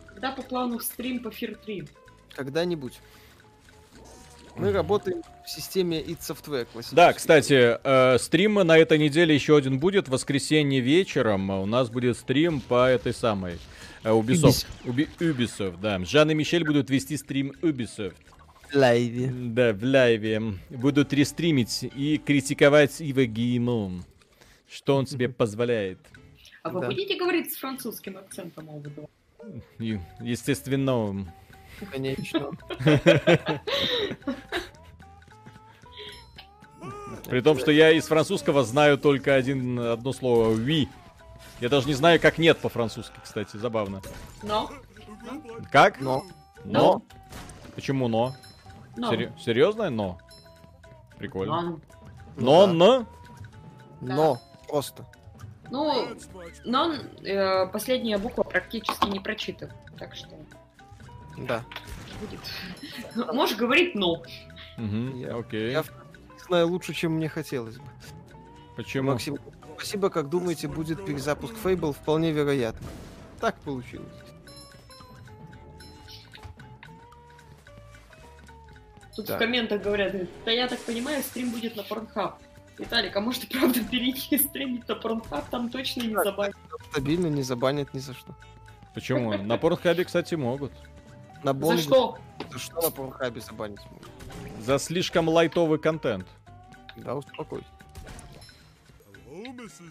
[0.07, 1.89] Когда по плану стрим по Fear 3?
[2.35, 2.99] Когда-нибудь.
[4.57, 6.95] Мы работаем в системе id Software классической.
[6.95, 10.07] Да, кстати, э, стрим на этой неделе еще один будет.
[10.07, 13.59] В воскресенье вечером у нас будет стрим по этой самой
[14.03, 14.65] э, Ubisoft.
[14.85, 16.03] Уби- Ubisoft, да.
[16.03, 18.15] Жан и Мишель будут вести стрим Ubisoft.
[18.71, 19.31] В лайве.
[19.31, 20.41] Да, в лайве.
[20.69, 24.03] Будут рестримить и критиковать Ива Гейму.
[24.69, 25.99] Что он себе позволяет.
[26.63, 26.87] А вы Да.
[26.87, 28.67] будете говорить с французским акцентом
[30.19, 31.31] естественно,
[31.91, 32.51] Конечно.
[37.25, 40.89] при том, что я из французского знаю только один, одно слово «ви».
[41.59, 44.01] Я даже не знаю, как «нет» по-французски, кстати, забавно.
[44.43, 44.69] Но?
[45.71, 45.99] Как?
[46.01, 46.23] Но.
[46.63, 47.01] Но?
[47.75, 48.35] Почему «но»?
[48.95, 49.11] Но.
[49.11, 50.17] Сери- Серьезное «но»?
[51.17, 51.61] Прикольно.
[51.61, 51.79] Но.
[52.37, 52.73] Но, да.
[52.73, 53.05] но?
[54.01, 54.41] Но.
[54.67, 55.05] Просто.
[55.69, 56.07] Ну,
[56.65, 60.29] но э, последняя буква практически не прочитана, так что
[61.37, 61.63] Да.
[62.19, 63.33] будет.
[63.33, 64.21] Можешь говорить но.
[64.77, 65.71] Мгм, Я- Окей.
[65.71, 65.83] Я
[66.47, 67.85] знаю лучше, чем мне хотелось бы.
[68.75, 69.11] Почему?
[69.11, 69.37] Максим,
[69.75, 71.93] спасибо, как думаете, будет перезапуск Fable?
[71.93, 72.87] Вполне вероятно.
[73.39, 74.07] Так получилось.
[79.15, 79.37] Тут Так.
[79.37, 80.13] в комментах говорят,
[80.45, 82.33] да я так понимаю, стрим будет на Pornhub.
[82.77, 86.55] Виталик, а может и правда перейти и стримить на Pornhub, там точно не забавит.
[86.91, 88.35] Стабильно, не забанят ни за что.
[88.93, 89.35] Почему?
[89.37, 90.71] На Порнхабе, кстати, могут.
[91.47, 92.17] На За бонус что?
[92.51, 93.79] За что на Порнхабе забанить?
[94.59, 96.27] За слишком лайтовый контент.
[96.97, 97.65] Да, успокойся.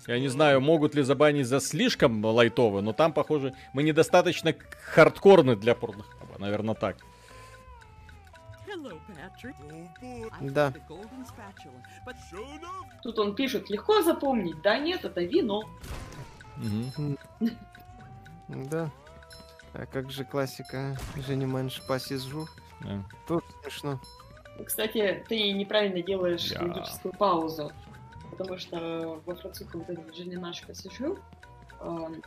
[0.06, 4.54] Я не знаю, могут ли забанить за слишком лайтовый, но там, похоже, мы недостаточно
[4.92, 6.38] хардкорны для Порнхаба.
[6.38, 6.98] Наверное, так.
[10.42, 10.74] Да.
[13.02, 14.60] Тут он пишет, легко запомнить.
[14.60, 15.62] Да нет, это вино.
[18.48, 18.90] Да.
[19.78, 20.96] А как же классика
[21.26, 22.48] Женя Маншпа Сизжур?
[22.80, 23.02] Да.
[23.26, 24.00] Тут смешно.
[24.64, 26.62] Кстати, ты неправильно делаешь Я.
[26.62, 27.70] логическую паузу,
[28.30, 31.18] потому что во французском вот этот Женя Маншпа сижу.
[31.80, 32.22] эм,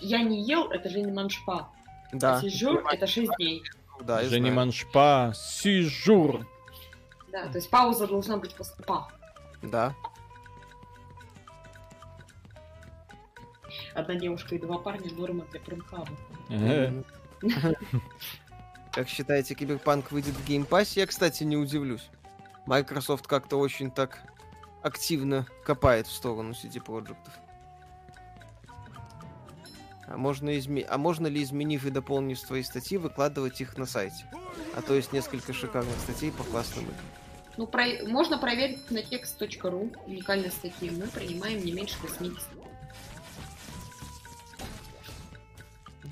[0.00, 1.68] Я не ел, это je ne mange pas.
[2.12, 2.36] Да.
[2.36, 3.62] А сижу, это 6 дней.
[4.00, 4.54] Да, я je ne знаю.
[4.56, 6.44] Mange pas, six jours.
[7.30, 9.08] Да, то есть пауза должна быть после pas.
[9.62, 9.94] Да.
[13.94, 16.08] Одна девушка и два парня норма для Pornhub а.
[16.50, 17.02] Э,
[18.92, 21.00] Как считаете, Киберпанк выйдет в Game Pass е?
[21.00, 22.08] Я, кстати, не удивлюсь.
[22.66, 24.20] Microsoft как-то очень так
[24.82, 27.32] активно копает в сторону CD проектов.
[30.06, 30.82] А можно, изме...
[30.82, 34.26] а можно ли, изменив и дополнив свои статьи, выкладывать их на сайте?
[34.76, 36.96] А то есть несколько шикарных статей по классным играм.
[37.56, 40.90] Ну, про- можно проверить на text.ru уникальные статьи.
[40.90, 42.40] Мы принимаем не меньше 80.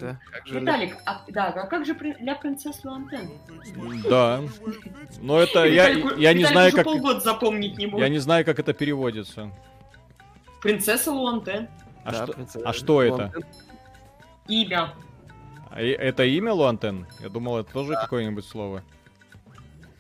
[0.00, 0.18] Да.
[0.32, 3.30] Как же Виталик, а, да, а как же для принцесс Луантен?
[4.08, 4.42] Да.
[5.20, 8.44] Но это я, Виталик- я не Виталик знаю, как полгода запомнить не я не знаю,
[8.44, 9.50] как это переводится.
[10.62, 11.68] Принцесса Луантен.
[12.04, 13.32] А Да, что, принцесса а что это?
[14.48, 14.94] Имя.
[15.70, 17.06] А это имя Луантен?
[17.20, 18.82] Я думал, это тоже какое-нибудь слово.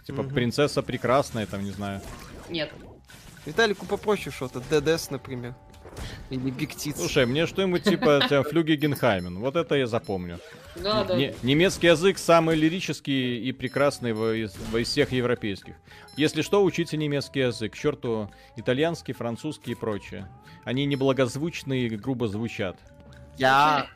[0.06, 2.00] Типа принцесса прекрасная, там, не знаю.
[2.48, 2.72] Нет.
[3.46, 4.60] Виталику попроще что-то.
[4.60, 5.54] ДДС, например.
[6.30, 6.96] Или Биг Тиц.
[6.96, 9.38] Слушай, мне что-нибудь типа тя, Флюги Генхаймен.
[9.40, 10.38] Вот это я запомню.
[10.76, 11.16] Да, да.
[11.16, 15.74] Не- немецкий язык самый лирический и прекрасный во- из, во- из всех европейских.
[16.16, 17.72] Если что, учите немецкий язык.
[17.72, 20.28] К черту итальянский, французский и прочее.
[20.64, 22.76] Они неблагозвучные и грубо звучат.
[23.36, 23.88] Я...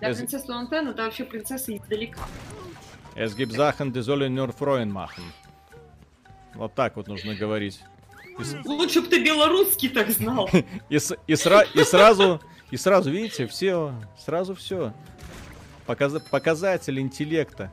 [0.00, 2.20] Для Я- принцессы Луантен это вообще принцесса издалека.
[3.14, 5.22] Es gibt Sachen, die sollen nur Freuen machen.
[6.54, 7.80] Вот так вот нужно говорить.
[8.64, 10.48] Лучше бы ты белорусский так знал.
[10.88, 12.40] и с- и сра- и сразу,
[12.70, 14.92] и сразу, видите, все, сразу все.
[16.30, 17.70] показатель интеллекта.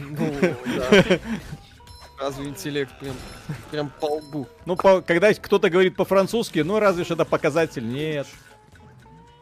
[0.00, 0.32] Ну,
[0.76, 1.18] да.
[2.18, 3.14] Разве интеллект прям,
[3.70, 4.48] прям по лбу.
[4.66, 7.86] Ну, по- когда кто-то говорит по-французски, ну, разве ж это показатель?
[7.88, 8.26] Нет.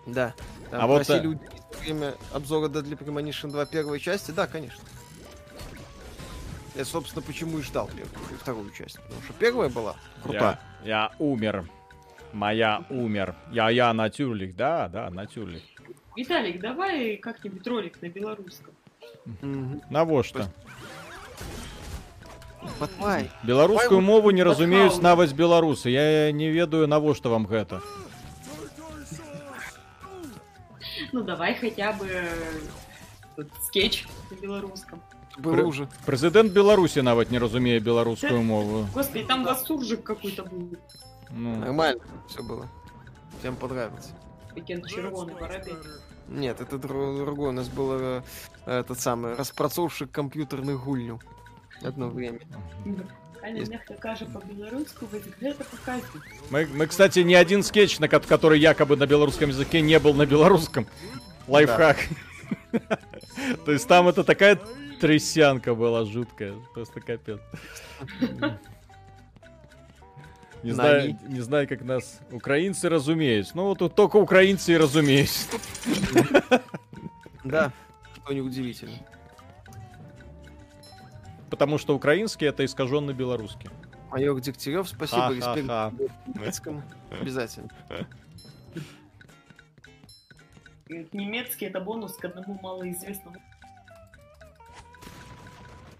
[0.07, 0.35] Да.
[0.71, 1.39] Там А вот, э,
[1.81, 4.83] время обзора Deadly Premonition 2 первой части, да, конечно.
[6.77, 8.97] Я, собственно, почему и ждал первую вторую часть.
[9.01, 10.61] Потому что первая была крутая.
[10.85, 11.65] Я, я умер.
[12.33, 13.35] Моя умер.
[13.51, 15.63] Я, я натюрлих, да, да, натюрлих.
[16.17, 18.75] Виталик, давай как-нибудь ролик на белорусском.
[19.91, 20.51] На во что?
[22.81, 23.31] Батмай.
[23.43, 25.01] Беларускую мову не вот разумею хау.
[25.01, 25.89] наваць беларусы.
[25.89, 27.81] Я не ведаю на во что вам гэта.
[31.13, 35.01] Ну давай хотя бы э, скетч на белорусском
[35.38, 35.88] Было Пр- уже.
[36.06, 38.88] Прэзідэнт Беларусі нават не разумее беларускую мову.
[38.94, 40.78] Господи, там восуржик какой-то был.
[41.32, 42.68] Ну, Нормально все было.
[43.40, 44.10] Всем понравилось.
[44.56, 45.76] Вікенд червоний воробей.
[46.28, 47.50] Нет, это дру- другое.
[47.50, 48.22] У нас был э,
[48.66, 51.20] этот самый распрацовщик компьютерных гульню.
[51.82, 52.40] Одно время.
[53.44, 53.72] Але Есть.
[53.72, 56.24] нехто каже по-беларуску, ви гэта показує.
[56.52, 60.14] мы, мы, кстати, ни один скетч, на ко- который якобы на белорусском языке, не был
[60.14, 60.86] на белорусском.
[61.48, 61.98] Лайфхак.
[63.66, 64.60] То есть там это такая
[65.01, 66.55] трясянка была жуткая.
[66.75, 67.41] Просто капец.
[70.63, 73.55] Не знаю, не знаю, как нас украинцы разумеют.
[73.55, 75.31] Ну вот тут только украинцы и разумеют.
[77.45, 77.73] Да,
[78.17, 78.97] что неудивительно.
[81.51, 83.71] Потому что украинский это искаженный белорусский.
[84.11, 85.71] Майор Дегтярев, спасибо, респект.
[87.11, 87.71] Обязательно.
[90.89, 93.37] Немецкий это бонус к одному малоизвестному.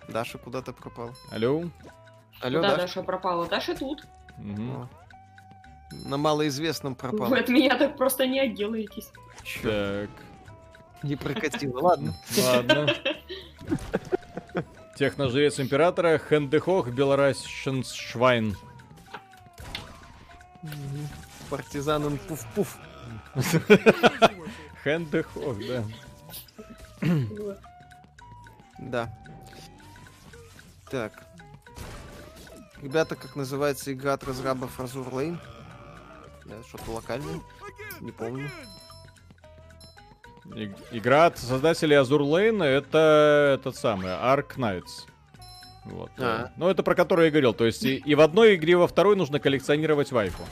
[0.09, 1.15] Даша куда-то пропала.
[1.31, 1.65] Алло?
[2.41, 2.77] Алло, да, Даша?
[2.83, 3.47] Даша пропала.
[3.47, 4.07] Даша тут.
[4.39, 4.89] О.
[6.05, 7.29] На малоизвестном пропала.
[7.29, 9.11] Вы от меня так просто не отделаетесь.
[9.63, 10.11] Так,
[11.03, 11.81] не прокатило.
[11.81, 12.15] Ладно.
[12.39, 12.89] ладно.
[14.99, 18.57] Техножрец императора Хендехох Белорасшеншвайн.
[21.51, 22.77] Партизанин пуф-пуф.
[24.83, 25.85] Хендехох, да.
[28.79, 29.19] Да.
[30.91, 31.13] Так.
[32.83, 35.39] Ребята, как называется игра от разрабов Azure Lane?
[36.45, 37.41] Да, что-то локальное.
[38.01, 38.51] Не помню.
[40.55, 45.07] И- Игра от создателей Azure Lane это этот самый Ark Knights.
[45.87, 46.11] Вот.
[46.19, 46.51] А.
[46.57, 47.55] Ну, это про который я говорил.
[47.55, 50.43] То есть и, и в одной игре, и во второй нужно коллекционировать вайфу.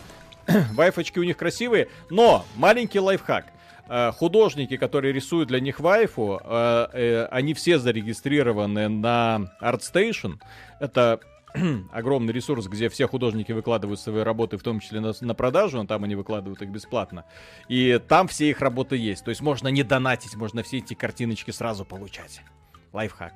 [0.73, 3.47] Вайфочки у них красивые, но маленький лайфхак.
[3.89, 10.41] Э, Художники, которые рисуют для них вайфу, э, э, они все зарегистрированы на ArtStation.
[10.81, 11.21] Это
[11.93, 15.87] огромный ресурс, где все художники выкладывают свои работы, в том числе на, на продажу, но
[15.87, 17.25] там они выкладывают их бесплатно.
[17.69, 19.25] И там все их работы есть.
[19.25, 22.41] То есть можно не донатить, можно все эти картиночки сразу получать.
[22.93, 23.35] Лайфхак.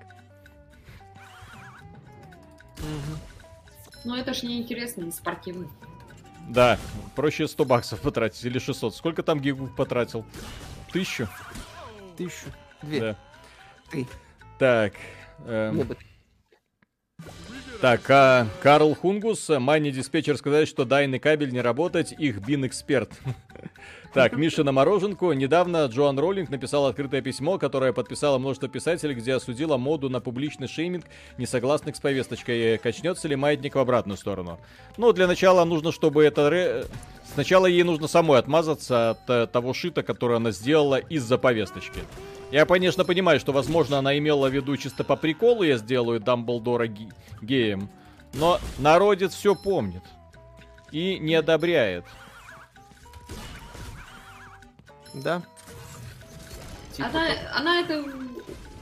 [4.04, 5.68] Но это ж не интересно, не спортивно.
[6.48, 6.78] Да,
[7.14, 8.94] проще 100 баксов потратить или 600.
[8.94, 10.24] Сколько там гигов потратил?
[10.92, 11.28] Тысячу?
[12.16, 12.46] Тысячу.
[12.82, 13.00] Две.
[13.00, 13.16] Да.
[13.90, 14.06] Три.
[14.58, 14.94] Так.
[15.46, 15.88] эм.
[17.80, 23.10] Так, а Карл Хунгус, Майни диспетчер сказать, что дайный кабель не работать, их бин эксперт.
[24.14, 25.32] Так, Миша на мороженку.
[25.32, 30.66] Недавно Джоан Роллинг написал открытое письмо, которое подписало множество писателей, где осудила моду на публичный
[30.66, 31.04] шейминг
[31.36, 32.78] несогласных с повесточкой.
[32.78, 34.58] Качнется ли маятник в обратную сторону?
[34.96, 36.86] Ну, для начала нужно, чтобы это...
[37.34, 42.00] Сначала ей нужно самой отмазаться от э, того шита, который она сделала из-за повесточки.
[42.50, 46.86] Я, конечно, понимаю, что, возможно, она имела в виду чисто по приколу я сделаю Дамблдора
[46.86, 47.10] ги-
[47.42, 47.90] геем,
[48.32, 50.02] но народец все помнит
[50.90, 52.04] и не одобряет.
[55.12, 55.42] Да.
[56.92, 58.04] Типа Она, она это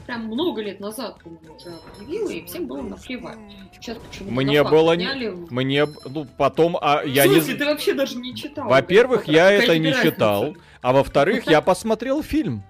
[0.05, 3.37] прям много лет назад, по-моему, уже объявила, и всем было наплевать.
[3.73, 5.29] Сейчас почему-то Мне было не-.
[5.49, 7.33] Мне, ну, потом, а я в не...
[7.35, 8.69] смысле, ты вообще даже не читал?
[8.69, 12.63] Во-первых, я это не читал, а во-вторых, я посмотрел фильм.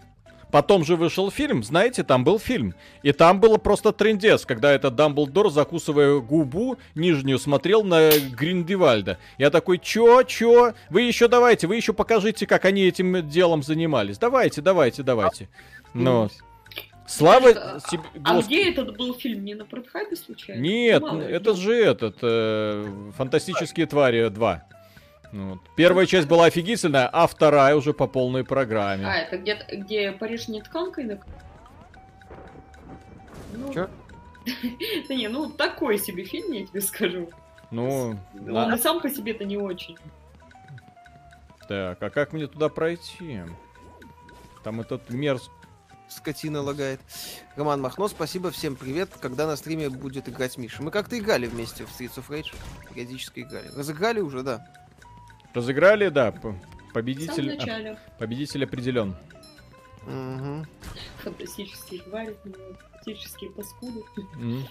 [0.52, 2.74] Потом же вышел фильм, знаете, там был фильм.
[3.04, 9.18] И там было просто трендец, когда этот Дамблдор, закусывая губу нижнюю, смотрел на Гриндевальда.
[9.38, 10.74] Я такой, чё, чё?
[10.90, 14.18] Вы еще давайте, вы еще покажите, как они этим делом занимались.
[14.18, 15.50] Давайте, давайте, давайте.
[15.94, 16.30] Ну,
[17.08, 18.46] слава Скажи, тебе, А Господи.
[18.54, 19.44] где этот был фильм?
[19.44, 20.62] Не на Протхабе случайно?
[20.62, 21.34] Нет, Мало ли.
[21.34, 24.64] это же этот, э, Фантастические твари 2.
[25.32, 25.60] Ну вот.
[25.76, 29.06] Первая часть была офигительная, а вторая уже по полной А, программе.
[29.06, 31.20] это где, где Париж не тканкой на...
[33.54, 33.90] Ну, Чё?
[35.10, 37.30] Да не, ну такой себе фильм, я тебе скажу.
[37.72, 38.20] Ну, Он
[38.70, 39.98] на- и сам по себе-то не очень.
[41.68, 43.42] так, а как мне туда пройти?
[44.64, 45.50] Там этот мерз...
[46.10, 47.02] Скотина лагает.
[47.58, 49.10] Роман Махно, спасибо, всем привет.
[49.20, 50.82] Когда на стриме будет играть Миша?
[50.82, 52.56] Мы как-то играли вместе в Streets of Rage.
[52.94, 53.68] Периодически играли.
[53.76, 54.66] Разыграли уже, да.
[55.62, 56.62] Разыграли, да, п- В самом
[56.94, 59.16] победитель, а, победитель определен.
[60.06, 60.68] Мгм.
[61.24, 64.04] Фантастические твари, фантастические паскуды.
[64.36, 64.64] М.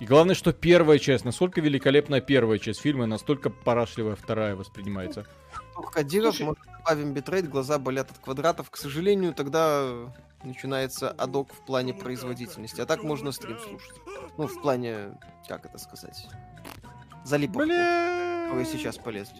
[0.00, 5.24] И главное, что первая часть, насколько великолепная первая часть фильма, настолько парашливая вторая воспринимается.
[5.76, 8.70] Ох, Кадиров, Слушай- может, добавим битрейт, глаза болят от квадратов.
[8.70, 9.88] К сожалению, тогда
[10.42, 12.80] начинается адок в плане производительности.
[12.80, 13.94] А так можно стрим слушать.
[14.36, 15.16] Ну, в плане,
[15.48, 16.26] как это сказать,
[17.24, 18.64] залипов, которые Бля.
[18.64, 19.38] сейчас полезли.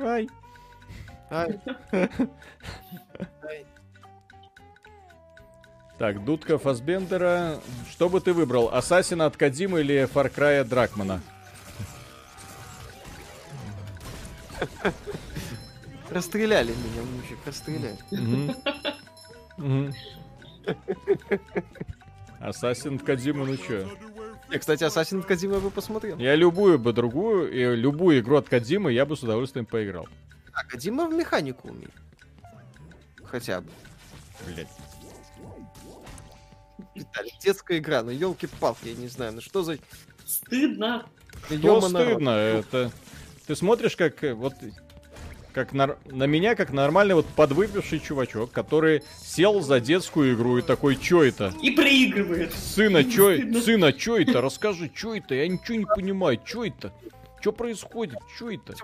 [0.00, 0.28] Ай.
[1.30, 1.60] Ай,
[5.98, 7.60] Так, дудка Фасбендера.
[7.90, 11.20] Что бы ты выбрал, Ассасина от Кадима или Фаркрая Дракмана?
[16.10, 17.98] расстреляли меня, мужик, расстреляли.
[22.40, 23.88] Ассасин от Кадима, ну чё?
[24.52, 26.18] Я, кстати, Assassin's Кадима бы посмотрел.
[26.18, 30.06] Я любую бы другую, и любую игру от Кадимы я бы с удовольствием поиграл.
[30.52, 31.90] А, Кадима в механику умеет.
[33.24, 33.70] Хотя бы.
[34.46, 34.68] Блять.
[36.94, 39.78] Виталий, детская игра, ну елки-палки, я не знаю, ну что за...
[40.26, 41.06] Стыдно.
[41.46, 42.92] Что стыдно, это...
[43.46, 44.52] Ты смотришь, как э, вот...
[45.52, 50.62] Как нар- на меня, как нормальный вот подвыпивший чувачок, который сел за детскую игру и
[50.62, 51.52] такой, чё это?
[51.60, 52.54] И проигрывает.
[52.54, 54.40] Сына, чё, сына, чё это?
[54.40, 55.34] Расскажи, чё это?
[55.34, 56.92] Я ничего не понимаю, чё это?
[57.42, 58.18] Чё происходит?
[58.38, 58.74] Чё это?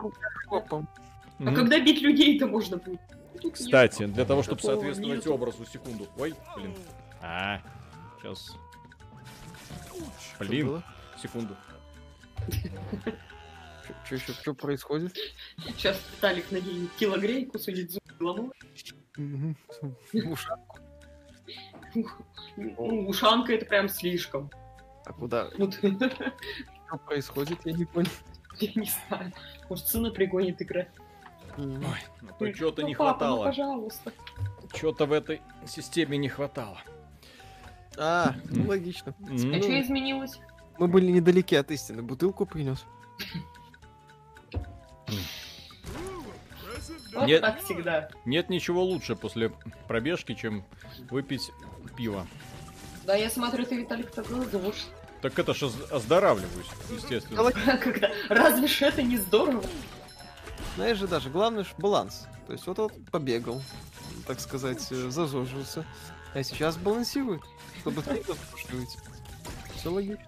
[0.50, 3.00] А когда бить людей-то можно будет?
[3.42, 3.54] Нет.
[3.54, 5.32] Кстати, для того, чтобы соответствовать нету.
[5.32, 6.08] образу, секунду.
[6.18, 6.74] Ой, блин.
[7.22, 7.60] А,
[8.20, 8.56] сейчас.
[10.40, 10.82] Блин,
[11.22, 11.56] секунду.
[14.04, 15.16] Что еще, что происходит?
[15.58, 18.50] Сейчас Виталик наденет килогрейку, судит зуб головой.
[19.16, 19.56] Мгм.
[20.32, 20.48] Уж-
[22.56, 24.50] Ну, ушанка это прям слишком.
[25.06, 25.48] А куда?
[25.50, 27.58] Что происходит?
[27.64, 28.10] Я не понял.
[28.60, 29.32] я не знаю.
[29.68, 30.88] Может, сына пригонит играть.
[31.56, 31.84] Мгм.
[32.22, 33.44] Ну, то чего-то Ну, не ну, хватало.
[33.44, 34.12] пожалуйста.
[34.72, 36.80] Чего-то в этой системе не хватало.
[37.96, 39.14] А, ну логично.
[39.20, 40.38] А что изменилось?
[40.78, 42.02] Мы были недалеки от истины.
[42.02, 42.84] Бутылку принес.
[47.14, 47.40] Вот Нет.
[47.40, 48.08] так всегда.
[48.24, 49.50] Нет ничего лучше после
[49.88, 50.64] пробежки, чем
[51.10, 51.50] выпить
[51.96, 52.26] пиво.
[53.04, 54.86] Да, я смотрю, ты, Виталик, так голодуешь.
[55.22, 57.50] Так это ж оз- оздоравливаюсь, естественно.
[57.78, 58.10] Когда...
[58.28, 59.64] Разве ж это не здорово?
[60.76, 62.26] Знаешь же даже, главное же баланс.
[62.46, 63.60] То есть вот вот побегал,
[64.26, 65.84] так сказать, э, зазожился.
[66.34, 67.42] А сейчас балансирует,
[67.80, 68.02] чтобы
[68.70, 68.98] выйти.
[69.74, 70.24] Все логично.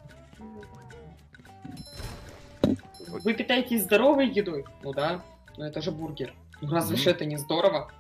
[3.19, 4.65] Вы питаетесь здоровой едой?
[4.83, 5.23] Ну да,
[5.57, 6.35] но это же бургер.
[6.61, 7.91] Ну разве ж это не здорово?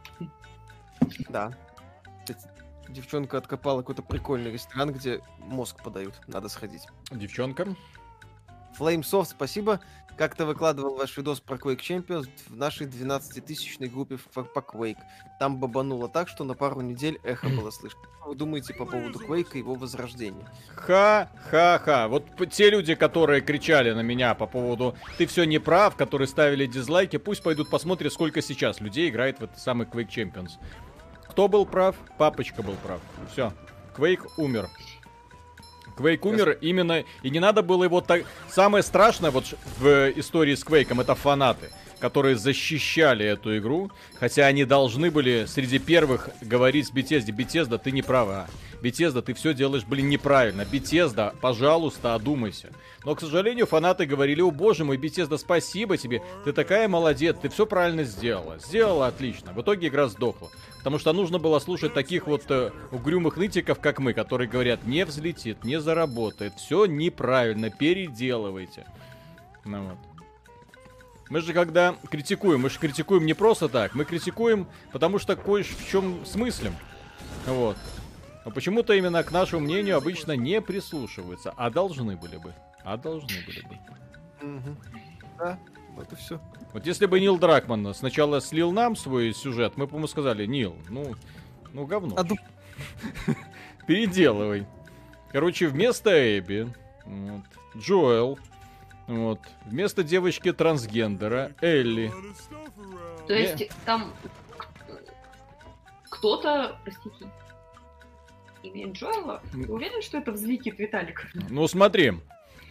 [1.28, 1.52] Да.
[2.88, 6.14] Девчонка откопала какой-то прикольный ресторан, где мозг подают.
[6.26, 6.86] Надо сходить.
[7.10, 7.74] Девчонка.
[8.80, 9.80] Flamesoft, спасибо.
[10.16, 14.98] Как-то выкладывал ваш видос про Quake Champions в нашей 12-тысячной группе по Quake.
[15.38, 18.00] Там бабануло так, что на пару недель эхо было слышно.
[18.18, 20.46] Что вы думаете по поводу Quake и его возрождения?
[20.74, 22.08] Ха-ха-ха.
[22.08, 26.66] Вот те люди, которые кричали на меня по поводу «ты все не прав», которые ставили
[26.66, 30.52] дизлайки, пусть пойдут посмотрят, сколько сейчас людей играет в этот самый Quake Champions.
[31.28, 31.96] Кто был прав?
[32.18, 33.00] Папочка был прав.
[33.32, 33.52] Все.
[33.96, 34.68] Quake умер.
[36.00, 37.04] Quake умер именно...
[37.22, 38.24] И не надо было его так...
[38.48, 39.44] Самое страшное вот
[39.78, 45.78] в истории с Quake это фанаты, которые защищали эту игру, хотя они должны были среди
[45.78, 48.48] первых говорить Bethesda, Bethesda, ты не права.
[48.82, 50.62] Bethesda, ты все делаешь, блин, неправильно.
[50.62, 52.70] Bethesda, пожалуйста, одумайся.
[53.04, 57.48] Но, к сожалению, фанаты говорили, о боже мой, Bethesda, спасибо тебе, ты такая молодец, ты
[57.48, 58.58] все правильно сделала.
[58.58, 59.52] Сделала отлично.
[59.52, 60.50] В итоге игра сдохла.
[60.78, 65.04] Потому что нужно было слушать таких вот э, угрюмых нытиков, как мы, которые говорят, не
[65.04, 68.86] взлетит, не заработает, все неправильно, переделывайте.
[69.64, 69.98] Ну вот.
[71.28, 75.62] Мы же когда критикуем, мы же критикуем не просто так, мы критикуем, потому что кое
[75.62, 76.74] в чем смыслим.
[77.46, 77.76] Вот.
[78.44, 82.54] Но почему-то именно к нашему мнению обычно не прислушиваются, а должны были бы.
[82.84, 84.76] А должны были бы.
[85.38, 85.58] Да,
[85.94, 86.40] вот и все.
[86.72, 90.76] Вот если бы Нил Дракман сначала слил нам свой сюжет, мы бы ему сказали, Нил,
[90.88, 91.14] ну,
[91.72, 92.16] ну говно.
[92.16, 92.24] А
[93.86, 94.66] Переделывай.
[95.32, 96.72] Короче, вместо Эбби,
[97.04, 97.44] вот,
[97.76, 98.38] Джоэл,
[99.06, 102.12] вот, вместо девочки трансгендера, Элли.
[103.26, 103.42] То Не.
[103.42, 104.12] есть там
[106.08, 107.30] кто-то, простите,
[108.62, 109.42] имеет Джоэла?
[109.52, 111.26] Ты уверен, что это взлетит Виталик?
[111.48, 112.12] Ну, смотри.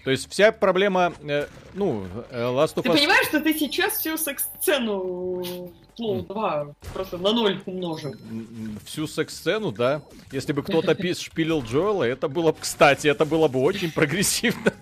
[0.04, 2.94] То есть вся проблема, э, ну, э, Last of Ты Us...
[2.98, 8.16] понимаешь, что ты сейчас всю секс-сцену Flow 2 просто на ноль умножил?
[8.86, 10.02] Всю секс-сцену, да.
[10.32, 14.74] Если бы кто-то пи- шпилил Джоэла, это было бы, кстати, это было бы очень прогрессивно.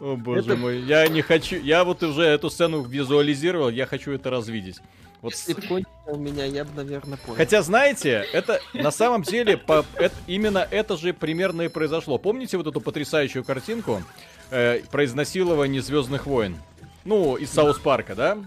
[0.00, 4.30] О боже мой, я не хочу, я вот уже эту сцену визуализировал, я хочу это
[4.30, 4.80] развидеть.
[5.22, 7.36] Вот Если бы кончил у меня, я бы, наверное, понял.
[7.36, 12.18] Хотя, знаете, это на самом деле по- эт- именно это же примерно и произошло.
[12.18, 14.02] Помните вот эту потрясающую картинку
[14.50, 16.56] э, про изнасилование Звездных войн?
[17.04, 18.38] Ну, из Саус Парка, да?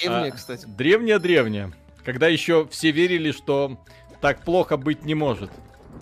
[0.00, 0.64] Древняя, А, кстати.
[0.66, 1.72] Древняя-древняя.
[2.04, 3.78] Когда еще все верили, что
[4.22, 5.50] так плохо быть не может.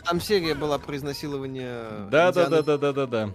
[0.05, 1.75] Там серия была про изнасилование
[2.11, 3.31] Да, да, да, да, да, да, да.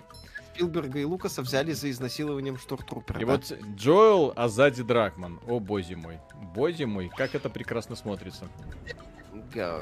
[0.61, 3.19] Спилберга и Лукаса взяли за изнасилованием Штуртрупера.
[3.19, 3.31] И да.
[3.31, 5.39] вот Джоэл, а сзади Дракман.
[5.47, 6.19] О, боже мой.
[6.53, 8.47] Боже мой, как это прекрасно смотрится.
[9.55, 9.81] М.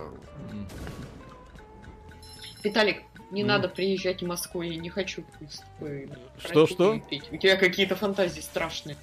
[2.64, 7.02] Виталик, не надо приезжать в Москву, я не хочу с тобой Что-что?
[7.32, 8.96] У тебя какие-то фантазии страшные.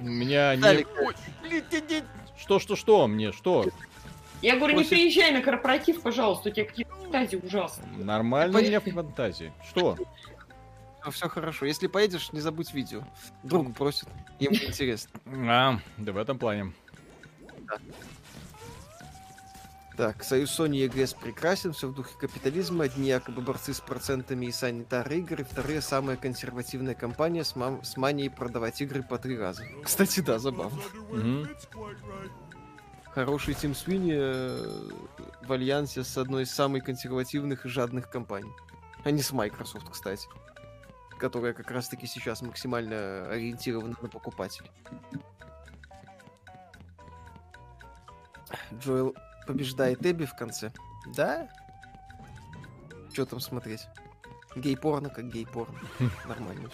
[0.00, 0.60] У меня не...
[0.60, 2.04] Виталик, Ой, блин, блин, блин.
[2.36, 3.66] Что, что, что мне, что?
[4.42, 7.88] Я говорю, не приезжай на корпоратив, пожалуйста, у тебя какие-то фантазии ужасные.
[8.04, 9.52] Нормально у меня фантазии.
[9.68, 9.96] Что?
[11.10, 11.66] Все хорошо.
[11.66, 13.02] Если поедешь, не забудь видео.
[13.42, 14.08] Друг просит.
[14.38, 15.10] Ему интересно.
[15.26, 16.72] А, да в этом плане.
[19.96, 22.84] Так, союз Sony и EGS прекрасен, все в духе капитализма.
[22.84, 27.82] Одни якобы борцы с процентами и санитары игр, и вторые самая консервативная компания с, мам-
[27.82, 29.64] с манией продавать игры по три раза.
[29.82, 30.80] Кстати, да, забавно.
[31.10, 31.48] Мгм.
[33.12, 34.88] Хороший Тим Свини э,
[35.42, 38.52] в альянсе с одной из самых консервативных и жадных компаний.
[39.02, 40.28] А не с Microsoft, кстати.
[41.18, 44.70] Которая как раз-таки сейчас максимально ориентирована на покупателей.
[48.72, 49.14] Джоэл
[49.46, 50.72] побеждает Эбби в конце.
[51.16, 51.48] Да?
[53.12, 53.86] Что там смотреть?
[54.54, 55.78] Гей-порно как гей-порно.
[56.26, 56.70] Нормально.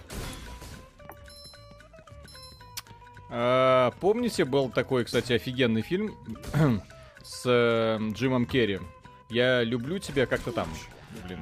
[3.31, 6.15] А, помните, был такой, кстати, офигенный фильм
[7.23, 8.81] с э, Джимом Керри?
[9.29, 10.69] Я люблю тебя как-то там.
[11.25, 11.41] Блин.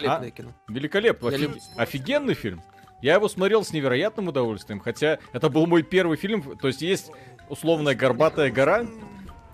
[0.00, 0.52] Великолепное кино.
[0.68, 1.28] Великолепно.
[1.28, 1.60] Офиг- люблю.
[1.76, 2.62] Офигенный фильм.
[3.02, 6.56] Я его смотрел с невероятным удовольствием, хотя это был мой первый фильм.
[6.56, 7.10] То есть есть
[7.48, 8.86] условная горбатая гора.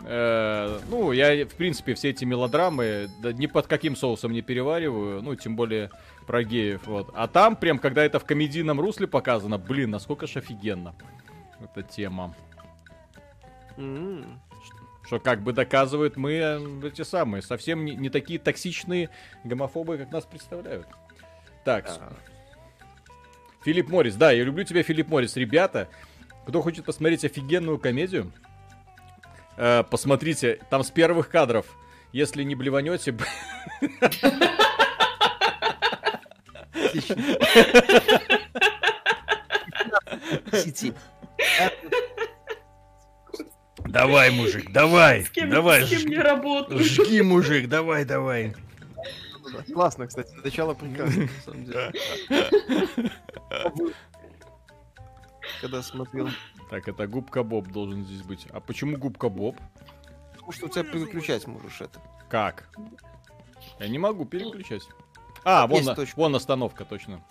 [0.05, 5.23] Э, ну, я, в принципе, все эти мелодрамы да, ни под каким соусом не перевариваю,
[5.23, 5.91] ну, тем более
[6.27, 7.11] про геев, вот.
[7.15, 10.95] А там, прям, когда это в комедийном русле показано, блин, насколько ж офигенно
[11.61, 12.35] эта тема.
[13.77, 14.41] М.
[15.05, 19.11] Что как бы доказывает, мы э, эти самые, совсем не, не такие токсичные
[19.45, 20.87] гомофобы, как нас представляют.
[21.65, 22.13] Так, с- А,
[23.65, 25.37] Филипп Моррис, да, я люблю тебя, Филипп Моррис.
[25.37, 25.89] Ребята,
[26.47, 28.33] кто хочет посмотреть офигенную комедию,
[29.59, 31.67] Э, посмотрите, там с первых кадров.
[32.13, 33.15] Если не блеванете...
[40.53, 40.93] Сети.
[43.87, 46.83] Давай, мужик, давай, С кем, давай, с кем жги, я работаю?
[46.83, 48.55] жги, мужик, давай, давай.
[49.73, 51.93] Классно, кстати, начало прекрасно, на самом деле.
[55.61, 56.31] Когда смотрел.
[56.71, 58.47] Так, это губка Боб должен здесь быть.
[58.51, 59.57] А почему губка Боб?
[60.33, 62.01] Потому что у тебя переключать можешь это.
[62.31, 62.69] Как?
[63.79, 64.83] Я не могу переключать.
[65.45, 65.83] А, вон,
[66.17, 67.23] вон остановка, точно.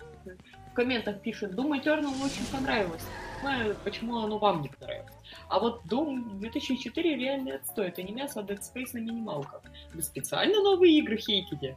[0.72, 3.04] В комментах пишут, Doom Eternal очень понравилось.
[3.42, 5.12] Знаю, почему оно вам не понравилось.
[5.50, 7.88] А вот Doom 2004 реально отстой.
[7.88, 9.62] Это не мясо, а Dead Space на минималках.
[9.94, 11.76] Вы специально новые игры хейтите?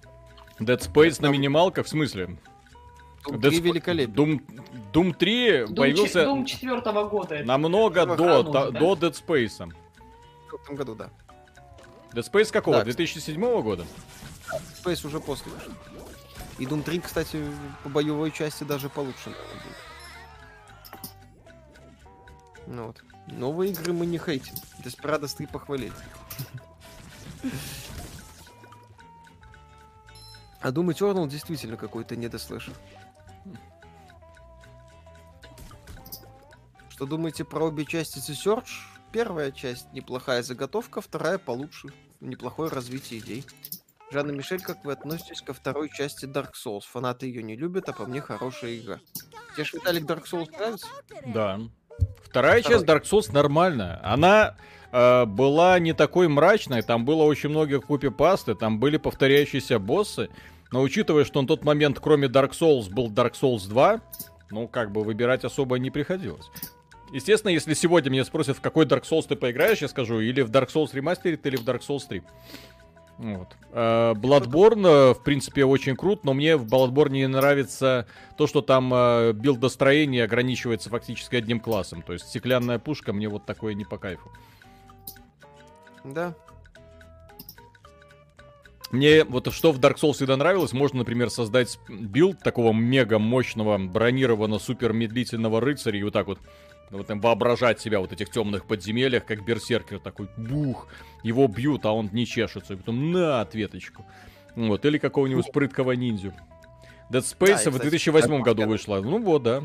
[0.61, 2.37] Dead Space на минималках, в смысле?
[3.27, 4.15] Doom Dead 3 Sp- великолепен.
[4.15, 4.63] Doom,
[4.93, 7.35] Doom 3 Doom, появился Doom 4 года.
[7.37, 7.47] это.
[7.47, 8.79] намного до, та- уже, да?
[8.81, 9.73] до Dead Space.
[10.51, 11.11] В этом году, да.
[12.13, 12.79] Dead Space какого?
[12.79, 13.85] Да, 2007 года?
[14.85, 15.51] Space уже после.
[16.59, 17.43] И Doom 3, кстати,
[17.83, 19.31] по боевой части даже получше.
[19.31, 19.77] наверное, будет.
[22.67, 23.03] Ну вот.
[23.29, 24.55] Новые игры мы не хейтим.
[24.83, 25.93] Desperados 3 похвалили.
[30.61, 32.75] А Doom Eternal действительно какой-то недослышал.
[36.89, 38.71] Что думаете про обе части The Search?
[39.13, 41.89] Первая часть неплохая заготовка, вторая получше.
[42.21, 43.45] Неплохое развитие идей.
[44.11, 46.83] Жанна Мишель, как вы относитесь ко второй части Dark Souls?
[46.91, 49.01] Фанаты ее не любят, а по мне хорошая игра.
[49.55, 50.87] Тебе ж, Виталик, Dark Souls нравится?
[51.27, 51.61] Да.
[52.23, 53.01] Вторая часть Второй.
[53.01, 54.01] Dark Souls нормальная.
[54.03, 54.57] Она
[54.93, 60.29] э, была не такой мрачной, там было очень много купи-пасты, там были повторяющиеся боссы.
[60.73, 64.01] Но учитывая, что на тот момент, кроме Dark Souls, был Dark Souls 2,
[64.51, 66.51] ну, как бы выбирать особо не приходилось.
[67.13, 70.51] Естественно, если сегодня меня спросят, в какой Dark Souls ты поиграешь, я скажу, или в
[70.51, 72.23] Dark Souls Remastered, или в Dark Souls 3.
[73.19, 73.57] Вот.
[73.71, 78.61] Э, Bloodborne, э, в принципе, очень крут, но мне в Bloodborne не нравится то, что
[78.61, 82.03] там э, билдостроение ограничивается фактически одним классом.
[82.03, 84.31] То есть стеклянная пушка мне вот такое не по кайфу.
[86.03, 86.35] Да.
[88.91, 93.79] Мне вот что в Dark Souls всегда нравилось, можно, например, создать билд такого мега мощного
[93.79, 96.39] бронированного супер медлительного рыцаря и вот так вот
[96.91, 100.89] вот там воображать себя вот этих темных подземельях, как берсеркер такой, бух,
[101.23, 104.05] его бьют, а он не чешется, и потом на ответочку.
[104.55, 106.33] Вот, или какого-нибудь прыткого ниндзю.
[107.11, 109.01] Dead Space Да, в кстати, 2008 такой году я- вышла.
[109.01, 109.61] Ну вот, да.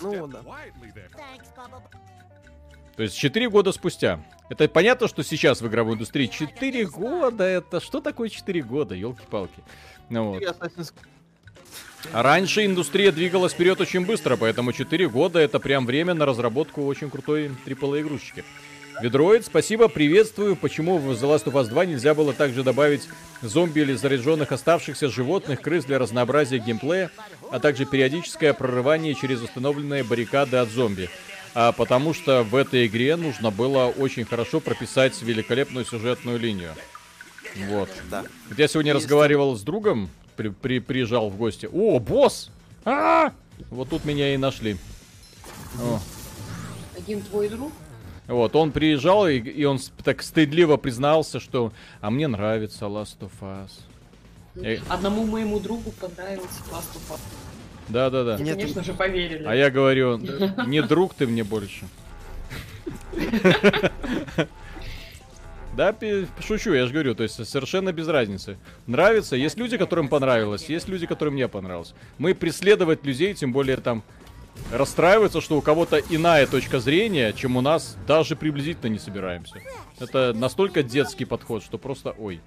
[0.00, 0.40] Ну вот, да.
[2.96, 4.24] То есть 4 года спустя.
[4.48, 9.62] Это понятно, что сейчас в игровой индустрии 4 года, это что такое 4 года, елки-палки.
[10.10, 10.42] Ну вот.
[12.10, 17.10] Раньше индустрия двигалась вперед очень быстро, поэтому 4 года это прям время на разработку очень
[17.10, 18.44] крутой AAA игрушечки.
[19.00, 20.54] Ведроид, спасибо, приветствую.
[20.54, 23.08] Почему в The Last of Us 2 нельзя было также добавить
[23.40, 27.10] зомби или заряженных оставшихся животных, крыс для разнообразия геймплея,
[27.50, 31.08] а также периодическое прорывание через установленные баррикады от зомби?
[31.54, 36.74] А потому что в этой игре нужно было очень хорошо прописать великолепную сюжетную линию.
[37.68, 37.90] Вот.
[38.10, 38.24] Да.
[38.48, 40.10] Вот я сегодня Есть разговаривал с другом,
[40.50, 41.68] при- при- приезжал в гости.
[41.72, 42.50] О, босс!
[42.84, 43.32] А!
[43.70, 44.76] Вот тут меня и нашли.
[45.80, 45.98] О.
[46.96, 47.72] Один твой друг?
[48.28, 53.32] Вот, он приезжал, и, и он так стыдливо признался, что «А мне нравится Last of
[53.40, 53.70] Us».
[54.54, 54.78] Э.
[54.88, 57.20] Одному моему другу понравился Last of Us.
[57.88, 58.38] Да-да-да.
[58.38, 59.44] Нет, конечно же, поверили.
[59.44, 60.18] А я говорю,
[60.66, 61.86] не друг ты мне больше.
[65.76, 65.94] Да,
[66.40, 68.58] шучу, я же говорю, то есть совершенно без разницы.
[68.86, 71.94] Нравится, есть люди, которым понравилось, есть люди, которым не понравилось.
[72.18, 74.02] Мы преследовать людей, тем более там
[74.70, 79.60] расстраиваться, что у кого-то иная точка зрения, чем у нас, даже приблизительно не собираемся.
[79.98, 82.42] Это настолько детский подход, что просто ой.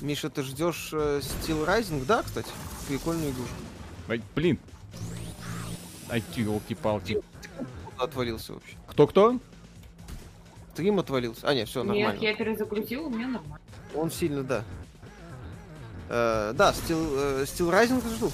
[0.00, 2.04] Миша, ты ждешь э, Steel Rising?
[2.04, 2.48] Да, кстати.
[2.88, 3.54] Прикольную игрушку.
[4.08, 4.58] Ай, блин.
[6.10, 7.22] Ай, елки-палки.
[7.96, 8.76] Отвалился вообще?
[8.88, 9.38] Кто-кто?
[10.74, 11.46] Стрим отвалился.
[11.48, 12.20] А, нет, все, Нет, нормально.
[12.20, 13.60] я перезагрузила, у меня нормально.
[13.94, 14.64] Он сильно, да.
[16.08, 18.32] Э, да, Steel, э, Steel Rising жду.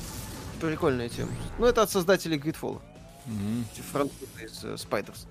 [0.59, 1.31] Прикольная тема.
[1.59, 2.81] Ну, это от создателей Gridfall.
[3.27, 3.67] Мгм.
[3.93, 5.27] Французы из э, Spiders.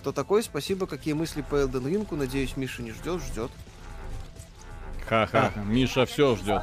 [0.00, 0.42] Кто такой?
[0.42, 0.88] Спасибо.
[0.88, 2.12] Какие мысли по Elden Ring?
[2.16, 3.52] Надеюсь, Миша не ждет, ждет.
[5.06, 6.62] Ха-ха, Миша все ждет.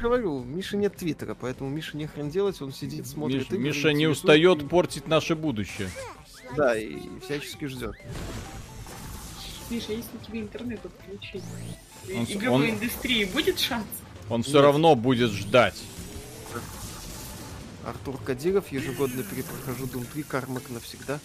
[0.00, 3.92] Говорю, Миша нет твиттера, поэтому Миша не хрен делать, он сидит, смотрит Миш- игры, Миша
[3.92, 5.88] не устает и- портить наше будущее.
[6.56, 7.94] Да, и всячески ждет.
[9.70, 11.42] Миша, если тебе интернет отключить,
[12.14, 13.86] Он игровой он- индустрии будет шанс?
[14.30, 14.62] Он все Нет.
[14.62, 15.76] равно будет ждать.
[17.84, 21.20] Артур Кадиров, ежегодно перепрохожу Doom 3, Кармак навсегда.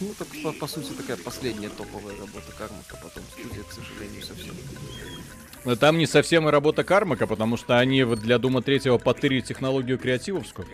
[0.00, 4.54] Ну, так, по, по сути, такая последняя топовая работа Кармака, потом студия, к сожалению, совсем.
[5.64, 9.40] Но там не совсем и работа Кармака, потому что они вот для Дума третьего потырили
[9.40, 10.66] технологию креативовскую.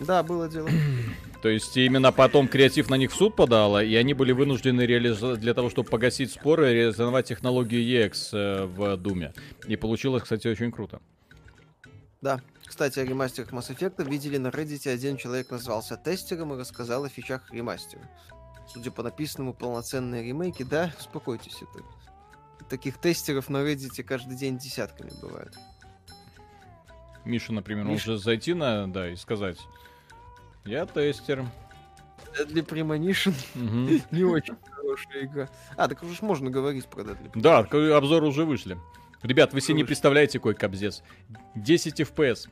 [0.00, 0.68] Да, было дело.
[1.42, 5.40] То есть именно потом креатив на них в суд подала, и они были вынуждены реализовать
[5.40, 9.32] для того, чтобы погасить споры, реализовать технологию EX э, в Думе.
[9.66, 11.00] И получилось, кстати, очень круто.
[12.20, 12.40] Да.
[12.66, 17.08] Кстати, о ремастерах Mass Effect видели на Reddit, один человек назвался тестером и рассказал о
[17.08, 18.02] фичах ремастера.
[18.72, 21.84] Судя по написанному, полноценные ремейки, да, успокойтесь, это...
[22.68, 25.54] Таких тестеров на Reddit каждый день десятками бывает.
[27.24, 28.10] Миша, например, Миша.
[28.10, 29.58] может зайти на, да, и сказать,
[30.68, 31.46] я тестер.
[32.38, 34.02] Deadly Premonition Мгм.
[34.10, 35.48] не очень хорошая игра.
[35.76, 37.40] А, так уж можно говорить про Deadly Premonition.
[37.40, 38.78] Да, обзоры уже вышли.
[39.22, 41.02] Ребят, вы себе не представляете, какой кобздец.
[41.54, 42.48] 10 FPS.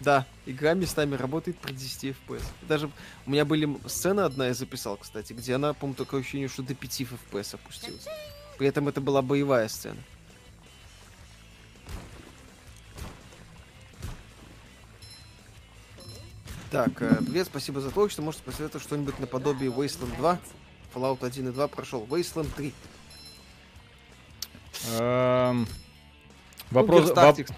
[0.00, 2.42] Да, игра местами работает при 10 FPS.
[2.62, 2.90] Даже
[3.26, 6.74] у меня были сцена одна, я записал, кстати, где она, по-моему, такое ощущение, что до
[6.74, 8.06] 5 FPS опустилась.
[8.58, 9.98] При этом это была боевая сцена.
[16.70, 20.38] Так, э, привет, спасибо за то, что можете посоветовать что-нибудь наподобие Wasteland 2.
[20.94, 22.06] Fallout 1 и 2 прошел.
[22.08, 22.72] Wasteland 3.
[24.98, 25.66] Эм,
[26.72, 27.48] Ну, Вопрос, воп-.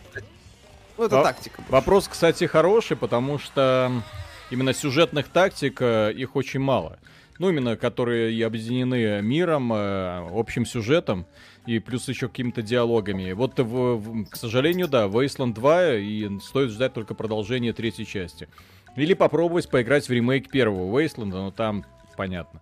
[0.96, 1.62] Ну, это Во- тактика.
[1.68, 4.02] вопрос, кстати, хороший, потому что
[4.50, 6.98] именно сюжетных тактик э, их очень мало.
[7.38, 11.26] Ну, именно которые и объединены миром, э, общим сюжетом
[11.66, 13.32] и плюс еще какими-то диалогами.
[13.32, 18.48] Вот, в- в- к сожалению, да, Wasteland 2 и стоит ждать только продолжения третьей части.
[18.96, 21.84] Или попробовать поиграть в ремейк первого Wasteland, но там
[22.16, 22.60] понятно.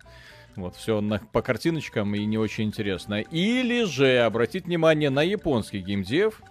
[0.55, 1.01] Вот, все
[1.31, 3.21] по картиночкам и не очень интересно.
[3.21, 6.41] Или же обратить внимание на японский геймдев,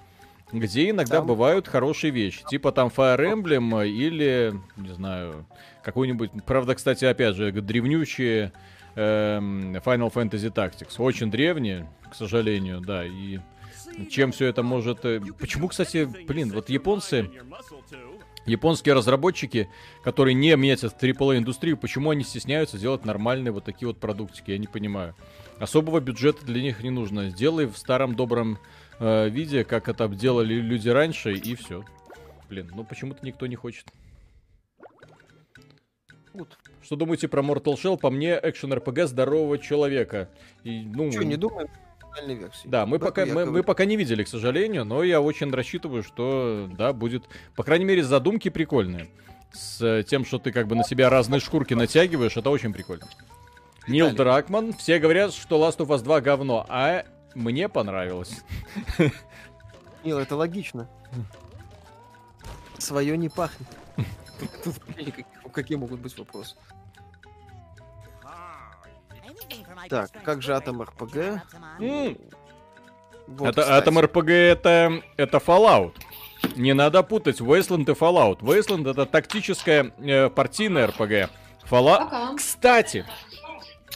[0.52, 2.42] где иногда Там- бывают хорошие вещи.
[2.48, 5.46] Типа там Fire Emblem или, не знаю,
[5.82, 6.30] какой-нибудь...
[6.46, 8.52] Правда, кстати, опять же, древнющие
[8.96, 10.94] эм, Final Fantasy Tactics.
[10.98, 13.04] Очень древние, к сожалению, да.
[13.04, 13.38] И
[14.10, 15.04] чем все это может...
[15.04, 17.30] э, Почему, кстати, блин, вот японцы...
[18.50, 19.68] Японские разработчики,
[20.02, 24.66] которые не метят AAA-индустрию, почему они стесняются делать нормальные вот такие вот продуктики, я не
[24.66, 25.14] понимаю.
[25.60, 27.30] Особого бюджета для них не нужно.
[27.30, 28.58] Сделай в старом добром
[28.98, 31.84] э, виде, как это делали люди раньше, и все.
[32.48, 33.86] Блин, ну почему-то никто не хочет.
[36.32, 36.58] Вот.
[36.82, 37.98] Что думаете про Mortal Shell?
[37.98, 40.28] По мне, экшен РПГ здорового человека.
[40.64, 41.68] И, ну, Чё, не думаем?
[42.10, 42.68] О финальной версии.
[42.68, 46.02] да, мы этом пока, мы, мы пока не видели, к сожалению, но я очень рассчитываю,
[46.02, 47.24] что, да, будет,
[47.56, 49.08] по крайней мере, задумки прикольные.
[49.52, 53.06] С э, тем, что ты как бы на себя разные шкурки натягиваешь, это очень прикольно.
[53.88, 54.16] Нил Виталий.
[54.18, 54.72] Дракман.
[54.74, 57.04] Все говорят, что Last of Us 2 говно, а
[57.34, 58.42] мне понравилось.
[60.04, 60.88] Нил, это логично.
[62.78, 63.68] Свое не пахнет.
[64.64, 64.76] Тут-
[65.52, 66.54] Какие могут быть вопросы?
[69.88, 71.42] Так, как же Атом РПГ?
[73.26, 73.76] Вот, это.
[73.76, 75.92] Атом РПГ это, это Fallout.
[76.56, 78.40] Не надо путать Wasteland и Fallout.
[78.40, 81.30] Wasteland это тактическая э, партийная РПГ.
[81.70, 81.98] Fallout...
[81.98, 82.34] Пока.
[82.34, 83.06] Кстати,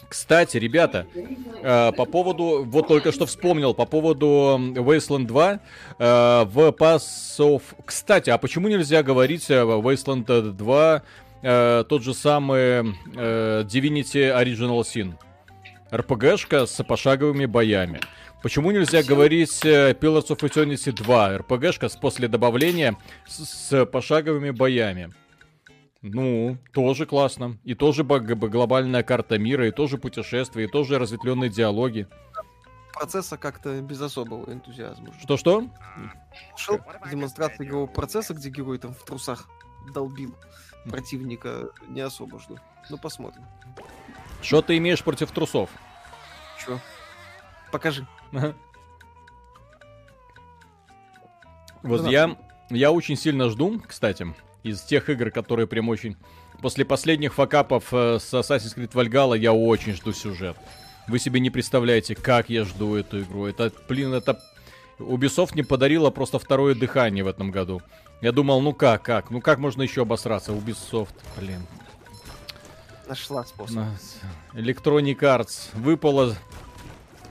[0.08, 5.58] кстати, ребята, э, по поводу, вот только что вспомнил, по поводу Wasteland 2, э,
[6.44, 7.02] в Pass
[7.40, 7.62] of...
[7.84, 11.02] Кстати, а почему нельзя говорить в Wasteland 2
[11.42, 12.60] э, тот же самый
[13.16, 15.14] э, Divinity Original Sin?
[15.94, 18.00] РПГшка с пошаговыми боями.
[18.42, 21.38] Почему нельзя говорить э, Pillars of Eternity 2?
[21.38, 22.96] РПГшка с после добавления
[23.26, 25.12] с, с пошаговыми боями.
[26.02, 27.58] Ну, тоже классно.
[27.64, 32.06] И тоже глобальная карта мира, и тоже путешествия, и тоже разветвленные диалоги.
[32.92, 35.14] Процесса как-то без особого энтузиазма.
[35.22, 35.68] Что-что?
[36.56, 36.80] Шел
[37.10, 39.48] демонстрацию игрового процесса, где герой там в трусах
[39.94, 40.34] долбил
[40.90, 42.58] противника, не особо жду.
[42.90, 43.44] Ну, посмотрим.
[44.44, 45.70] Что ты имеешь против трусов?
[46.64, 46.78] Чё?
[47.72, 48.06] Покажи.
[51.82, 52.38] Вот я,
[52.70, 54.26] я очень сильно жду, кстати,
[54.62, 56.16] из тех игр, которые прям очень...
[56.62, 60.56] После последних факапов э, с Assassin's Creed Valhalla я очень жду сюжет.
[61.08, 63.44] Вы себе не представляете, как я жду эту игру.
[63.44, 64.40] Это, блин, это...
[64.98, 67.82] Ubisoft не подарила просто второе дыхание в этом году.
[68.22, 69.30] Я думал, ну как, как?
[69.30, 70.52] Ну как можно еще обосраться?
[70.52, 71.60] Ubisoft, блин.
[73.06, 73.84] Нашла способ.
[74.54, 75.68] Electronic Arts.
[75.74, 76.34] Выпала...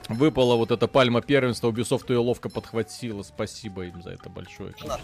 [0.08, 3.22] Выпала вот эта пальма первенства, Ubisoft ее ловко подхватила.
[3.22, 4.72] Спасибо им за это большое.
[4.74, 5.00] конечно.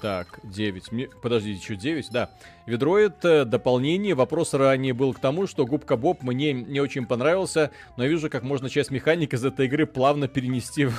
[0.00, 0.90] Так, 9.
[0.90, 1.08] Мне...
[1.22, 2.10] Подождите, что 9?
[2.10, 2.30] Да.
[2.66, 4.14] Ведроид дополнение.
[4.16, 8.28] Вопрос ранее был к тому, что Губка Боб мне не очень понравился, но я вижу,
[8.28, 10.96] как можно часть механик из этой игры плавно перенести в,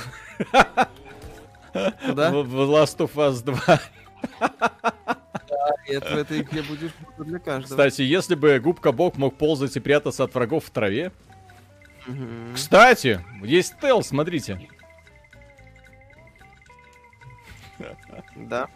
[2.06, 2.32] Куда?
[2.32, 5.18] в- в Last of Us 2.
[5.88, 7.70] Нет, в этой игре будешь для каждого.
[7.70, 11.12] Кстати, если бы Губка Боб мог ползать и прятаться от врагов в траве.
[12.06, 12.54] Мгм.
[12.56, 14.70] Кстати, есть стелс, смотрите.
[18.36, 18.68] Да.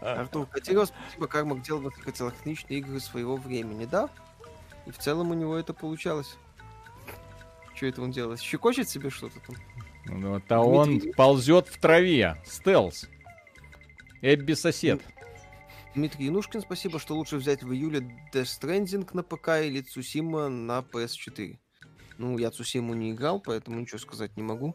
[0.00, 4.08] Артур Катиров, спасибо, Кармак делал высокотехничные игры своего времени, да?
[4.86, 6.36] И в целом у него это получалось.
[7.74, 8.40] Что это он делает?
[8.40, 9.56] Щекочет себе что-то там?
[10.06, 12.36] Ну, Вот, а он ползет в траве.
[12.44, 13.08] Стелс.
[14.20, 15.00] Эбби сосед.
[15.94, 18.00] Дмитрий Янушкин, спасибо, что лучше взять в июле
[18.32, 21.58] Death Stranding на ПК или Цусима на PS4.
[22.16, 24.74] Ну, я Цусиму не играл, поэтому ничего сказать не могу.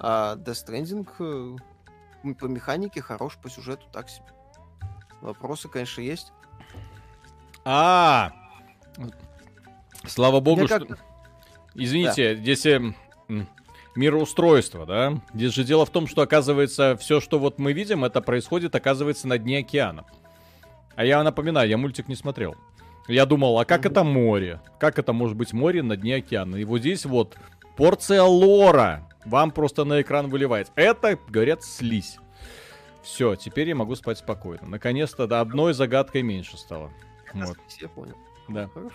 [0.00, 4.26] А Death Stranding э, по механике хорош, по сюжету так себе.
[5.20, 6.32] Вопросы, конечно, есть.
[7.64, 8.32] А,
[10.06, 10.86] слава богу, что...
[11.74, 12.96] Извините, здесь эм,
[13.28, 13.48] м,
[13.94, 15.20] мироустройство, да?
[15.34, 19.28] Здесь же дело в том, что, оказывается, все, что вот мы видим, это происходит, оказывается,
[19.28, 20.04] на дне океана.
[20.98, 22.56] А я напоминаю, я мультик не смотрел.
[23.06, 24.60] Я думал, а как это море?
[24.80, 26.56] Как это может быть море на дне океана?
[26.56, 27.36] И вот здесь вот
[27.76, 30.72] порция лора вам просто на экран выливается.
[30.74, 32.18] Это, говорят, слизь.
[33.00, 34.66] Все, теперь я могу спать спокойно.
[34.66, 36.90] Наконец-то да, одной загадкой меньше стало.
[37.32, 38.16] Вот, Я понял.
[38.48, 38.68] Да.
[38.68, 38.94] Хорошо.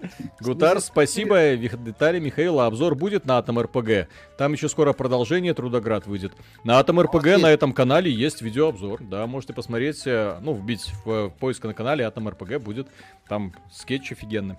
[0.40, 1.56] Гутар, спасибо.
[1.56, 2.66] Детали Михаила.
[2.66, 4.08] Обзор будет на Атом РПГ.
[4.38, 6.32] Там еще скоро продолжение Трудоград выйдет.
[6.64, 9.02] На Атом РПГ на этом канале есть видеообзор.
[9.02, 12.88] Да, можете посмотреть, э, ну, вбить в э, поиск на канале Атом РПГ будет.
[13.28, 14.56] Там скетч офигенный.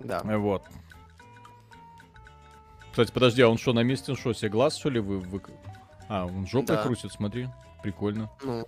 [0.00, 0.20] Да.
[0.24, 0.62] Вот.
[2.90, 5.18] Кстати, подожди, а он что, на месте, он что, себе глаз, что ли, вы...
[5.20, 5.40] вы-
[6.08, 6.82] А, он жопой Да.
[6.82, 7.48] крутит, смотри.
[7.82, 8.28] Прикольно.
[8.42, 8.66] Ну,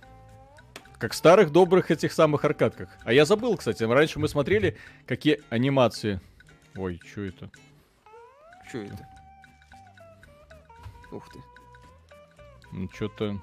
[1.01, 2.87] Как в старых добрых этих самых аркадках.
[3.03, 6.21] А я забыл, кстати, раньше мы смотрели, какие анимации.
[6.75, 7.49] Ой, что это?
[8.69, 9.07] что это?
[11.11, 11.39] Ух ты.
[12.71, 13.41] Ну, что-то...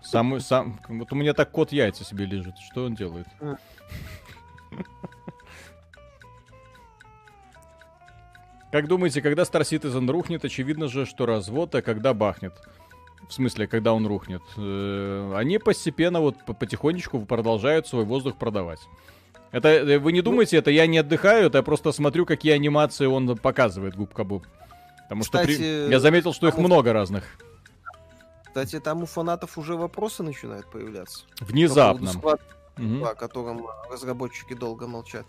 [0.00, 0.80] Самый, сам...
[0.88, 2.56] Вот у меня так кот яйца себе лежит.
[2.58, 3.26] Что он делает?
[3.40, 3.56] А.
[8.70, 12.54] Как думаете, когда Star Citizen рухнет, очевидно же, что развод, а когда бахнет?
[13.28, 14.42] В смысле, когда он рухнет?
[14.56, 18.80] Э, Они постепенно, вот по- потихонечку продолжают свой воздух продавать.
[19.52, 23.06] Это э, вы не думайте, это я не отдыхаю, это я просто смотрю, какие анимации
[23.06, 24.46] он показывает, губка Боб.
[25.02, 27.24] Потому что при- Кстати, я заметил, что их много разных.
[28.46, 31.24] Кстати, там у фанатов уже вопросы начинают появляться.
[31.38, 32.08] По Внезапно.
[32.08, 32.40] Squad
[32.78, 32.98] Мгм.
[33.00, 35.26] 2, о котором разработчики долго молчат.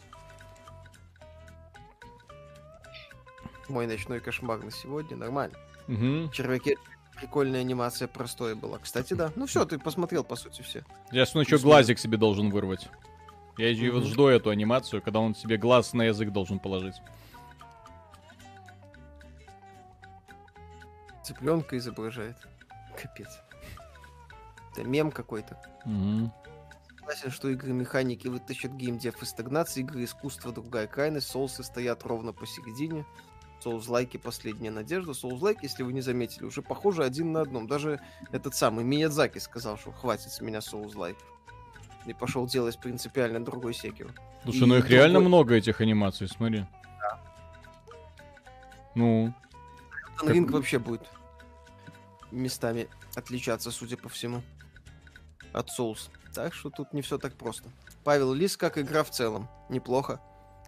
[3.67, 5.15] Мой ночной кошмар на сегодня.
[5.17, 5.55] Нормально.
[5.87, 6.31] Мгм.
[6.31, 6.77] Червяки
[7.19, 8.79] прикольная анимация простое была.
[8.79, 9.31] Кстати, да.
[9.35, 10.83] Ну все, ты посмотрел, по сути, все.
[11.11, 12.87] Я что, еще глазик себе должен вырвать.
[13.57, 14.03] Я Мгм.
[14.05, 16.95] жду эту анимацию, когда он себе глаз на язык должен положить.
[21.23, 22.37] Цыпленка изображает.
[22.99, 23.27] Капец.
[24.71, 25.57] Это мем какой-то.
[25.85, 26.31] Мгм.
[26.99, 32.33] Согласен, что игры механики вытащат геймдев из стагнации, игры искусства другая крайность, соусы стоят ровно
[32.33, 33.05] посередине.
[33.61, 35.13] Соус-лайки последняя надежда.
[35.13, 37.67] Соус-лайк, если вы не заметили, уже похоже один на одном.
[37.67, 37.99] Даже
[38.31, 41.17] этот самый Миядзаки сказал, что хватит с меня соус-лайк.
[42.05, 44.13] И пошел делать принципиально другой секер.
[44.43, 46.65] Слушай, ну И их реально другой- много, этих анимаций, смотри.
[48.95, 49.33] Ну,
[50.17, 51.07] Как- Ринг вообще будет
[52.31, 54.41] местами отличаться, судя по всему,
[55.53, 56.09] от соус.
[56.33, 57.69] Так что тут не все так просто.
[58.03, 59.47] Павел Лис, как игра в целом.
[59.69, 60.21] Неплохо.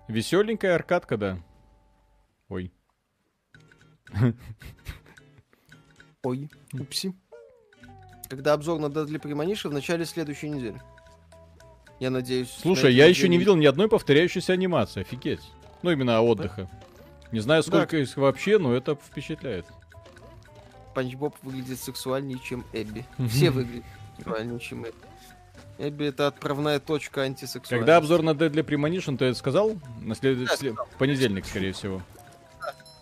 [0.07, 1.37] веселенькая аркадка, да.
[2.49, 2.73] Ой.
[6.23, 7.13] Ой, упси.
[8.29, 10.81] Когда обзор на Deadly Premonition в начале следующей недели.
[11.99, 12.49] Я надеюсь...
[12.57, 15.41] на Слушай, я еще не видел ни одной повторяющейся анимации, офигеть.
[15.83, 16.69] Ну, именно отдыха.
[17.31, 19.65] Не знаю, сколько их вообще, но это впечатляет.
[20.93, 23.05] Панч Боб выглядит сексуальнее, чем Эбби.
[23.29, 23.85] Все выглядят
[24.17, 24.95] сексуальнее, чем Эбби.
[25.77, 27.73] Эбби это отправная точка антисексуальности.
[27.75, 29.77] Когда обзор на Deadly Premonition, ты это сказал?
[30.01, 30.87] На след- Да, сказал.
[30.97, 32.01] понедельник, скорее всего.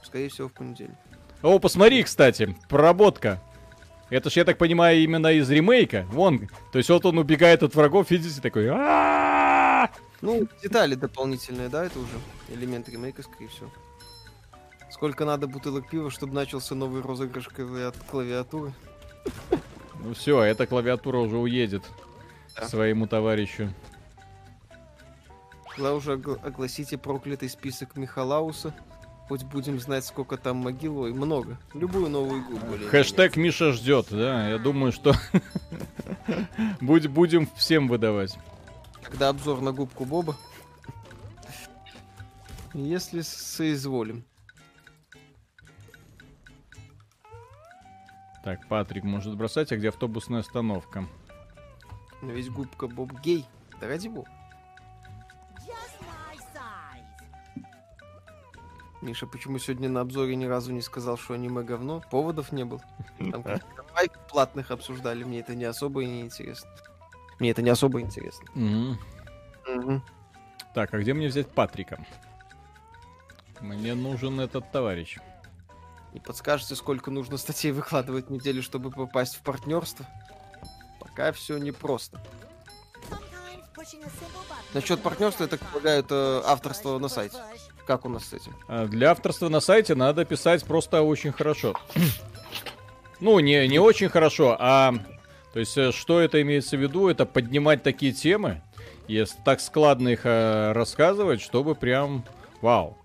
[0.10, 0.95] Скорее всего, в понедельник.
[1.44, 3.40] О, посмотри, кстати, проработка.
[4.10, 6.06] Это ж, я так понимаю, именно из ремейка.
[6.10, 8.68] Вон, то есть вот он убегает от врагов, видите, такой...
[10.22, 12.11] Ну, детали дополнительные, да, это уже
[12.49, 13.69] элемент ремейка, скорее всего.
[14.91, 18.73] Сколько надо бутылок пива, чтобы начался новый розыгрыш клави- клавиатуры?
[20.03, 21.84] Ну все, эта клавиатура уже уедет
[22.56, 22.68] Да.
[22.68, 23.72] своему товарищу.
[25.76, 28.73] Тогда уже огла- огласите проклятый список Михалауса.
[29.30, 31.06] Хоть будем знать, сколько там могил.
[31.14, 31.60] Много.
[31.76, 34.49] Любую новую игру более Хэштег Миша ждет, да.
[34.49, 35.14] Я думаю, что
[36.81, 38.35] будем всем выдавать.
[39.03, 40.35] Когда обзор на губку Боба.
[42.73, 44.26] Если соизволим.
[48.43, 51.07] Так, Патрик может бросать, а где автобусная остановка?
[52.23, 53.45] Но ведь губка Боб гей.
[53.80, 54.30] Да ради бога.
[59.01, 62.03] Миша, почему сегодня на обзоре ни разу не сказал, что аниме говно?
[62.11, 62.81] Поводов не было.
[63.17, 66.69] Там каких-то лайк платных обсуждали, мне это не особо и не интересно.
[67.39, 68.45] Мне это не особо интересно.
[70.73, 72.05] Так, а где мне взять Патрика?
[73.61, 75.17] Мне нужен этот товарищ.
[76.13, 80.05] Не подскажете, сколько нужно статей выкладывать в неделю, чтобы попасть в партнерство?
[80.99, 82.21] Пока все непросто.
[84.73, 87.38] Насчет партнерства, я так полагаю, это авторство на сайте.
[87.90, 88.56] Как у нас с этим?
[88.68, 91.74] А Для авторства на сайте надо писать просто очень хорошо.
[93.20, 94.94] Ну, не, не очень хорошо, а...
[95.52, 97.10] То есть, э, что это имеется в виду?
[97.10, 98.61] Это поднимать такие темы,
[99.10, 102.24] и с- так складно их э, рассказывать, чтобы прям...
[102.61, 102.95] Вау.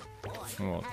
[0.59, 0.85] Вот.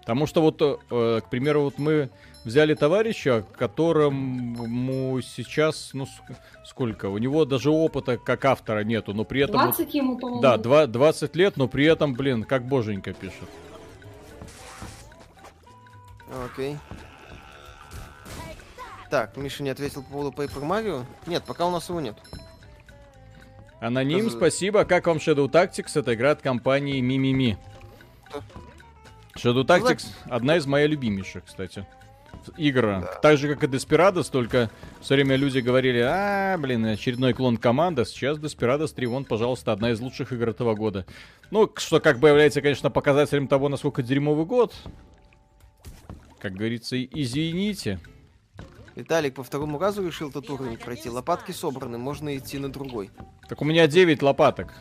[0.00, 2.10] Потому что вот, э, к примеру, вот мы
[2.44, 7.06] взяли товарища, которому сейчас, ну, ск- сколько?
[7.06, 9.56] У него даже опыта как автора нету, но при этом...
[9.60, 10.40] вот- 20 ему, по-моему.
[10.42, 13.48] да, два- 20 лет, но при этом, блин, как боженька пишет.
[16.52, 16.76] Окей.
[19.10, 21.04] Так, Миша не ответил по поводу Paper Mario.
[21.26, 22.16] Нет, пока у нас его нет.
[23.80, 24.84] Аноним, Раз- спасибо.
[24.84, 25.98] Как вам Shadow Tactics?
[25.98, 27.56] Это игра от компании Мимими.
[29.36, 31.86] Shadow Tactics одна из моих любимейших, кстати.
[32.56, 33.02] Игра.
[33.22, 38.04] Так же, как и Desperados, только все время люди говорили, а, блин, очередной клон команда.
[38.04, 41.04] Сейчас Desperados 3, вон, пожалуйста, одна из лучших игр этого года.
[41.50, 44.74] Ну, что как бы является, конечно, показателем того, насколько дерьмовый год.
[46.40, 48.00] Как говорится, извините.
[48.94, 51.08] Виталик по второму разу решил тот уровень пройти.
[51.08, 53.10] Лопатки собраны, можно идти на другой.
[53.48, 54.72] Так у меня 9 лопаток.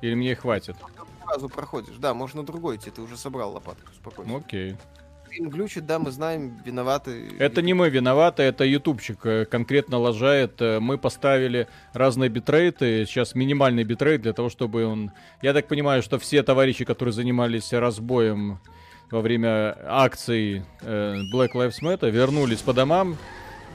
[0.00, 0.76] Или мне хватит?
[1.24, 1.96] Сразу проходишь.
[1.96, 4.36] Да, можно другой идти, ты уже собрал лопатку, спокойно.
[4.36, 4.76] Окей.
[5.36, 7.32] Им глючит, да, мы знаем, виноваты.
[7.38, 10.60] Это не мы виноваты, это ютубчик э, конкретно лажает.
[10.62, 15.10] Э, Мы поставили разные битрейты, сейчас минимальный битрейт для того, чтобы он...
[15.42, 18.60] Я так понимаю, что все товарищи, которые занимались разбоем
[19.10, 23.16] во время акции э, Black Lives Matter, вернулись по домам,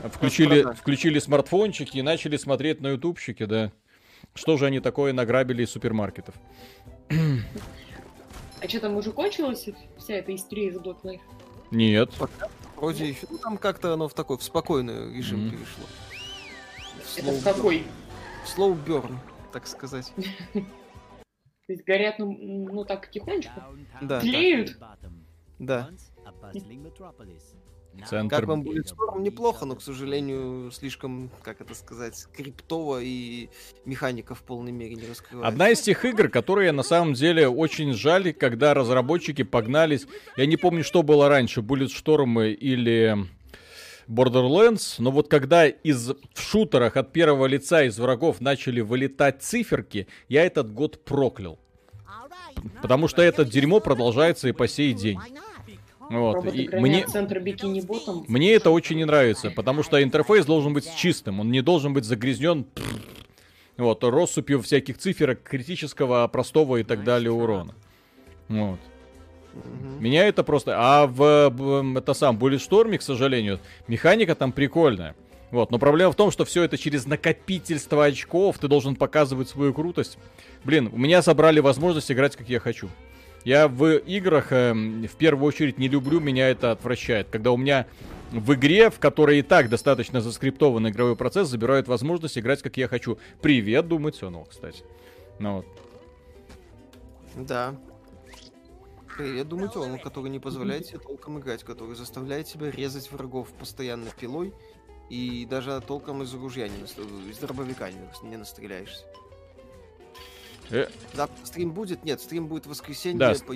[0.03, 3.71] включили, включили смартфончики и начали смотреть на ютубчике, да.
[4.33, 6.35] Что же они такое награбили из супермаркетов?
[7.09, 9.67] А что там уже кончилась
[9.97, 11.19] вся эта истерия за Black Lives?
[11.71, 12.11] Нет.
[12.75, 13.27] Вроде еще.
[13.29, 15.51] Ну там как-то оно в такой, в спокойный режим Мгм.
[15.51, 15.85] перешло.
[17.03, 17.85] В Это в какой?
[18.45, 19.17] Slow burn,
[19.51, 20.11] так сказать.
[20.53, 22.35] То есть горят, ну,
[22.71, 23.61] ну так тихонечку?
[24.01, 24.19] Да.
[24.21, 24.77] Тлеют?
[25.59, 25.89] Да.
[28.07, 28.35] Центр.
[28.37, 29.21] Как вам будет Bulletstorm?
[29.21, 33.49] Неплохо, но, к сожалению, слишком, как это сказать, криптово и
[33.85, 35.47] механика в полной мере не раскрывается.
[35.47, 40.07] Одна из тех игр, которые на самом деле очень жаль, когда разработчики погнались.
[40.37, 43.27] Я не помню, что было раньше, Bulletstorm или
[44.07, 50.07] Borderlands, но вот когда из в шутерах от первого лица из врагов начали вылетать циферки,
[50.27, 51.59] я этот год проклял.
[52.81, 55.19] Потому что это дерьмо продолжается и по сей день.
[56.09, 56.45] Вот.
[56.53, 58.25] И мне, центр бикини-ботом.
[58.27, 62.05] мне это очень не нравится, потому что интерфейс должен быть чистым, он не должен быть
[62.05, 62.65] загрязнен
[63.77, 67.75] вот, россыпью всяких циферок критического, простого и так далее урона.
[68.47, 68.79] Вот.
[69.99, 70.75] Меня это просто...
[70.77, 75.15] А в, в- это сам Bulletstorm, к сожалению, механика там прикольная.
[75.51, 79.73] Вот, но проблема в том, что все это через накопительство очков, ты должен показывать свою
[79.73, 80.19] крутость.
[80.63, 82.89] Блин, у меня забрали возможность играть, как я хочу.
[83.45, 87.29] Я в играх эм, в первую очередь не люблю, меня это отвращает.
[87.29, 87.87] Когда у меня
[88.31, 92.87] в игре, в которой и так достаточно заскриптованный игровой процесс, забирают возможность играть, как я
[92.87, 93.17] хочу.
[93.41, 94.83] Привет, думать оно, кстати.
[95.39, 95.65] Ну вот.
[97.35, 97.75] Да.
[99.17, 104.09] Привет, думаю, он, который не позволяет себе толком играть, который заставляет тебя резать врагов постоянно
[104.17, 104.53] пилой,
[105.09, 106.95] и даже толком из ружья не нас-
[107.29, 109.03] из дробовика не, не настреляешься.
[110.71, 110.87] Э.
[111.13, 112.03] Завтра стрим будет?
[112.03, 113.33] Нет, стрим будет в воскресенье Да.
[113.45, 113.53] по,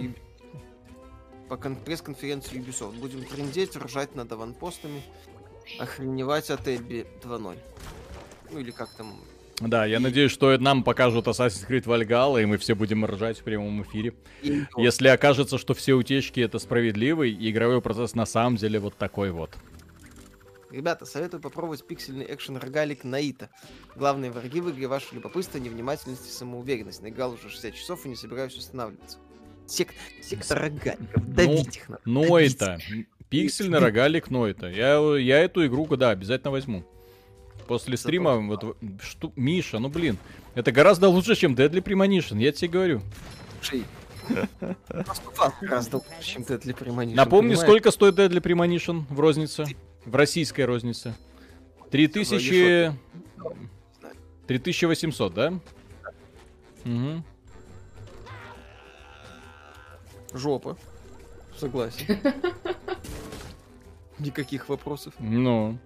[1.50, 3.00] по кон- пресс-конференции Ubisoft.
[3.00, 5.02] Будем трендеть, ржать над аванпостами,
[5.80, 7.58] охреневать от Эбби 2.0.
[8.52, 9.16] Ну или как там
[9.60, 13.44] Да, я надеюсь, что нам покажут Assassin's Creed Valhalla, и мы все будем ржать в
[13.44, 14.14] прямом эфире.
[14.42, 18.98] и- Если окажется, что все утечки это справедливый, и игровой процесс на самом деле вот
[18.98, 19.52] такой вот.
[20.74, 23.52] Ребята, советую попробовать пиксельный экшен рогалик Наита.
[23.96, 27.04] Главные враги в игре ваше любопытство, невнимательность и самоуверенность.
[27.04, 29.20] Наиграл уже 60 часов и не собираюсь останавливаться.
[29.68, 29.90] Сек...
[30.24, 31.28] Секта рогаликов.
[31.28, 32.02] Давить их надо.
[32.06, 32.56] Давить.
[32.56, 32.80] это.
[33.30, 34.66] Пиксельный рогалик, но это.
[34.68, 36.84] Я, я эту игру, да, обязательно возьму.
[37.68, 40.18] После стрима, вот, что, Миша, ну блин,
[40.56, 43.02] это гораздо лучше, чем Deadly Premonition, я тебе говорю.
[43.62, 43.84] Слушай,
[45.62, 47.14] гораздо лучше, чем Deadly Premonition.
[47.14, 47.60] Напомни, понимаешь?
[47.60, 49.66] сколько стоит Deadly Premonition в рознице?
[50.06, 51.16] В российской рознице.
[51.92, 52.92] 3000...
[54.48, 55.54] 3800, да?
[56.86, 57.24] Угу.
[60.34, 60.78] Жопа.
[61.58, 62.06] Согласен.
[64.20, 65.14] Никаких вопросов.
[65.20, 65.78] Ну.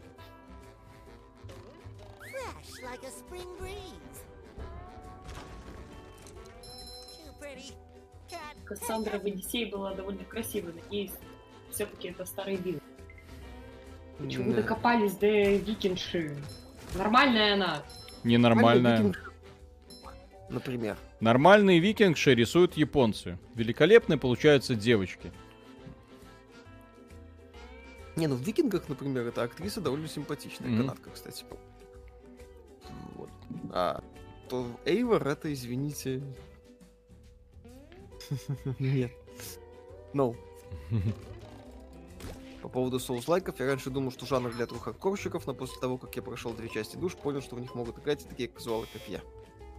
[8.65, 10.73] Кассандра в Одиссее была довольно красивой.
[10.73, 11.13] Надеюсь,
[11.71, 12.83] все-таки это старый билд.
[14.17, 14.61] Почему Да.
[14.61, 16.35] докопались до викинши?
[16.95, 17.83] Нормальная она.
[18.23, 19.13] ненормальная.
[20.49, 20.97] Например.
[21.19, 23.37] Нормальные викингши рисуют японцы.
[23.55, 25.31] Великолепные получаются девочки.
[28.15, 30.69] Не, ну в Викингах, например, эта актриса довольно симпатичная.
[30.69, 30.79] Мгм.
[30.79, 31.45] Канадка, кстати.
[33.15, 33.29] Вот.
[33.71, 34.03] А
[34.49, 36.21] то Эйвор это, извините...
[38.79, 39.11] Нет.
[40.13, 40.35] No.
[42.67, 46.21] По поводу соус-лайков, я раньше думал, что жанр для трухакорщиков, но после того, как я
[46.21, 49.21] прошел две части душ, понял, что в них могут играть и такие казуалы, как я.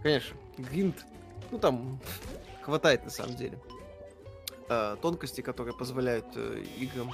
[0.01, 1.05] Конечно, гринд,
[1.51, 1.99] ну там
[2.63, 3.59] хватает на самом деле.
[4.69, 7.11] А, тонкости, которые позволяют э, играм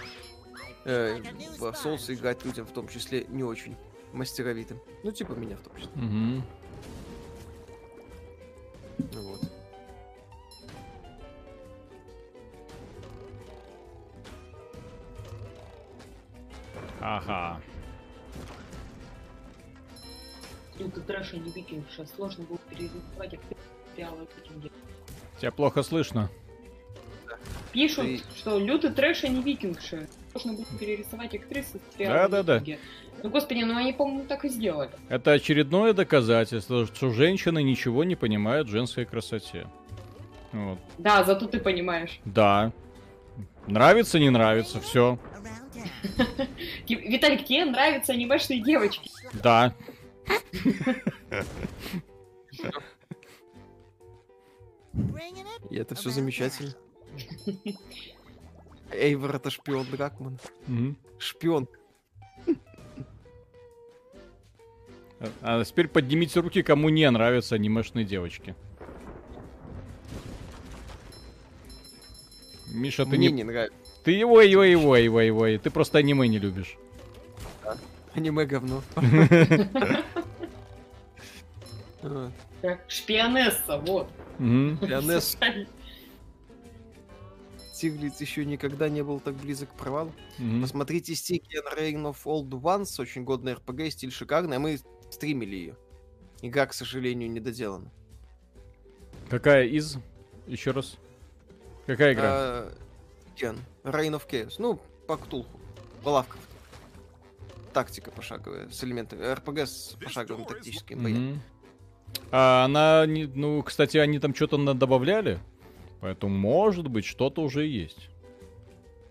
[0.85, 1.21] э,
[1.59, 3.75] в соусы играть людям, в том числе не очень
[4.13, 4.79] мастеровитым.
[5.03, 5.91] Ну, типа меня в том числе.
[5.97, 6.41] Ну
[9.11, 9.41] Вот.
[17.05, 17.61] Ага.
[20.79, 22.05] Лютый трэш, а не викингша.
[22.15, 23.61] Сложно было перерисовать актрисы
[23.95, 24.71] сериала викинги.
[25.39, 26.29] Тебя плохо слышно.
[27.71, 30.07] Пишут, Ты- что лютый трэш, а не викингши.
[30.31, 32.57] Сложно было перерисовать актрисы сериала Да-да-да.
[32.57, 32.79] викинги.
[33.21, 34.89] Ну, господи, ну они, по-моему, так и сделали.
[35.07, 39.67] Это очередное доказательство, что женщины ничего не понимают в женской красоте.
[40.51, 40.79] Вот.
[40.97, 42.19] Да, зато ты понимаешь.
[42.25, 42.71] Да.
[43.67, 45.19] Нравится, не нравится, все.
[46.87, 49.09] Виталик, тебе нравятся анимешные девочки.
[49.33, 49.73] Да.
[55.69, 56.73] И это все замечательно.
[58.91, 60.37] Эйвор это шпион Дракмана.
[60.67, 60.97] Мгм.
[61.17, 61.67] Шпион.
[65.19, 68.55] А- А теперь поднимите руки, кому не нравятся анимешные девочки.
[72.73, 73.33] Миша, ты Мне не...
[73.33, 73.75] не нравится.
[74.05, 76.77] Ты ой, ой, ой, ой, ой, ты просто аниме не любишь.
[78.13, 78.83] Аниме говно.
[82.07, 84.07] А, Как шпионесса, вот.
[84.37, 85.37] Леонесс
[87.73, 90.13] Тиглиц еще никогда не был так близок к провалу.
[90.37, 90.61] Мгм.
[90.61, 94.79] Посмотрите Sticky and Reign of Old Ones, очень годная RPG, стиль шикарный, а мы
[95.09, 95.75] стримили ее.
[96.43, 97.91] Игра, к сожалению, не доделана.
[99.29, 99.97] Какая из?
[100.45, 100.95] Еще раз.
[101.87, 102.65] Какая игра?
[103.35, 104.55] Кен, Reign of Chaos.
[104.57, 105.59] Ну, по Ктулху.
[106.03, 106.39] По лавкам.
[107.73, 111.31] Тактика пошаговая, с элементами РПГ с пошаговыми тактическими боями.
[111.31, 111.41] Мгм.
[112.31, 115.39] А она, ну, кстати, они там что-то добавляли,
[115.99, 118.09] поэтому, может быть, что-то уже есть.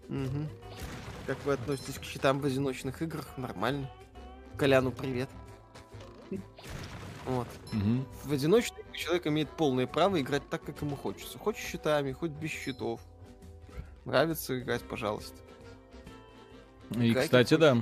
[0.09, 0.49] Мгм.
[1.27, 3.37] Как вы относитесь к счетам в одиночных играх?
[3.37, 3.91] Нормально.
[4.57, 5.29] Коляну привет.
[7.27, 7.49] Вот.
[7.73, 8.07] Мгм.
[8.25, 11.39] В одиночной игре человек имеет полное право играть так, как ему хочется.
[11.39, 13.01] Хоть с счетами, хоть без счетов.
[14.05, 15.37] Нравится играть, пожалуйста.
[17.01, 17.79] И, Как кстати, да.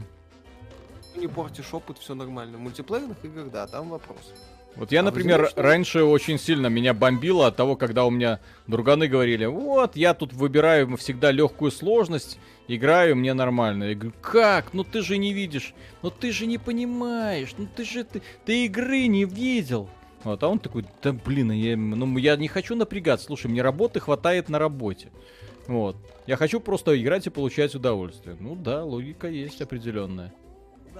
[1.16, 2.56] Не портишь опыт, все нормально.
[2.56, 4.32] В мультиплеерных играх, да, там вопрос.
[4.76, 5.62] Вот я, А например, одиночной?
[5.62, 10.32] раньше очень сильно меня бомбило от того, когда у меня друганы говорили, вот, я тут
[10.32, 12.38] выбираю всегда легкую сложность,
[12.68, 13.84] играю, мне нормально.
[13.84, 14.72] Я говорю, как?
[14.72, 18.64] Ну ты же не видишь, ну ты же не понимаешь, ну ты же, ты, ты
[18.64, 19.90] игры не видел.
[20.24, 24.00] Вот, а он такой, да блин, я, ну, я не хочу напрягаться, слушай, мне работы
[24.00, 25.10] хватает на работе.
[25.66, 25.96] Вот.
[26.26, 28.36] Я хочу просто играть и получать удовольствие.
[28.38, 30.32] Ну да, логика есть определенная.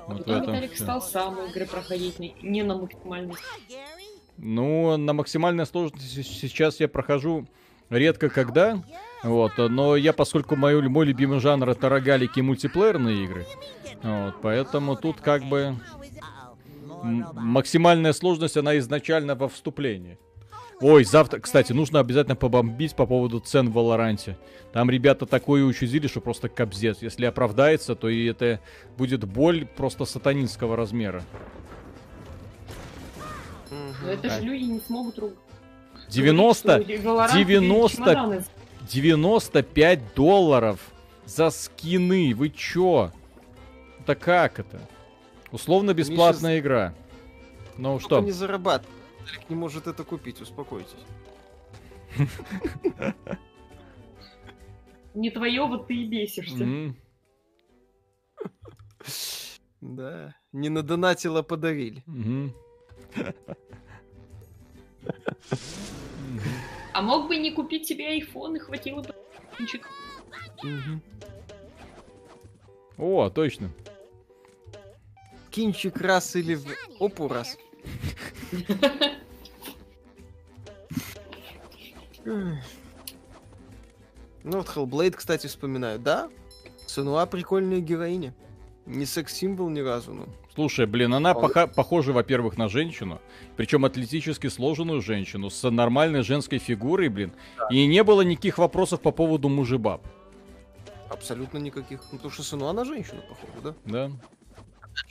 [0.06, 3.34] Вот этом Виталик стал сам игры проходить не- на максимальной.
[4.39, 7.47] Ну, на максимальной сложности сейчас я прохожу
[7.90, 8.82] редко когда.
[9.22, 13.47] Вот, но я, поскольку мой, мой любимый жанр это рогалики и мультиплеерные игры,
[14.02, 15.76] вот, поэтому тут как бы
[17.05, 20.18] максимальная сложность, она изначально во вступлении.
[20.82, 24.36] Ой, завтра, кстати, нужно обязательно побомбить по поводу цен в Валоранте.
[24.72, 26.98] Там ребята такое учудили, что просто кобзец.
[27.02, 28.59] Если оправдается, то и это
[28.98, 31.22] будет боль просто сатанинского размера.
[33.70, 35.38] Но это же люди не смогут ругать.
[36.09, 37.32] 90, 90...
[37.32, 38.44] 90
[38.90, 40.80] 95 долларов
[41.24, 42.34] за скины.
[42.34, 43.12] Вы чё?
[44.00, 44.80] Это как это?
[45.52, 46.92] Условно бесплатная игра.
[47.78, 48.16] Ну Что?
[48.16, 48.20] что?
[48.20, 48.32] не
[49.22, 51.04] Виталик не может это купить, успокойтесь.
[55.14, 56.94] Не твое, вот ты и бесишься.
[59.80, 60.34] Да.
[60.52, 62.02] Не надонатила, подарили.
[62.06, 62.54] Мгм.
[66.92, 69.14] А мог бы не купить себе iPhone и хватило бы.
[72.98, 73.70] О, точно.
[75.50, 76.66] Кинчик раз или в
[77.00, 77.58] опу раз.
[84.44, 85.98] Ну вот Hellblade, кстати, вспоминаю.
[85.98, 86.28] Да,
[86.86, 88.34] Сануа прикольная героиня.
[88.86, 90.26] Не секс-символ ни разу, ну.
[90.54, 93.20] Слушай, блин, она Он- похожа, во-первых, на женщину,
[93.56, 97.32] причем атлетически сложенную женщину, с нормальной женской фигурой, блин.
[97.70, 100.02] И не было никаких вопросов по поводу мужебаб,
[101.09, 102.00] Абсолютно никаких.
[102.10, 103.74] Ну, потому что Сануа на женщину похожа, да?
[103.84, 104.10] да?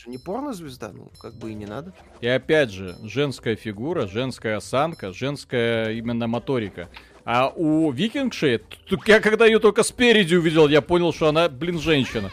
[0.06, 1.94] Не порно-звезда, ну, как бы и не надо.
[2.22, 6.90] И опять же, женская фигура, женская осанка, женская именно моторика.
[7.24, 8.62] А у Викингши,
[9.06, 12.32] я когда ее только спереди увидел, я понял, что она, блин, женщина.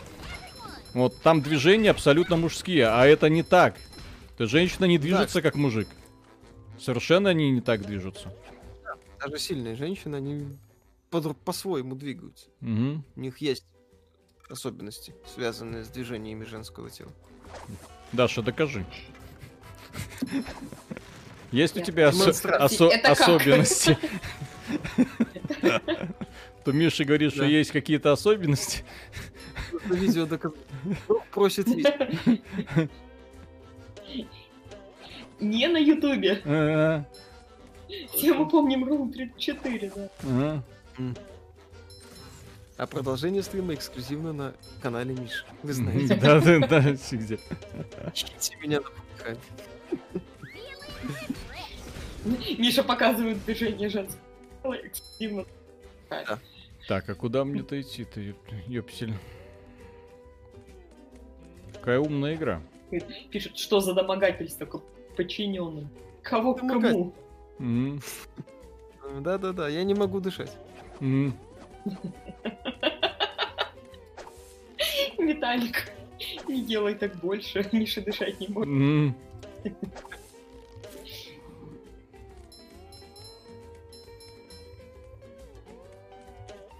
[0.94, 3.76] Вот там движения абсолютно мужские, а это не так.
[4.36, 5.88] То есть женщина не движется как мужик.
[6.78, 8.32] Совершенно они не так движутся.
[9.20, 10.58] Даже сильные женщины, они
[11.10, 12.46] по- по-своему двигаются.
[12.60, 13.04] Мгм.
[13.16, 13.66] У них есть
[14.48, 17.12] особенности, связанные с движениями женского тела.
[18.12, 18.84] Даша, докажи.
[21.52, 22.64] Есть у тебя осо- Демонстрация.
[22.66, 23.20] осо- Это как?
[23.20, 23.98] особенности?
[26.64, 28.84] То Миша говорит, что есть какие-то особенности.
[29.72, 30.26] Это видео
[31.08, 31.66] Ну, просит.
[35.40, 36.42] Не на Ютубе.
[38.14, 40.62] Все мы помним Рум 34, да.
[42.78, 45.44] А продолжение стрима эксклюзивно на канале Миши.
[45.64, 46.14] Вы знаете.
[46.14, 47.34] Да, да, да, всегда.
[48.14, 49.40] Ищите меня на Патреоне.
[52.56, 55.44] Миша показывает движение женского эксклюзивно.
[56.86, 59.14] Так, а куда мне-то идти-то, ёп- ёпсель?
[61.74, 62.62] Какая умная игра.
[63.30, 64.80] Пишет, что за домогательство к
[65.16, 65.90] подчиненным.
[66.22, 67.12] Кого к кому?
[69.20, 70.56] Да-да-да, я не могу дышать.
[75.22, 75.28] мгм.
[75.28, 75.90] Виталик,
[76.48, 77.68] не делай так больше.
[77.72, 78.68] Миша дышать не может.
[78.70, 79.14] Мгм.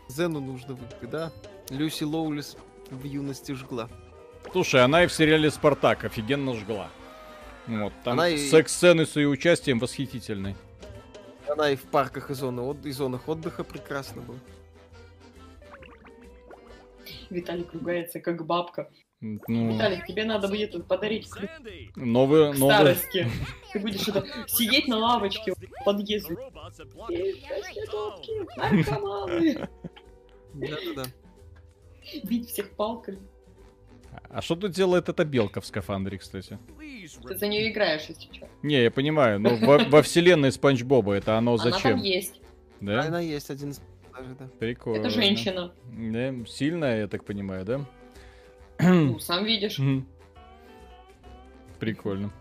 [0.09, 1.33] Зену нужно выиграть, да?
[1.71, 2.57] Люси Лоулис
[2.91, 3.89] в юности жгла.
[4.53, 6.89] Слушай, она и в сериале «Спартак» офигенно жгла.
[7.67, 10.57] Вот, там Она и- секс-сцены с ее участием восхитительны.
[11.47, 14.39] Она и в парках и, зоны от- и зонах отдыха прекрасно была.
[17.31, 18.91] Виталик ругается, как бабка.
[19.21, 21.51] Ну, Виталик, тебе надо будет тут подарить ключ
[21.97, 23.27] новые, к новые, старости.
[23.73, 26.37] Ты будешь это, сидеть на лавочке в подъезде.
[28.57, 29.69] Наркоманы.
[30.55, 31.05] Да-да-да.
[32.25, 33.19] Бить всех палками.
[34.31, 36.59] А что тут делает эта белка в скафандре, кстати?
[37.27, 38.49] Ты за нее играешь, если что.
[38.63, 41.99] Не, я понимаю, но во, во вселенной Спанч Боба это оно Она там зачем?
[41.99, 42.41] есть.
[42.81, 43.03] Да?
[43.03, 43.81] Она есть один из
[44.19, 44.49] даже, да.
[44.59, 45.01] Прикольно.
[45.01, 45.73] Это женщина.
[45.85, 47.81] Да, сильная, я так понимаю, да?
[48.81, 49.81] Ну, сам видишь.
[51.79, 52.33] Прикольно.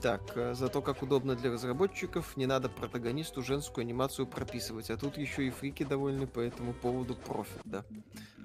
[0.00, 5.16] Так, э, зато как удобно для разработчиков, не надо протагонисту женскую анимацию прописывать, а тут
[5.16, 7.86] еще и фрики довольны по этому поводу профит, да.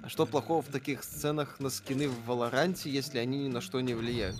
[0.01, 3.81] А что плохого в таких сценах на скины в Валоранте, если они ни на что
[3.81, 4.37] не влияют?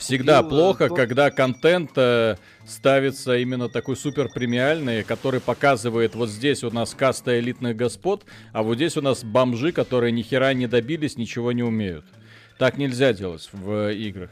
[0.00, 2.36] Всегда Купил, плохо, то- когда контент э,
[2.66, 8.62] ставится именно такой супер премиальный, который показывает вот здесь у нас каста элитных господ, а
[8.62, 12.06] вот здесь у нас бомжи, которые ни хера не добились, ничего не умеют.
[12.58, 14.30] Так нельзя делать в играх.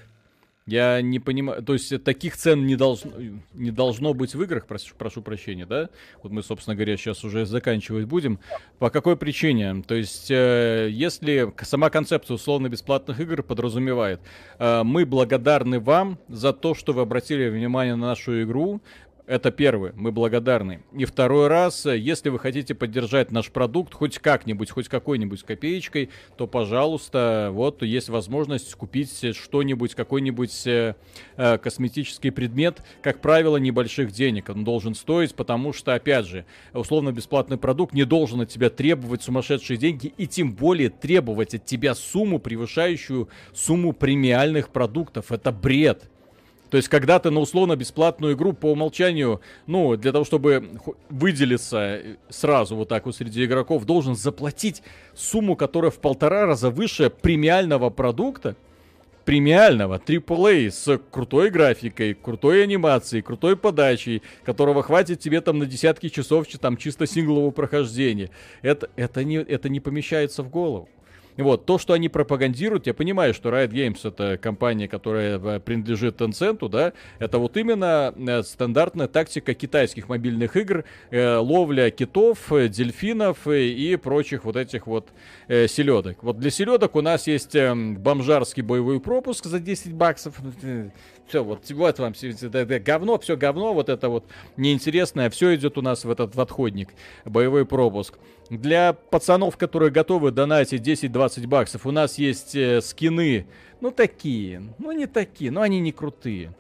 [0.69, 3.13] Я не понимаю, то есть таких цен не должно,
[3.55, 5.89] не должно быть в играх, прошу, прошу прощения, да?
[6.23, 8.39] Вот мы, собственно говоря, сейчас уже заканчивать будем.
[8.79, 9.83] По какой причине?
[9.87, 14.21] То есть, э, если сама концепция условно-бесплатных игр подразумевает,
[14.59, 18.83] э, мы благодарны вам за то, что вы обратили внимание на нашу игру,
[19.29, 20.81] это первое, мы благодарны.
[20.97, 26.09] И второй раз, э, если вы хотите поддержать наш продукт хоть как-нибудь, хоть какой-нибудь копеечкой,
[26.39, 30.95] то, пожалуйста, вот есть возможность купить э, что-нибудь, какой-нибудь э,
[31.37, 37.59] э, косметический предмет, как правило, небольших денег он должен стоить, потому что, опять же, условно-бесплатный
[37.59, 42.39] продукт не должен от тебя требовать сумасшедшие деньги и тем более требовать от тебя сумму,
[42.39, 45.33] превышающую сумму премиальных продуктов.
[45.33, 46.09] Это бред.
[46.71, 50.71] То есть, когда ты на условно-бесплатную игру по умолчанию, ну, для того, чтобы
[51.09, 54.83] выделиться э, сразу вот так вот среди игроков, должен заплатить
[55.15, 58.57] сумму, которая в полтора раза выше премиального продукта,
[59.25, 66.09] премиального AAA с крутой графикой, крутой анимацией, крутой подачей, которого хватит тебе там на десятки
[66.09, 68.31] часов там чисто синглового прохождения.
[68.63, 70.89] Это, это, не, это не помещается в голову.
[71.39, 76.21] Вот, то, что они пропагандируют, я понимаю, что Riot Games это компания, которая э, принадлежит
[76.21, 82.69] Tencent, да, это вот именно э, стандартная тактика китайских мобильных игр, э, ловля китов, э,
[82.69, 85.09] дельфинов и прочих вот этих вот
[85.47, 86.23] э, селедок.
[86.23, 90.35] Вот для селедок у нас есть э, бомжарский боевой пропуск за 10 баксов.
[91.29, 94.25] Все, вот, вот вам все, говно, все говно, вот это вот
[94.57, 96.89] неинтересное, все идет у нас в этот в отходник,
[97.27, 98.19] боевой пропуск.
[98.49, 103.47] Для пацанов, которые готовы донатить 10-20 баксов, у нас есть э, скины,
[103.83, 106.55] ну такие, ну не такие, но они не крутые.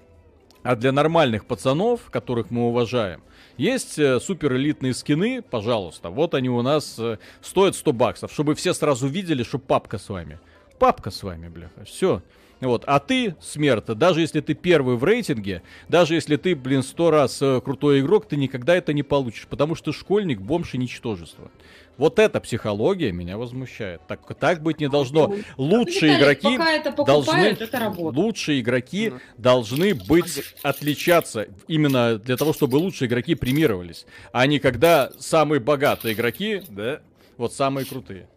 [0.62, 3.22] А для нормальных пацанов, которых мы уважаем,
[3.56, 6.10] есть э, супер элитные скины, пожалуйста.
[6.10, 10.10] Вот они у нас э, стоят 100 баксов, чтобы все сразу видели, что папка с
[10.10, 10.38] вами.
[10.78, 11.84] Папка с вами, бляха.
[11.86, 12.22] Все.
[12.60, 12.84] Вот.
[12.86, 17.40] А ты, смерта, даже если ты первый в рейтинге, даже если ты, блин, сто раз
[17.40, 21.50] э, крутой игрок, ты никогда это не получишь, потому что школьник, бомж и ничтожество.
[21.96, 24.00] Вот эта психология меня возмущает.
[24.06, 25.34] Так, так быть не должно.
[25.56, 28.16] Лучшие Виталик, игроки должны, это работает.
[28.16, 29.18] лучшие игроки Ну.
[29.36, 36.14] должны быть отличаться именно для того, чтобы лучшие игроки премировались, а не когда самые богатые
[36.14, 37.00] игроки, да,
[37.36, 38.28] вот самые крутые.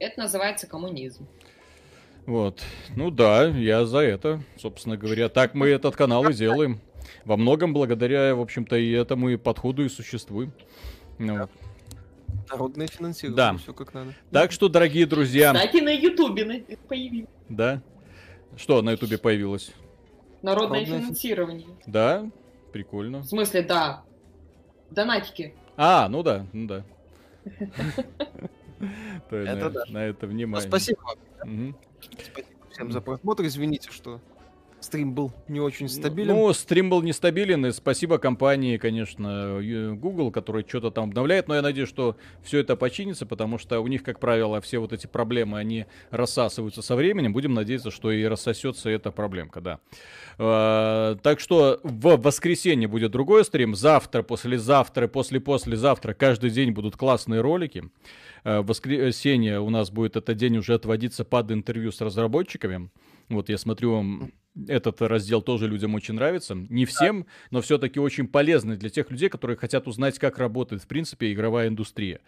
[0.00, 1.26] Это называется коммунизм.
[2.28, 2.62] Вот.
[2.94, 5.30] Ну да, я за это, собственно говоря.
[5.30, 6.78] Так мы этот канал и делаем.
[7.24, 10.52] Во многом благодаря, в общем-то, и этому и подходу и существуем.
[11.18, 11.50] Ну вот.
[12.50, 13.56] Народное финансирование, Да.
[13.56, 14.12] все как надо.
[14.30, 17.80] Так что, дорогие друзья, Кстати, на Ютубе появилось да.
[18.58, 19.72] Что на Ютубе появилось?
[20.42, 21.66] народное Народное финансирование.
[21.86, 22.30] Да,
[22.74, 23.20] прикольно.
[23.20, 24.02] В смысле, да.
[24.90, 25.54] Донатики.
[25.78, 26.84] А, ну да, ну да.
[29.30, 29.84] Это на- да.
[29.88, 30.68] На это Ну, внимание.
[30.68, 30.98] спасибо
[31.40, 31.74] вам.
[32.00, 33.44] Спасибо всем за просмотр.
[33.46, 34.20] Извините, что
[34.80, 36.34] стрим был не очень стабилен.
[36.36, 41.56] Ну, стрим был нестабилен, и спасибо компании, конечно, Ю- Google, который что-то там обновляет, но
[41.56, 45.08] я надеюсь, что все это починится, потому что у них, как правило, все вот эти
[45.08, 47.32] проблемы, они рассасываются со временем.
[47.32, 49.80] Будем надеяться, что и рассосется эта проблемка, да.
[50.38, 57.40] Э, Так что в воскресенье будет другой стрим, завтра, послезавтра, после-послезавтра каждый день будут классные
[57.40, 57.90] ролики.
[58.48, 62.88] Э, воскресенье у нас будет этот день уже отводиться под интервью с разработчиками.
[63.28, 64.30] Вот я смотрю,
[64.66, 66.54] этот раздел тоже людям очень нравится.
[66.54, 70.86] Не всем, но все-таки очень полезный для тех людей, которые хотят узнать, как работает, в
[70.86, 72.20] принципе, игровая индустрия.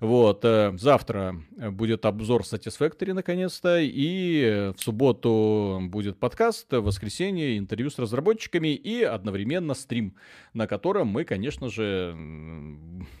[0.00, 0.44] Вот.
[0.44, 7.98] э, Завтра будет обзор Satisfactory, наконец-то, и в субботу будет подкаст, в воскресенье интервью с
[7.98, 10.14] разработчиками и одновременно стрим,
[10.52, 12.14] на котором мы, конечно же,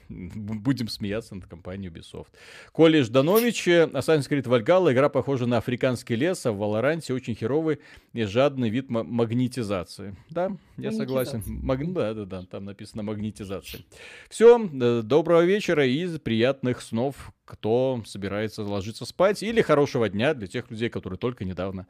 [0.08, 2.28] будем смеяться над компанией Ubisoft.
[2.72, 7.34] Коля Жданович, э, Assassin's Creed Valhalla, игра похожа на африканский лес, а в Валоранте очень
[7.34, 7.80] херовый
[8.12, 10.16] и жадный вид ма- магнитизации.
[10.30, 11.42] Да, я согласен.
[11.46, 13.82] Маг- Да, да, да, там написано магнитизация.
[14.28, 14.58] Все,
[15.02, 20.88] доброго вечера и приятных снов, кто собирается ложиться спать, или хорошего дня для тех людей,
[20.88, 21.86] которые только недавно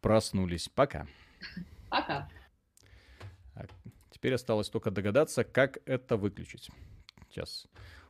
[0.00, 0.68] проснулись.
[0.68, 1.06] Пока.
[1.90, 2.28] Пока.
[4.10, 6.70] Теперь осталось только догадаться, как это выключить.
[7.30, 7.66] Сейчас.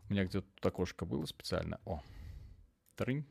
[0.08, 1.80] У меня где-то тут окошко было специально.
[1.84, 2.00] О.
[2.94, 3.26] Трынь.